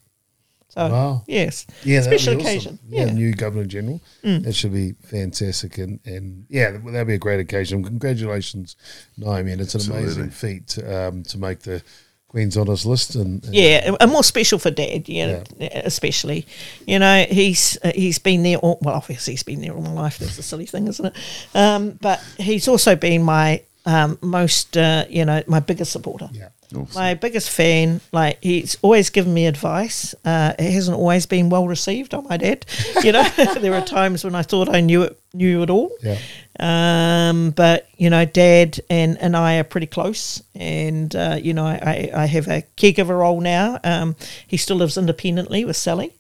[0.74, 1.24] So Wow.
[1.28, 2.50] yes, Yeah, that'd special be awesome.
[2.56, 2.80] occasion.
[2.90, 3.10] Yeah, Yeah.
[3.12, 3.16] Mm.
[3.16, 4.02] new governor general.
[4.24, 7.84] That should be fantastic, and and yeah, that'll be a great occasion.
[7.84, 8.76] Congratulations,
[9.18, 11.84] Naomi, and it's an amazing feat um, to make the
[12.28, 13.14] Queen's Honours list.
[13.14, 15.44] And, and Yeah, and more special for Dad, you know,
[15.86, 16.48] especially.
[16.88, 18.58] You know, he's uh, he's been there.
[18.58, 20.18] All, well, obviously he's been there all my life.
[20.18, 21.16] That's a silly thing, isn't it?
[21.54, 26.30] Um, but he's also been my um, most, uh, you know, my biggest supporter.
[26.34, 26.48] yeah,
[26.95, 30.14] My biggest fan, like he's always given me advice.
[30.26, 32.66] Uh, it hasn't always been well received on my dad.
[33.04, 33.24] You know,
[33.60, 35.91] there are times when I thought I knew it, knew it all.
[36.01, 36.18] yeah,
[36.60, 41.65] Um, but you know, Dad and, and I are pretty close, and uh, you know,
[41.65, 43.80] I, I have a caregiver role now.
[43.84, 44.15] Um,
[44.47, 46.14] he still lives independently with Sally,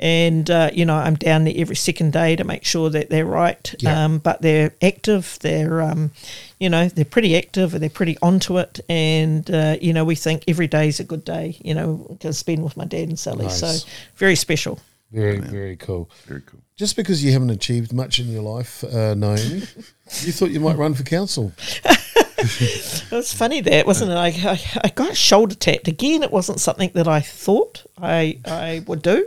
[0.00, 3.24] and uh, you know, I'm down there every second day to make sure that they're
[3.24, 3.74] right.
[3.78, 4.04] Yeah.
[4.04, 5.38] Um, but they're active.
[5.40, 6.10] They're um,
[6.58, 8.80] you know, they're pretty active and they're pretty onto it.
[8.88, 11.56] And uh, you know, we think every day is a good day.
[11.62, 13.46] You know, to spend with my dad and Sally.
[13.46, 13.60] Nice.
[13.60, 14.80] So very special.
[15.12, 16.10] Very very cool.
[16.26, 16.60] Very cool.
[16.76, 19.62] Just because you haven't achieved much in your life, uh, Naomi,
[20.20, 21.52] you thought you might run for council.
[22.38, 24.14] It was funny that, wasn't it?
[24.14, 25.88] I, I, I got shoulder tapped.
[25.88, 29.26] Again, it wasn't something that I thought I, I would do,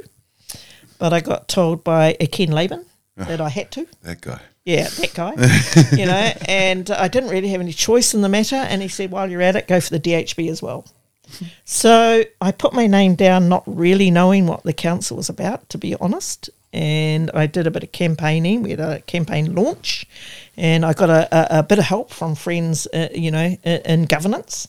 [0.99, 2.85] but I got told by a Ken Laban
[3.17, 3.87] that I had to.
[4.03, 4.39] That guy.
[4.65, 5.31] Yeah, that guy.
[5.97, 8.55] you know, and I didn't really have any choice in the matter.
[8.55, 10.85] And he said, while you're at it, go for the DHB as well.
[11.65, 15.77] So I put my name down, not really knowing what the council was about, to
[15.77, 16.49] be honest.
[16.71, 18.61] And I did a bit of campaigning.
[18.61, 20.05] We had a campaign launch,
[20.55, 23.81] and I got a, a, a bit of help from friends, uh, you know, in,
[23.85, 24.67] in governance.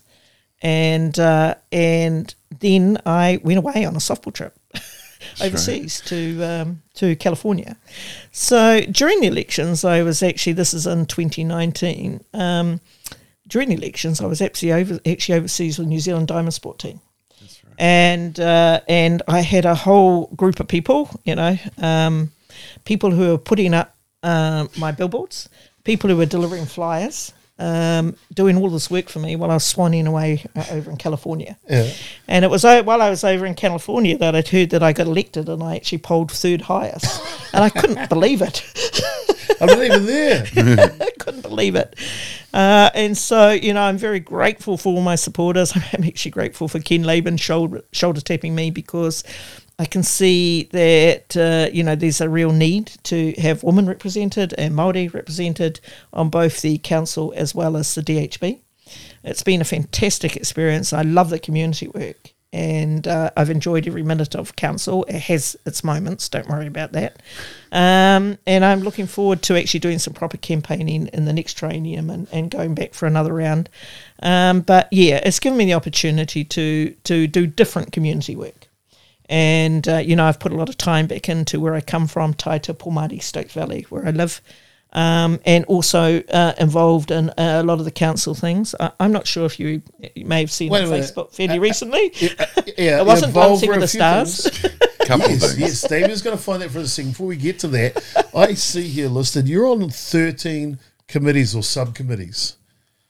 [0.62, 4.58] And uh, and then I went away on a softball trip
[5.42, 7.76] overseas to um, to California.
[8.32, 12.24] So during the elections, I was actually this is in 2019.
[12.34, 12.80] Um,
[13.50, 17.00] during the elections, I was actually over actually overseas with New Zealand Diamond Sport team,
[17.78, 22.32] and uh, and I had a whole group of people, you know, um,
[22.84, 25.48] people who were putting up um, my billboards,
[25.84, 27.32] people who were delivering flyers.
[27.62, 30.96] Um, doing all this work for me while I was swanning away uh, over in
[30.96, 31.58] California.
[31.68, 31.92] Yeah.
[32.26, 34.94] And it was o- while I was over in California that I'd heard that I
[34.94, 37.20] got elected and I actually polled third highest.
[37.52, 38.64] and I couldn't believe it.
[39.60, 40.46] I'm not even there.
[41.00, 41.94] I couldn't believe it.
[42.52, 45.72] Uh, and so, you know, I'm very grateful for all my supporters.
[45.92, 49.22] I'm actually grateful for Ken Laban shoulder, shoulder tapping me because
[49.78, 54.54] I can see that, uh, you know, there's a real need to have women represented
[54.58, 55.80] and Māori represented
[56.12, 58.60] on both the council as well as the DHB.
[59.22, 60.92] It's been a fantastic experience.
[60.92, 65.04] I love the community work and uh, I've enjoyed every minute of council.
[65.04, 67.20] It has its moments, don't worry about that.
[67.72, 71.96] Um, and I'm looking forward to actually doing some proper campaigning in the next training
[71.96, 73.68] and, and going back for another round.
[74.22, 78.66] Um, but yeah, it's given me the opportunity to to do different community work.
[79.30, 82.08] And, uh, you know, I've put a lot of time back into where I come
[82.08, 84.42] from, Taita, Pomare, Stoke Valley, where I live,
[84.92, 88.74] um, and also uh, involved in a lot of the council things.
[88.80, 89.82] I, I'm not sure if you,
[90.14, 90.90] you may have seen Wait on.
[90.90, 92.12] Facebook fairly recently.
[92.16, 94.60] Yeah, It wasn't involved Dancing for with a the few Stars.
[94.60, 94.78] things.
[95.06, 95.58] Couple yes, things.
[95.58, 95.88] yes.
[95.88, 97.12] David's going to find that for a second.
[97.12, 102.56] Before we get to that, I see here listed you're on 13 committees or subcommittees.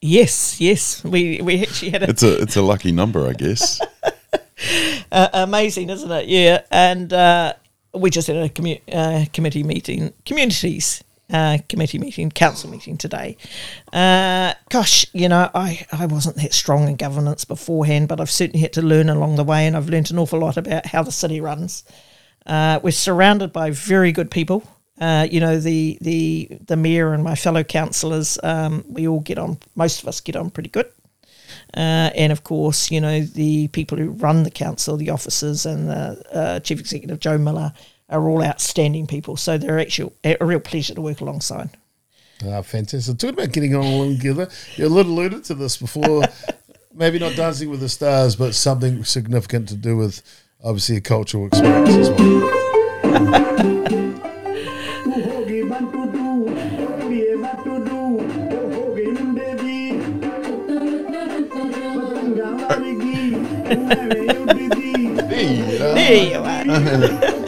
[0.01, 1.05] Yes, yes.
[1.05, 3.81] We, we actually had a It's a it's a lucky number, I guess.
[5.13, 6.27] uh, amazing, isn't it?
[6.27, 7.53] Yeah, and uh,
[7.93, 13.37] we just had a commu- uh, committee meeting, communities uh, committee meeting, council meeting today.
[13.93, 18.61] Uh, gosh, you know, I, I wasn't that strong in governance beforehand, but I've certainly
[18.61, 21.13] had to learn along the way, and I've learned an awful lot about how the
[21.13, 21.85] city runs.
[22.47, 24.65] Uh, we're surrounded by very good people.
[25.01, 29.39] Uh, you know, the, the the mayor and my fellow councillors, um, we all get
[29.39, 29.59] on.
[29.75, 30.87] Most of us get on pretty good.
[31.75, 35.89] Uh, and of course, you know, the people who run the council, the officers and
[35.89, 37.73] the uh, chief executive, Joe Miller,
[38.11, 39.37] are all outstanding people.
[39.37, 41.71] So they're actually a real pleasure to work alongside.
[42.47, 43.19] Ah, fantastic.
[43.19, 46.25] Talking about getting on together, you a little alluded to this before.
[46.95, 50.23] Maybe not Dancing with the Stars, but something significant to do with
[50.63, 53.87] obviously a cultural experience as well.
[65.95, 67.37] there you are.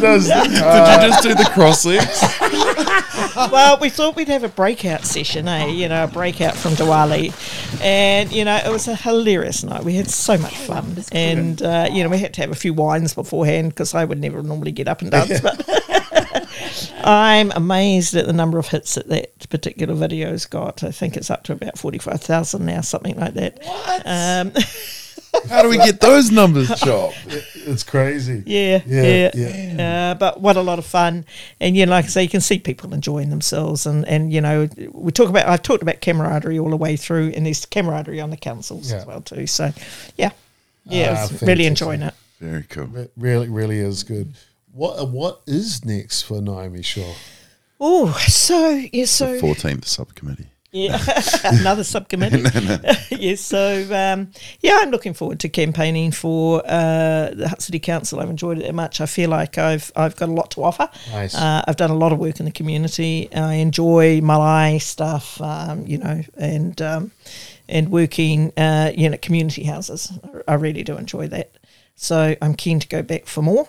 [0.00, 0.44] does that?
[0.44, 2.22] Did you just do the cross legs?
[3.52, 5.66] well, we thought we'd have a breakout session, eh?
[5.66, 7.32] You know, a breakout from Diwali.
[7.82, 9.84] And, you know, it was a hilarious night.
[9.84, 10.96] We had so much fun.
[11.12, 14.20] And, uh, you know, we had to have a few wines beforehand because I would
[14.20, 15.40] never normally get up and dance.
[15.40, 15.64] But
[17.04, 20.82] I'm amazed at the number of hits that that particular video's got.
[20.82, 23.58] I think it's up to about 45,000 now, something like that.
[23.62, 24.02] What?
[24.04, 24.52] Um,
[25.48, 27.12] How do we get those numbers, Chop?
[27.54, 28.42] It's crazy.
[28.46, 30.10] Yeah, Yeah, yeah, yeah.
[30.10, 31.24] Uh, but what a lot of fun,
[31.60, 34.40] and you know, like I say, you can see people enjoying themselves, and and you
[34.40, 38.20] know, we talk about I've talked about camaraderie all the way through, and there's camaraderie
[38.20, 38.98] on the councils Yeah.
[38.98, 39.46] as well too.
[39.46, 39.72] So,
[40.16, 40.30] yeah,
[40.84, 41.48] yeah, Ah, I was fantastic.
[41.48, 42.14] really enjoying it.
[42.40, 42.96] Very cool.
[42.96, 44.34] It really, really is good.
[44.72, 47.12] What uh, What is next for Naomi Shaw?
[47.80, 50.46] Oh, so yeah, so 14th subcommittee.
[50.72, 51.02] Yeah,
[51.44, 52.44] another subcommittee.
[53.10, 54.30] yes, so um,
[54.60, 58.20] yeah, I'm looking forward to campaigning for uh, the Hutt City Council.
[58.20, 59.00] I've enjoyed it that much.
[59.00, 60.88] I feel like I've I've got a lot to offer.
[61.10, 61.34] Nice.
[61.34, 63.28] Uh, I've done a lot of work in the community.
[63.34, 67.10] I enjoy Malay stuff, um, you know, and um,
[67.68, 70.12] and working, uh, you know, community houses.
[70.46, 71.50] I really do enjoy that.
[71.96, 73.68] So I'm keen to go back for more.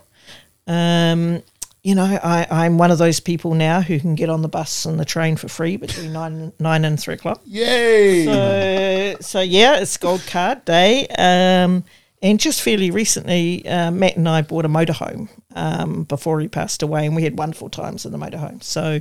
[0.68, 1.42] Um,
[1.84, 4.86] you know, I, I'm one of those people now who can get on the bus
[4.86, 7.42] and the train for free between nine nine and three o'clock.
[7.46, 8.26] Yay!
[8.26, 11.08] So, so yeah, it's gold card day.
[11.18, 11.84] Um,
[12.24, 16.82] and just fairly recently, uh, Matt and I bought a motorhome um, before he passed
[16.84, 18.64] away, and we had wonderful times in the motorhome.
[18.64, 19.00] So,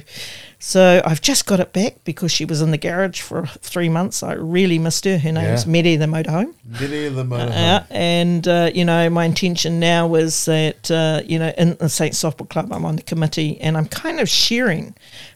[0.59, 4.23] so I've just got it back because she was in the garage for three months.
[4.23, 5.19] I really missed her.
[5.19, 5.71] Her name's Yeah.
[5.73, 6.55] Medi the motorhome.
[6.73, 6.79] Of
[7.17, 7.51] the motorhome.
[7.51, 11.89] Yeah, and uh, you know, my intention now was that uh, you know, in the
[11.89, 14.95] Saint Softball Club, I'm on the committee, and I'm kind of sharing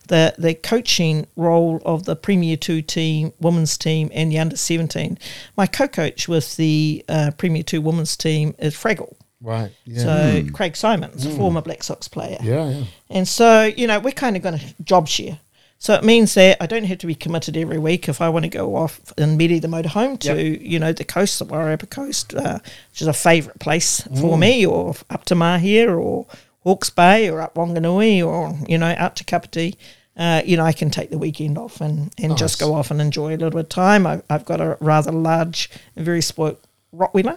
[0.09, 5.19] the the coaching role of the Premier Two team, women's team, and the under seventeen.
[5.57, 9.15] My co-coach with the uh, Premier Two women's team is Fraggle.
[9.45, 9.71] Right.
[9.85, 10.03] Yeah.
[10.03, 12.39] So Craig Simons, a former Black Sox player.
[12.43, 12.85] yeah, yeah.
[13.11, 15.39] And so, you know, we're kind of going to job share.
[15.79, 18.45] So it means that I don't have to be committed every week if I want
[18.45, 20.61] to go off and Medi the motorhome to, Yep.
[20.63, 22.59] you know, the coast, the Wairarapa coast, uh,
[22.91, 26.25] which is a favourite place for me, or up to Mahia, or
[26.63, 29.77] Hawke's Bay, or up Wanganui, or, you know, out to Kapiti.
[30.17, 33.01] Uh, you know, I can take the weekend off and, and just go off and
[33.03, 34.07] enjoy a little bit of time.
[34.07, 36.65] I, I've got a rather large and very spoilt
[36.97, 37.37] Rottweiler.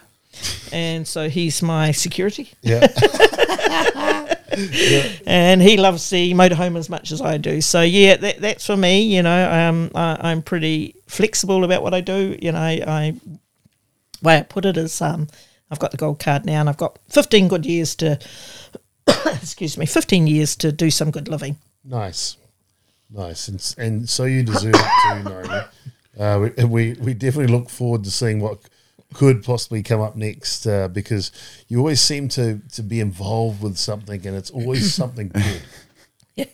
[0.71, 2.87] And so he's my security Yeah.
[5.25, 7.61] and he loves the motorhome as much as I do.
[7.61, 9.01] So yeah, that, that's for me.
[9.15, 12.37] You know, um, I, I'm pretty flexible about what I do.
[12.41, 13.13] You know, I, I
[14.21, 15.27] way I put it is, um,
[15.69, 18.17] I've got the gold card now, and I've got 15 good years to,
[19.25, 21.57] excuse me, 15 years to do some good living.
[21.83, 22.37] nice.
[23.09, 23.47] Nice.
[23.47, 25.61] And, and so you deserve it too, Naomi.
[26.19, 28.59] Uh, we, we, we definitely look forward to seeing what
[29.13, 31.31] could possibly come up next uh, because
[31.67, 35.61] you always seem to, to be involved with something and it's always something good.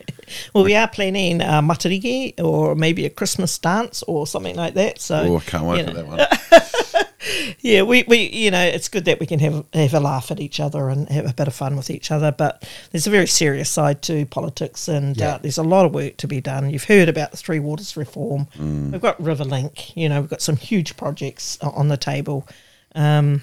[0.54, 4.98] Well, we are planning a matariki or maybe a Christmas dance or something like that.
[4.98, 6.70] So Oh, I can't wait you for know, that one.
[7.60, 10.40] yeah, we, we you know it's good that we can have have a laugh at
[10.40, 12.32] each other and have a bit of fun with each other.
[12.32, 15.34] But there's a very serious side to politics, and Yeah.
[15.34, 16.70] uh, there's a lot of work to be done.
[16.70, 18.46] You've heard about the Three Waters reform.
[18.56, 18.92] Mm.
[18.92, 19.96] We've got Riverlink.
[19.96, 22.46] You know, we've got some huge projects on the table.
[22.94, 23.42] Um,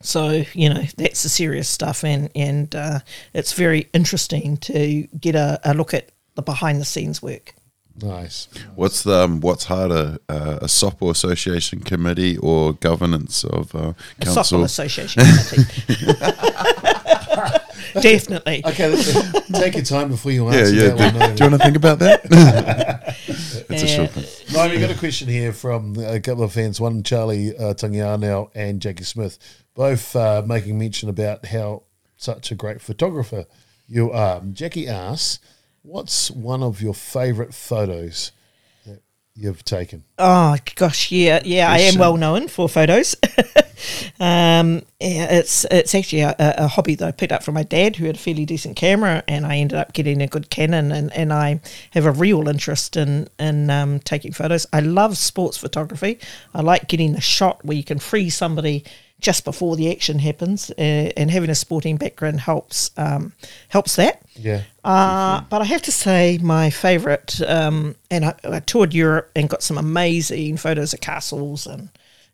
[0.00, 3.00] so you know that's the serious stuff, and and uh,
[3.34, 7.54] it's very interesting to get a, a look at the behind the scenes work.
[8.02, 8.48] Nice.
[8.74, 14.24] What's the um, what's harder, uh, a softball association committee or governance of uh, A
[14.24, 14.60] council?
[14.60, 15.64] Softball Association committee.
[18.00, 18.62] Definitely.
[18.66, 20.88] Okay, let's- take your time before you answer yeah.
[20.90, 21.34] that one.
[21.34, 23.16] Do, you want to think about that?
[23.28, 24.24] it's a short one.
[24.52, 26.80] No, we got a question here from a couple of fans.
[26.80, 29.38] One, Charlie uh, Tangianau and Jackie Smith,
[29.74, 31.84] both uh, making mention about how
[32.16, 33.46] such a great photographer
[33.86, 34.40] you are.
[34.52, 35.38] Jackie asks,
[35.88, 38.32] "What's one of your favourite photos
[38.84, 39.00] that
[39.34, 41.70] you've taken?" Oh gosh, yeah, yeah.
[41.70, 43.16] I am well known for photos.
[44.20, 47.96] Um, yeah, it's it's actually a, a hobby that I picked up from my dad,
[47.96, 51.12] who had a fairly decent camera, and I ended up getting a good Canon, and,
[51.12, 51.60] and I
[51.92, 54.66] have a real interest in in um, taking photos.
[54.72, 56.18] I love sports photography.
[56.52, 58.84] I like getting a shot where you can freeze somebody
[59.20, 63.32] just before the action happens, uh, and having a sporting background helps um,
[63.68, 64.22] helps that.
[64.36, 64.62] Yeah.
[64.84, 69.48] Uh, but I have to say, my favourite, um, and I, I toured Europe and
[69.48, 71.88] got some amazing photos of castles and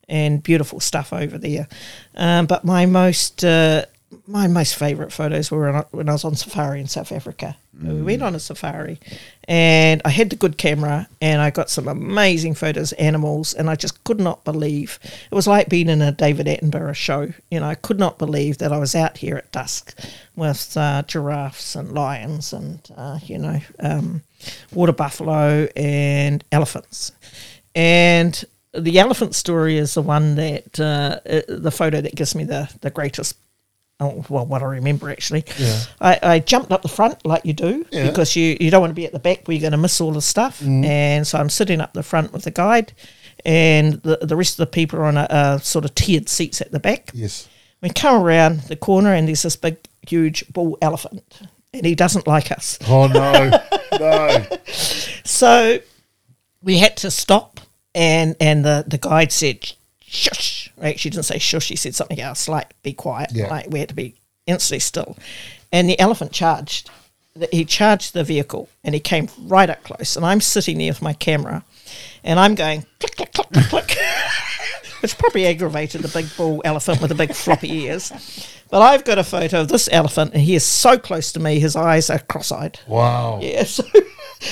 [0.09, 1.66] and beautiful stuff over there.
[2.15, 3.86] Um, but my most uh,
[4.27, 7.57] my most favourite photos were when I, when I was on safari in South Africa.
[7.82, 9.01] We went on a safari,
[9.49, 13.69] and I had the good camera, and I got some amazing photos of animals, and
[13.69, 17.32] I just could not believe it was like being in a David Attenborough show.
[17.51, 19.99] You know, I could not believe that I was out here at dusk
[20.36, 24.23] with uh, giraffes and lions, and uh, you know, um,
[24.73, 27.11] water buffalo and elephants,
[27.74, 32.45] and the elephant story is the one that uh, uh, the photo that gives me
[32.45, 33.36] the the greatest.
[34.05, 35.45] Oh, well, what I remember actually,
[36.01, 38.07] I, I jumped up the front like you do Yeah.
[38.09, 40.01] because you, you don't want to be at the back where you're going to miss
[40.01, 40.61] all the stuff.
[40.61, 40.85] Mm.
[40.85, 42.93] And so I'm sitting up the front with the guide,
[43.45, 46.61] and the, the rest of the people are on a, a sort of tiered seats
[46.61, 47.11] at the back.
[47.15, 47.49] Yes.
[47.81, 49.77] We come around the corner, and there's this big,
[50.09, 51.23] huge bull elephant,
[51.75, 52.79] and he doesn't like us.
[52.89, 53.61] Oh no,
[53.99, 54.47] no.
[55.27, 55.81] So
[56.63, 57.61] we had to stop,
[57.95, 59.73] and and the, the guide said,
[60.15, 60.70] shush.
[60.77, 63.31] Right, she didn't say shush, she said something else, like be quiet.
[63.32, 63.49] Yeah.
[63.49, 64.15] Like we had to be
[64.47, 65.16] instantly still.
[65.73, 66.91] And the elephant charged.
[67.51, 70.16] He charged the vehicle and he came right up close.
[70.16, 71.65] And I'm sitting there with my camera
[72.23, 73.97] and I'm going click, click, click, click, click.
[75.01, 78.11] Which probably aggravated the big bull elephant with the big floppy ears.
[78.70, 81.59] But I've got a photo of this elephant and he is so close to me,
[81.59, 82.78] his eyes are cross eyed.
[82.86, 83.41] Wow.
[83.43, 83.85] Yeah, so,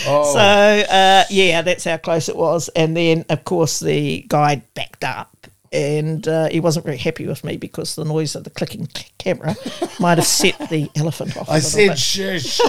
[0.06, 0.32] Oh.
[0.32, 2.68] so uh, yeah, that's how close it was.
[2.70, 5.31] And then, of course, the guide backed up,
[5.72, 8.88] and uh, he wasn't very happy with me because the noise of the clicking
[9.18, 9.54] camera
[9.98, 11.48] might have set the elephant off.
[11.48, 11.98] I said bit.
[11.98, 12.60] shush.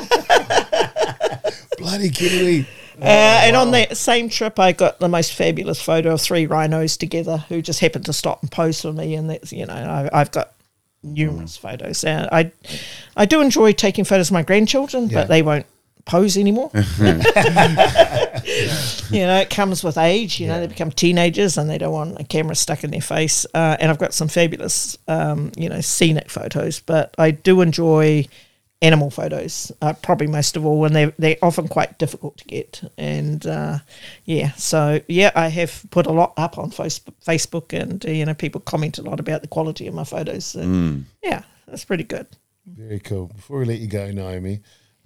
[1.78, 2.68] Bloody Kiwi.
[3.02, 6.96] Uh, and on that same trip, I got the most fabulous photo of three rhinos
[6.96, 9.16] together who just happened to stop and pose for me.
[9.16, 10.54] And that's you know, I, I've got
[11.02, 12.04] numerous photos.
[12.04, 12.52] And I,
[13.18, 15.22] I do enjoy taking photos of my grandchildren, Yeah.
[15.22, 15.66] but they won't
[16.06, 16.72] pose anymore.
[19.10, 20.40] You know, it comes with age.
[20.40, 23.46] You know, they become teenagers and they don't want a camera stuck in their face.
[23.54, 28.28] Uh, and I've got some fabulous, um, you know, scenic photos, but I do enjoy
[28.82, 32.82] animal photos, uh, probably most of all, and they're, they're often quite difficult to get.
[32.98, 33.80] And uh,
[34.26, 38.26] yeah, so yeah, I have put a lot up on Facebook, Facebook and, uh, you
[38.26, 40.56] know, people comment a lot about the quality of my photos.
[40.56, 42.28] And, Yeah, that's pretty good.
[42.66, 43.28] Very cool.
[43.28, 44.62] Before we let you go, Naomi,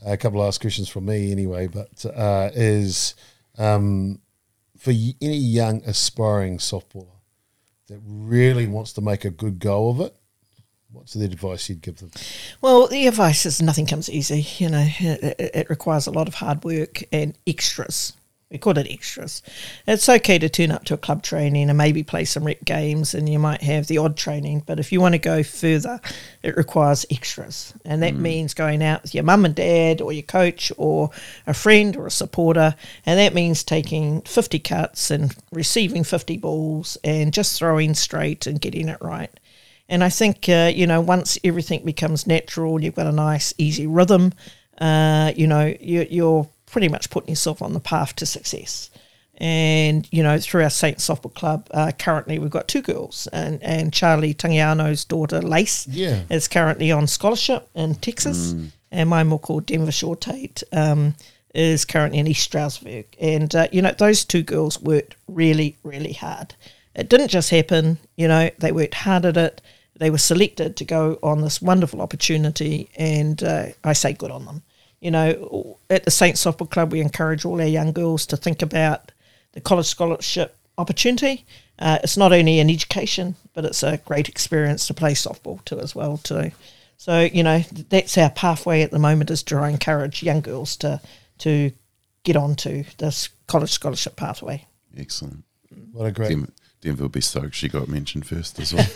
[0.05, 3.15] a couple of last questions from me anyway, but uh, is
[3.57, 4.19] um,
[4.77, 7.07] for any young aspiring softballer
[7.87, 10.13] that really wants to make a good go of it,
[10.91, 12.11] what's the advice you'd give them?
[12.61, 14.45] Well, the advice is nothing comes easy.
[14.63, 18.13] You know, it, it- it requires a lot of hard work and extras.
[18.49, 19.41] We call it extras.
[19.85, 23.13] It's okay to turn up to a club training and maybe play some rep games,
[23.13, 24.63] and you might have the odd training.
[24.65, 25.99] But if you want to go further,
[26.43, 30.23] it requires extras, and that means going out with your mum and dad, or your
[30.23, 31.09] coach, or
[31.45, 32.73] a friend, or a supporter,
[33.05, 38.61] and that means taking fifty cuts and receiving fifty balls and just throwing straight and
[38.61, 39.39] getting it right.
[39.89, 43.53] And I think, uh, you know, once everything becomes natural, and you've got a nice,
[43.57, 44.31] easy rhythm,
[44.79, 48.89] uh, you know, you, you're pretty much putting yourself on the path to success.
[49.39, 53.61] And, you know, through our Saint Softball Club, uh, currently we've got two girls, and,
[53.61, 56.23] and Charlie Tangiano's daughter, Lace, Yeah.
[56.29, 58.55] is currently on scholarship in Texas,
[58.91, 61.13] and my muckle, Denver Shore Tate, um,
[61.53, 63.05] is currently in East Stroudsburg.
[63.21, 66.55] And, uh, you know, those two girls worked really, really hard.
[66.95, 69.61] It didn't just happen, you know, they worked hard at it.
[69.99, 74.45] They were selected to go on this wonderful opportunity, and uh, I say good on
[74.45, 74.63] them.
[75.07, 78.61] You know, at the Saint Softball Club, we encourage all our young girls to think
[78.61, 79.13] about
[79.53, 81.45] the college scholarship opportunity.
[81.79, 85.79] Uh, it's not only an education, but it's a great experience to play softball too
[85.79, 86.51] as well too.
[86.97, 90.99] So you know that's our pathway at the moment is to encourage young girls to
[91.37, 91.71] to
[92.23, 94.65] get onto this college scholarship pathway.
[94.97, 95.45] Excellent.
[95.93, 96.37] What a great
[96.81, 98.85] Denver, Denver will be stoked she got mentioned first as well.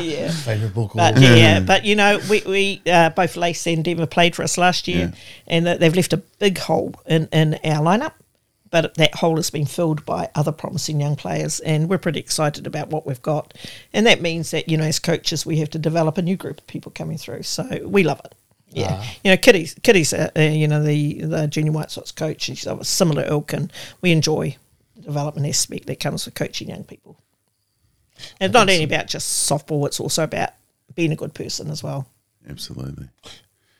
[0.00, 0.30] Yeah.
[0.30, 0.92] favourite book.
[0.94, 4.58] But yeah, but you know, we, we uh, both Lacey and Denver played for us
[4.58, 5.12] last year,
[5.46, 8.12] and they've left a big hole in, in our lineup.
[8.70, 12.66] But that hole has been filled by other promising young players, and we're pretty excited
[12.66, 13.54] about what we've got.
[13.92, 16.58] And that means that you know, as coaches, we have to develop a new group
[16.58, 17.44] of people coming through.
[17.44, 18.34] So we love it.
[18.70, 22.42] Yeah, you know, Kitty's Kitty's uh, uh, you know the the junior White Sox coach.
[22.42, 24.56] She's of a similar ilk, and we enjoy the
[25.04, 27.16] development aspect that comes with coaching young people.
[28.40, 30.50] And it's not only about just softball; it's also about
[30.94, 32.06] being a good person as well.
[32.48, 33.08] Absolutely.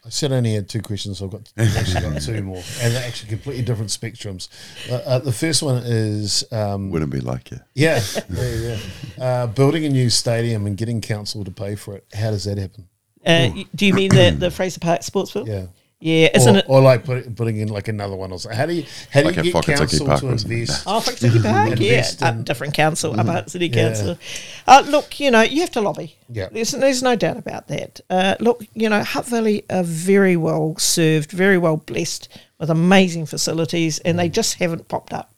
[0.07, 2.95] I said I only had two questions, so I've got actually got two more, and
[2.95, 4.49] they're actually completely different spectrums.
[4.91, 7.61] Uh, uh, the first one is um, Wouldn't be like you.
[7.75, 8.77] yeah, yeah,
[9.19, 9.25] yeah.
[9.25, 12.05] Uh, building a new stadium and getting council to pay for it.
[12.13, 12.89] How does that happen?
[13.25, 15.47] Uh, do you mean the, the Fraser Park Sportsville?
[15.47, 15.67] Yeah.
[16.05, 16.65] Yeah, isn't or, it?
[16.69, 18.59] or like put, putting in like another one or something.
[18.59, 20.83] How do you how do Like you get council Park to invest?
[20.87, 23.87] Oh, Fraser Park, yeah, Invest uh, in- different council, about city Yeah.
[23.89, 24.19] council.
[24.67, 26.15] Uh, look, you know, you have to lobby.
[26.29, 26.51] Yeah.
[26.53, 28.01] there's, there's no doubt about that.
[28.11, 32.29] Uh, look, you know, Hutt Valley are very well served, very well blessed
[32.59, 35.33] with amazing facilities, and they just haven't popped up.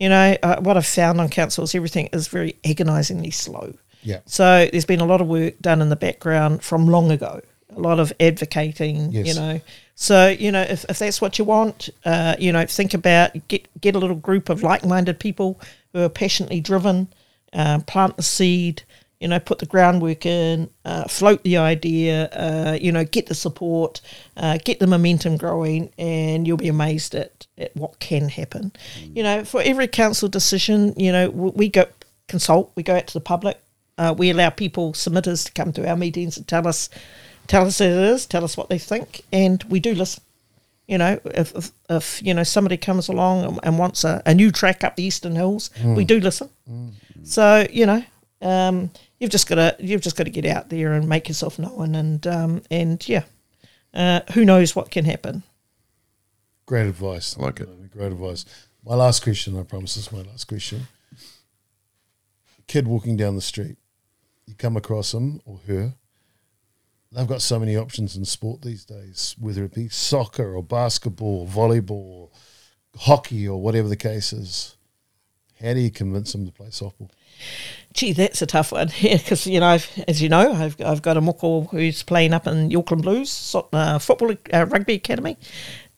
[0.00, 3.74] You know, uh, what I've found on council is everything is very agonisingly slow.
[4.02, 4.18] Yeah.
[4.26, 7.40] So there's been a lot of work done in the background from long ago,
[7.76, 9.26] a lot of advocating, Yes.
[9.28, 9.60] you know.
[10.00, 13.66] So, you know, if, if that's what you want, uh, you know, think about get
[13.80, 15.60] get a little group of like minded people
[15.92, 17.08] who are passionately driven,
[17.52, 18.84] um, plant the seed,
[19.18, 23.34] you know, put the groundwork in, uh, float the idea, uh, you know, get the
[23.34, 24.00] support,
[24.36, 28.70] uh, get the momentum growing, and you'll be amazed at, at what can happen.
[29.02, 31.86] You know, for every council decision, you know, we go
[32.28, 33.60] consult, we go out to the public,
[33.98, 36.88] uh, we allow people, submitters, to come to our meetings and tell us,
[37.48, 40.22] tell us as it is, tell us what they think, and we do listen.
[40.86, 44.34] You know, if if, if you know somebody comes along and, and wants a, a
[44.34, 46.48] new track up the Eastern Hills, we do listen.
[47.24, 48.02] So you know,
[48.40, 51.58] um, you've just got to you've just got to get out there and make yourself
[51.58, 53.24] known, and um, and yeah,
[53.92, 55.42] uh, who knows what can happen.
[56.66, 57.36] Great advice.
[57.38, 57.90] I like it.
[57.90, 58.44] Great advice.
[58.84, 60.86] My last question, I promise this is my last question.
[62.58, 63.76] A Kid walking down the street,
[64.46, 65.94] you come across him or her.
[67.10, 71.46] They've got so many options in sport these days, whether it be soccer or basketball,
[71.46, 72.30] volleyball,
[72.96, 74.76] hockey, or whatever the case is.
[75.60, 77.10] How do you convince them to play softball?
[77.92, 78.90] Gee, that's a tough one.
[79.00, 82.32] Yeah, because you know, I've, as you know, I've I've got a muckle who's playing
[82.32, 85.36] up in Auckland Blues so, uh, football uh, rugby academy.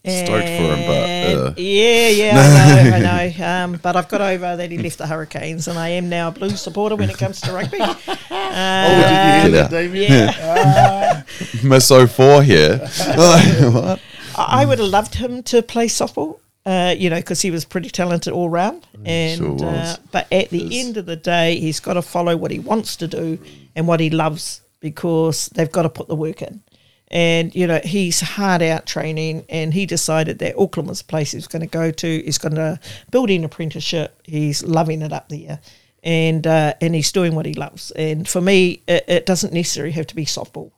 [0.02, 1.54] Stoked for him, but, uh.
[1.58, 3.20] yeah, yeah, I know, I know.
[3.40, 6.30] Um, but I've got over that he left the Hurricanes, and I am now a
[6.30, 7.78] Blues supporter when it comes to rugby.
[7.80, 9.90] oh, did you hear that?
[9.92, 11.22] Yeah,
[11.62, 12.78] Miss 04 here.
[12.78, 14.00] what?
[14.36, 16.38] I I would have loved him to play softball.
[16.64, 20.50] Uh, you know, because he was pretty talented all round, and sure uh, but at
[20.50, 23.38] the end of the day, he's got to follow what he wants to do
[23.74, 26.62] and what he loves because they've got to put the work in.
[27.10, 31.32] And you know, he's hard out training, and he decided that Auckland was the place
[31.32, 32.22] he was going to go to.
[32.22, 32.78] He's going to
[33.10, 34.20] build an apprenticeship.
[34.24, 35.58] He's loving it up there,
[36.04, 37.90] and uh, and he's doing what he loves.
[37.92, 40.70] And for me, it, it doesn't necessarily have to be softball.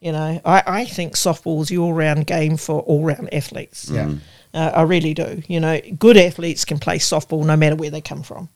[0.00, 3.88] You know, I, I think softball is the all round game for all round athletes.
[3.90, 4.14] Yeah.
[4.54, 5.42] Uh, I really do.
[5.46, 8.48] You know, good athletes can play softball no matter where they come from.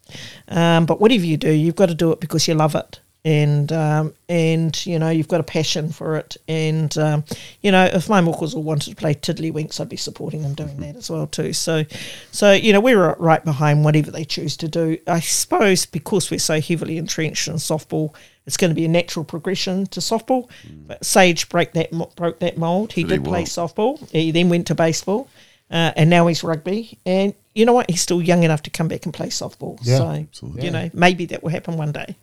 [0.49, 3.01] Um, but whatever you do, you've got to do it because you love it.
[3.25, 7.23] And um, and you know you've got a passion for it, and um,
[7.61, 10.77] you know if my muckles all wanted to play tiddlywinks, I'd be supporting them doing
[10.79, 11.53] that as well too.
[11.53, 11.85] So,
[12.33, 14.99] so you know we're right behind whatever they choose to do.
[15.07, 18.13] I suppose because we're so heavily entrenched in softball,
[18.45, 20.51] it's going to be a natural progression to softball.
[20.89, 22.93] But Sage broke that broke that mold.
[22.93, 23.17] He Did he?
[23.19, 24.11] did play softball.
[24.11, 25.29] He then went to baseball,
[25.71, 26.99] uh, and now he's rugby.
[27.07, 27.89] And you know what?
[27.89, 29.79] He's still young enough to come back and play softball.
[29.83, 30.65] Yeah, so absolutely.
[30.65, 32.17] you know, maybe that will happen one day.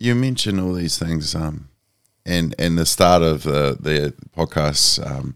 [0.00, 1.68] You mentioned all these things, um,
[2.24, 5.04] and and the start of the the podcast.
[5.04, 5.34] Um,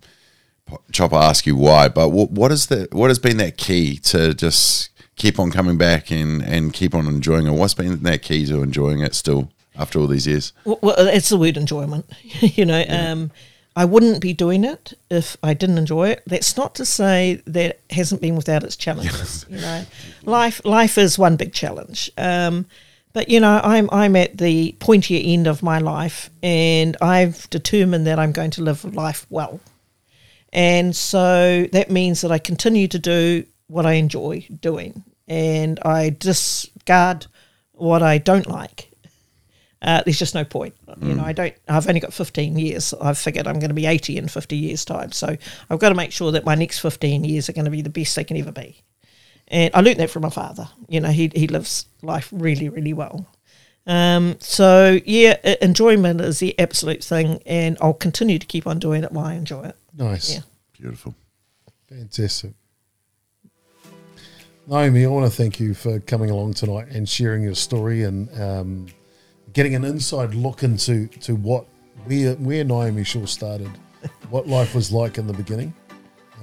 [0.92, 4.32] Chopper ask you why, but what what is the what has been that key to
[4.32, 7.50] just keep on coming back and and keep on enjoying it?
[7.50, 10.52] What's been that key to enjoying it still after all these years?
[10.64, 12.08] Well, well it's the word enjoyment.
[12.22, 13.32] you know, um,
[13.74, 16.22] I wouldn't be doing it if I didn't enjoy it.
[16.26, 19.44] That's not to say that it hasn't been without its challenges.
[19.50, 19.84] you know,
[20.22, 22.10] life life is one big challenge.
[22.16, 22.66] Um,
[23.12, 28.06] but you know, I'm I'm at the pointier end of my life, and I've determined
[28.06, 29.60] that I'm going to live life well.
[30.52, 36.10] And so that means that I continue to do what I enjoy doing, and I
[36.10, 37.26] discard
[37.72, 38.92] what I don't like
[39.82, 40.74] uh, there's just no point.
[41.00, 41.54] You know, I don't.
[41.68, 42.94] I've only got 15 years.
[42.94, 45.10] I've figured I'm going to be 80 in 50 years' time.
[45.10, 45.36] So
[45.68, 47.90] I've got to make sure that my next 15 years are going to be the
[47.90, 48.80] best they can ever be.
[49.52, 50.68] And I learned that from my father.
[50.88, 53.26] You know, he he lives life really, really well.
[53.86, 59.04] Um, so yeah, enjoyment is the absolute thing, and I'll continue to keep on doing
[59.04, 59.76] it while I enjoy it.
[59.96, 60.34] Nice.
[60.34, 60.40] Yeah.
[60.72, 61.14] Beautiful.
[61.88, 62.54] Fantastic.
[64.66, 68.40] Naomi, I want to thank you for coming along tonight and sharing your story and
[68.40, 68.86] um,
[69.52, 71.66] getting an inside look into to what
[72.06, 73.70] where where Naomi Shaw started,
[74.30, 75.74] what life was like in the beginning,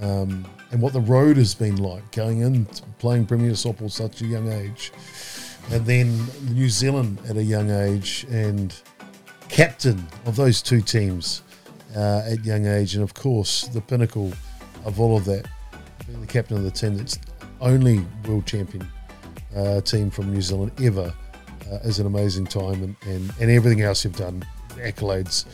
[0.02, 2.66] um, and what the road has been like going in
[3.00, 4.92] playing Premier softball at such a young age.
[5.72, 8.74] and then New Zealand at a young age, and
[9.50, 11.44] captain of those two teams
[11.96, 14.32] uh, at young age, and of course the pinnacle
[14.86, 15.48] of all of that,
[16.08, 17.20] being the captain of the team that's
[17.62, 18.88] only world champion
[19.56, 21.14] uh, team from New Zealand ever,
[21.72, 24.46] uh, is an amazing time, and, and, and everything else you've done,
[24.76, 25.46] accolades.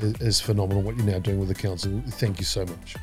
[0.00, 2.02] Is phenomenal what you're now doing with the council.
[2.08, 2.96] Thank you so much.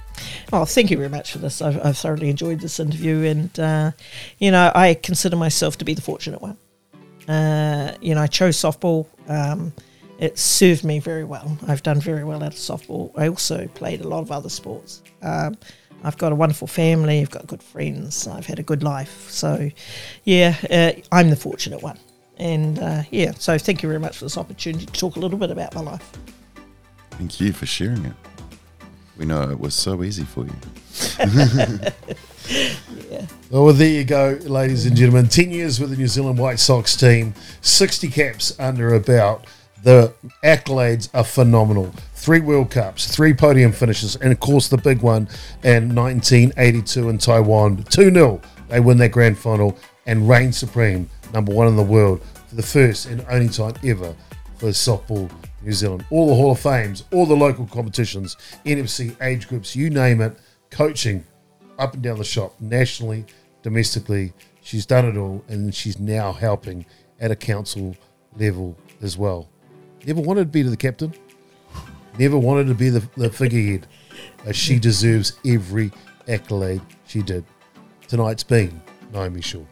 [0.54, 1.62] Oh, thank you very much for this.
[1.62, 3.92] I've, I've thoroughly enjoyed this interview, and uh,
[4.40, 6.58] you know, I consider myself to be the fortunate one.
[7.28, 9.08] Uh, you know, I chose softball.
[9.28, 9.74] Um,
[10.20, 11.58] it served me very well.
[11.68, 13.12] I've done very well out of softball.
[13.18, 15.02] I also played a lot of other sports.
[15.24, 15.58] Um,
[16.04, 17.22] I've got a wonderful family.
[17.22, 18.28] I've got good friends.
[18.28, 19.30] I've had a good life.
[19.30, 19.70] So,
[20.24, 21.98] yeah, uh, I'm the fortunate one.
[22.38, 25.38] And uh, yeah, so thank you very much for this opportunity to talk a little
[25.38, 26.12] bit about my life.
[27.12, 28.31] Thank you for sharing it.
[29.18, 30.54] We know it was so easy for you.
[33.52, 35.28] Well, well, there you go, ladies and gentlemen.
[35.28, 39.46] 10 years with the New Zealand White Sox team, 60 caps under about.
[39.84, 41.94] The accolades are phenomenal.
[42.14, 45.28] Three World Cups, three podium finishes, and of course the big one
[45.64, 47.84] in 1982 in Taiwan.
[47.90, 52.22] 2 0, they win that grand final and reign supreme, number one in the world,
[52.48, 54.16] for the first and only time ever
[54.56, 55.30] for softball
[55.64, 56.06] New Zealand.
[56.10, 58.36] All the Hall of Fames, all the local competitions,
[58.66, 60.38] NFC age groups, you name it,
[60.70, 61.24] coaching
[61.78, 63.26] up and down the shop, nationally,
[63.64, 64.34] domestically.
[64.62, 66.86] She's done it all, and she's now helping
[67.20, 67.96] at a council
[68.38, 69.50] level as well.
[70.06, 71.14] Never wanted to be the captain,
[72.18, 73.88] never wanted to be the, the figurehead.
[74.52, 75.92] She deserves every
[76.28, 77.46] accolade she did.
[78.08, 78.82] Tonight's been
[79.14, 79.64] Naomi Shaw.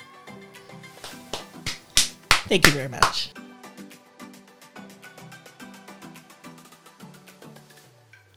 [2.47, 3.31] Thank you very much.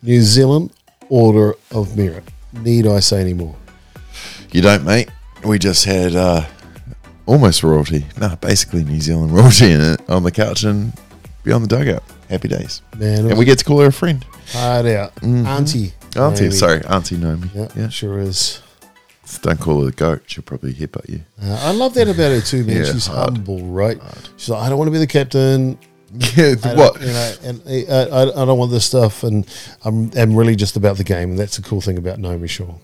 [0.03, 0.73] New Zealand
[1.09, 2.25] Order of Merit.
[2.53, 3.57] Need I say any more?
[4.51, 5.09] You don't, mate.
[5.45, 6.45] We just had uh,
[7.27, 8.05] almost royalty.
[8.21, 10.93] No, basically New Zealand royalty in it on the couch and
[11.45, 12.03] beyond the dugout.
[12.29, 12.83] Happy days.
[12.97, 14.25] Man, And we get to call her a friend.
[14.53, 15.13] hard out.
[15.23, 15.93] Auntie.
[16.17, 16.51] Auntie, Naomi.
[16.51, 17.51] sorry, Auntie Naomi.
[17.55, 17.89] Yeah, Yeah.
[17.89, 18.61] sure is.
[19.41, 20.23] Don't call her the goat.
[20.27, 21.21] She'll probably headbutt you.
[21.43, 22.77] Uh, I love that about her too, man.
[22.85, 23.37] Yeah, She's hard.
[23.37, 23.99] humble, right?
[24.37, 25.79] She's like, I don't want to be the captain.
[26.37, 27.01] Yeah, what?
[27.01, 27.71] You know, and uh,
[28.13, 29.47] I, I, I don't want this stuff, and
[29.85, 32.75] I'm, I'm really just about the game, and that's the cool thing about Naomi Shaw.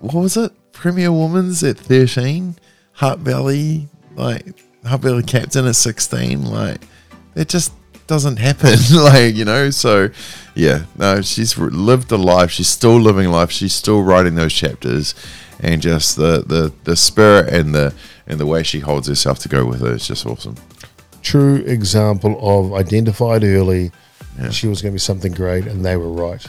[0.00, 0.52] what was it?
[0.72, 2.56] Premier Women's at 13,
[2.92, 4.46] Hutt Valley, like
[4.84, 6.44] Hutt Valley captain at 16.
[6.44, 6.82] Like,
[7.34, 7.72] it just
[8.06, 8.76] doesn't happen.
[8.94, 10.10] like, you know, so
[10.54, 12.50] yeah, no, she's lived a life.
[12.50, 13.50] She's still living life.
[13.50, 15.14] She's still writing those chapters.
[15.60, 17.94] And just the, the, the spirit and the
[18.26, 20.56] and the way she holds herself to go with it is just awesome.
[21.24, 23.90] True example of identified early.
[24.38, 24.50] Yeah.
[24.50, 26.46] She was going to be something great, and they were right.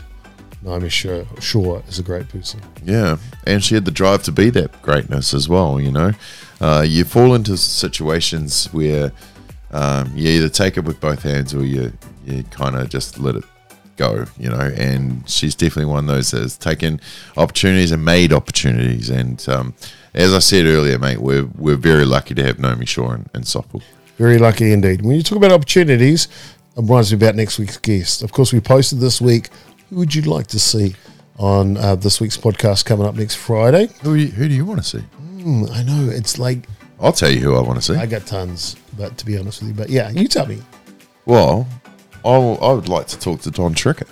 [0.61, 2.59] Naomi Shaw, Shaw is a great person.
[2.83, 5.79] Yeah, and she had the drive to be that greatness as well.
[5.79, 6.11] You know,
[6.59, 9.11] uh, you fall into situations where
[9.71, 11.93] um, you either take it with both hands or you
[12.25, 13.45] you kind of just let it
[13.95, 14.25] go.
[14.37, 16.99] You know, and she's definitely one of those that has taken
[17.37, 19.09] opportunities and made opportunities.
[19.09, 19.73] And um,
[20.13, 23.83] as I said earlier, mate, we're we're very lucky to have Naomi Shaw in softball.
[24.17, 25.01] Very lucky indeed.
[25.01, 26.25] When you talk about opportunities,
[26.77, 28.21] it reminds me about next week's guest.
[28.23, 29.49] Of course, we posted this week.
[29.89, 30.95] Who would you like to see
[31.37, 33.89] on uh, this week's podcast coming up next Friday?
[34.03, 34.99] Who you, who do you want to see?
[34.99, 36.67] Hmm, I know it's like
[36.99, 37.99] I'll tell you who I want to see.
[37.99, 40.61] I got tons, but to be honest with you, but yeah, you tell me.
[41.25, 41.67] Well,
[42.23, 44.07] I, will- I would like to talk to Don Tricker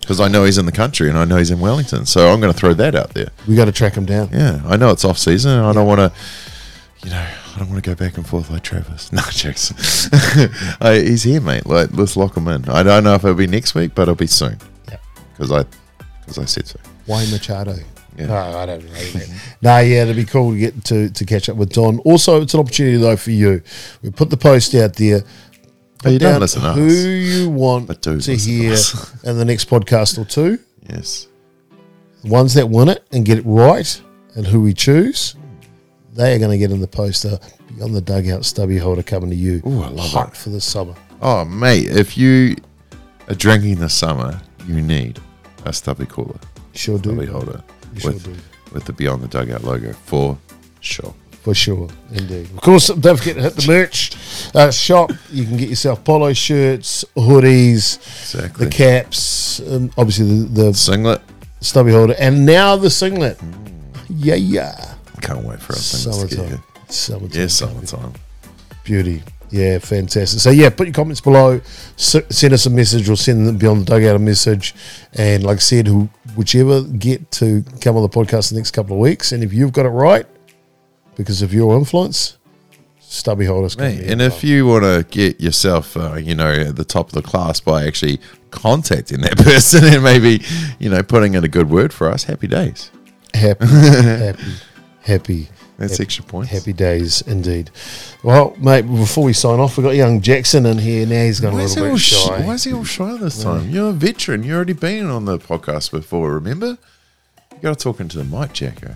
[0.00, 2.06] because I know he's in the country and I know he's in Wellington.
[2.06, 3.28] So I'm going to throw that out there.
[3.46, 4.30] We got to track him down.
[4.32, 5.52] Yeah, I know it's off season.
[5.52, 6.12] And I don't want to,
[7.04, 7.18] you know,
[7.54, 9.10] I don't want to go back and forth like Travis.
[9.12, 9.72] No, jokes.
[10.80, 11.66] I, he's here, mate.
[11.66, 12.68] Like, let's lock him in.
[12.68, 14.58] I don't know if it'll be next week, but it'll be soon
[14.88, 14.98] Yeah.
[15.32, 15.64] because I,
[16.20, 16.78] because I said so.
[17.06, 17.74] Wayne Machado.
[18.16, 18.26] Yeah.
[18.26, 19.20] No, I don't know.
[19.62, 21.98] nah, yeah, it'd be cool to get to, to catch up with Don.
[22.00, 23.62] Also, it's an opportunity though for you.
[24.02, 25.22] We put the post out there.
[26.04, 26.94] Oh, you Put don't listen to who us.
[27.04, 29.22] you want to listen to hear us.
[29.24, 30.58] in the next podcast or two.
[30.90, 31.26] Yes.
[32.22, 34.00] The ones that win it and get it right,
[34.34, 35.34] and who we choose,
[36.12, 37.38] they are going to get in the poster
[37.74, 39.62] beyond the dugout stubby holder coming to you.
[39.66, 40.36] Ooh, I love hot it.
[40.36, 40.94] for the summer.
[41.20, 42.56] Oh, mate, if you
[43.28, 45.18] are drinking this summer, you need
[45.64, 46.38] a stubby cooler,
[46.74, 47.10] Sure do.
[47.12, 47.62] stubby holder
[47.94, 48.36] You sure with, do.
[48.72, 50.36] with the Beyond the Dugout logo for
[50.80, 51.14] sure.
[51.42, 52.48] For sure, indeed.
[52.54, 54.12] Of course, don't forget to hit the merch
[54.54, 55.10] uh, shop.
[55.30, 57.96] You can get yourself polo shirts, hoodies,
[58.34, 58.66] Exactly.
[58.66, 61.20] the caps, um, obviously the, the Singlet.
[61.60, 63.40] stubby holder, and now the singlet.
[64.08, 64.91] Yeah, yeah.
[65.22, 66.62] Can't wait for our singlets to get here.
[66.88, 67.40] Summertime.
[67.40, 68.12] Yeah, summertime.
[68.84, 69.22] Beauty.
[69.50, 70.40] Yeah, fantastic.
[70.40, 71.60] So, yeah, put your comments below.
[71.96, 74.74] S- send us a message or send them beyond the dugout a message.
[75.12, 78.96] And like I said, who, whichever get to come on the podcast the next couple
[78.96, 79.30] of weeks.
[79.32, 80.26] And if you've got it right,
[81.16, 82.38] because of your influence,
[82.98, 83.74] stubby holders.
[83.74, 87.08] can Mate, and if you want to get yourself, uh, you know, at the top
[87.08, 88.20] of the class by actually
[88.50, 90.42] contacting that person and maybe,
[90.78, 92.90] you know, putting in a good word for us, happy days.
[93.34, 94.42] happy, happy,
[95.02, 95.48] happy.
[95.78, 96.50] That's happy, extra points.
[96.50, 97.70] Happy days indeed.
[98.22, 101.06] Well, mate, before we sign off, we've got young Jackson in here.
[101.06, 102.46] Now he's gone a Why is, he little all bit sh- shy.
[102.46, 103.68] why is he all shy this time?
[103.70, 104.42] You're a veteran.
[104.44, 106.78] You've already been on the podcast before, remember?
[107.52, 108.94] You got to talk into the mic, Jacko.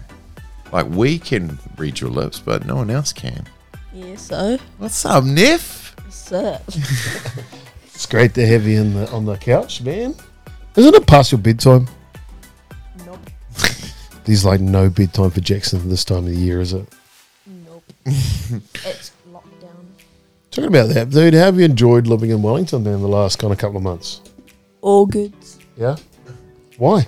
[0.73, 3.47] Like, we can read your lips, but no one else can.
[3.93, 5.95] Yeah, so What's up, Neff?
[6.05, 6.63] what's up?
[7.95, 10.15] It's great to have you in the, on the couch, man.
[10.77, 11.89] Isn't it past your bedtime?
[14.27, 16.87] Nope, There's like no bedtime for Jackson this time of the year, is it?
[17.47, 17.83] nope.
[18.07, 19.87] it's lockdown.
[20.51, 23.53] Talking about that, dude, how have you enjoyed living in Wellington then the last kind
[23.53, 24.21] of couple of months?
[24.81, 25.33] All good.
[25.77, 25.97] Yeah?
[26.79, 27.07] Why?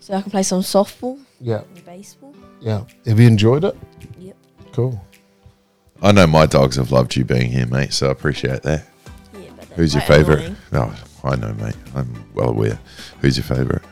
[0.00, 2.34] So I can play some softball Yeah, and baseball.
[2.60, 2.84] yeah.
[3.06, 3.76] Have you enjoyed it?
[4.18, 4.36] Yep.
[4.72, 5.04] Cool.
[6.02, 8.86] I know my dogs have loved you being here, mate, so I appreciate that.
[9.32, 10.40] Yeah, but they're Who's your favourite?
[10.40, 10.56] annoying.
[10.72, 10.92] No,
[11.24, 11.76] I know, mate.
[11.94, 12.78] I'm well aware.
[13.22, 13.82] Who's your favourite?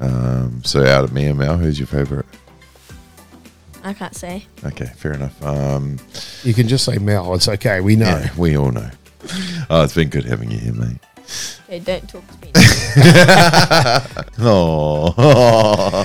[0.00, 0.12] Cena.
[0.44, 2.24] Um, so out of me and Mal, who's your favourite?
[3.82, 4.46] I can't say.
[4.64, 5.42] Okay, fair enough.
[5.42, 5.98] Um,
[6.42, 7.32] You can just say Mel.
[7.34, 7.80] It's okay.
[7.80, 8.06] We know.
[8.06, 8.90] yeah, we all know.
[9.70, 10.96] Oh, it's been good having you here, mate.
[11.68, 12.52] Okay, don't talk to me.
[14.42, 15.14] Oh,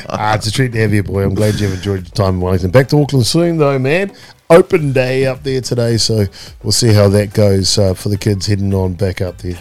[0.10, 1.24] Ah, it's a treat to have you, boy.
[1.24, 2.70] I'm glad you've enjoyed your time in Wellington.
[2.72, 4.12] Back to Auckland soon, though, man.
[4.50, 6.26] Open day up there today, so
[6.62, 9.58] we'll see how that goes uh, for the kids heading on back up there.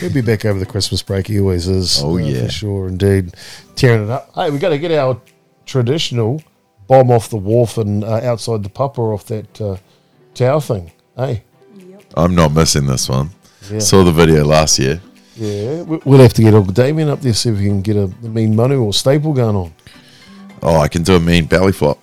[0.00, 1.26] He'll be back over the Christmas break.
[1.26, 2.02] He always is.
[2.02, 2.44] Oh, uh, yeah.
[2.44, 3.34] for sure, indeed.
[3.76, 4.30] Tearing it up.
[4.34, 5.20] Hey, we got to get our
[5.64, 6.42] traditional
[6.86, 9.76] bomb off the wharf and uh, outside the pupper off that uh,
[10.34, 10.92] tower thing.
[11.16, 11.42] Hey,
[12.14, 13.30] I'm not missing this one.
[13.70, 13.78] Yeah.
[13.78, 15.00] Saw the video last year.
[15.36, 17.96] yeah, we- we'll have to get Uncle Damien up there see if we can get
[17.96, 19.72] a mean Manu or staple going on.
[20.62, 21.98] Oh, I can do a mean belly flop.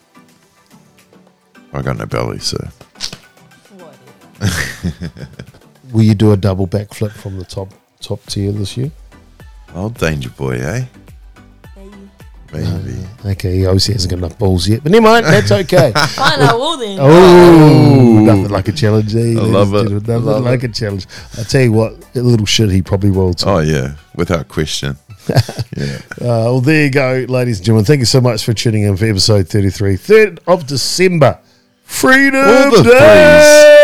[1.73, 2.57] I got no belly, so
[4.39, 5.11] Whatever.
[5.91, 7.69] Will you do a double backflip from the top
[7.99, 8.91] top tier this year?
[9.75, 10.85] oh, danger boy, eh?
[12.53, 12.67] Maybe.
[12.67, 13.07] Maybe.
[13.25, 15.91] Okay, he obviously hasn't got enough balls yet, but never mind, that's okay.
[15.93, 16.97] Fine, I will then.
[16.99, 19.15] Oh, nothing like a challenge.
[19.15, 19.83] Eh, I love it.
[19.83, 21.07] gentlemen, Nothing Love like a challenge.
[21.37, 23.47] I tell you what, a little shit he probably will too.
[23.47, 24.97] Oh yeah, without question.
[25.77, 25.99] yeah.
[26.19, 27.85] Uh, well, there you go, ladies and gentlemen.
[27.85, 31.39] Thank you so much for tuning in for episode 33, 3rd of December.
[31.83, 33.80] Freedom All the Day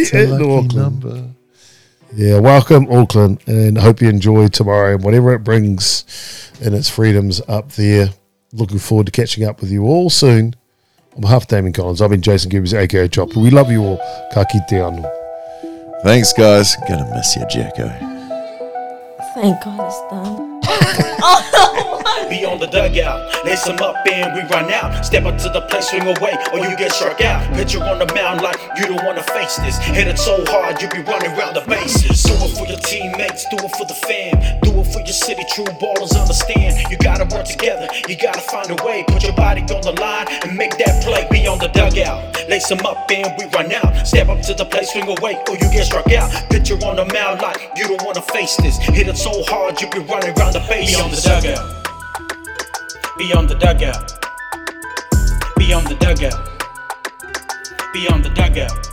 [0.00, 0.74] It's a lucky Auckland.
[0.74, 1.28] number.
[2.14, 6.04] Yeah, welcome Auckland, and hope you enjoy tomorrow and whatever it brings
[6.60, 8.10] in its freedoms up there.
[8.52, 10.54] Looking forward to catching up with you all soon.
[11.14, 13.40] On behalf of Damien Collins, I've been Jason Gibbs, aka Chopper.
[13.40, 13.96] We love you all.
[14.32, 16.02] Ka kite anō.
[16.02, 16.76] Thanks, guys.
[16.88, 17.88] Gonna miss you, Jacko.
[19.34, 20.60] Thank God it's done.
[22.28, 25.04] Beyond the dugout, lace them up and we run out.
[25.04, 27.40] Step up to the plate, swing away, or you get struck out.
[27.54, 29.78] Pitcher on the mound like you don't wanna face this.
[29.78, 32.22] Hit it so hard, you be running around the bases.
[32.22, 34.60] Do it for your teammates, do it for the fam.
[34.62, 36.90] Do it for your city, true ballers understand.
[36.90, 39.04] You gotta work together, you gotta find a way.
[39.08, 41.26] Put your body on the line and make that play.
[41.30, 44.06] Beyond the dugout, lace them up and we run out.
[44.06, 46.30] Step up to the plate, swing away, or you get struck out.
[46.50, 48.78] Pitcher on the mound like you don't wanna face this.
[48.78, 50.96] Hit it so hard, you be running around the bases.
[50.96, 51.81] Beyond the dugout.
[53.18, 54.18] Beyond the dugout.
[55.56, 56.48] Beyond the dugout.
[57.92, 58.91] Beyond the dugout.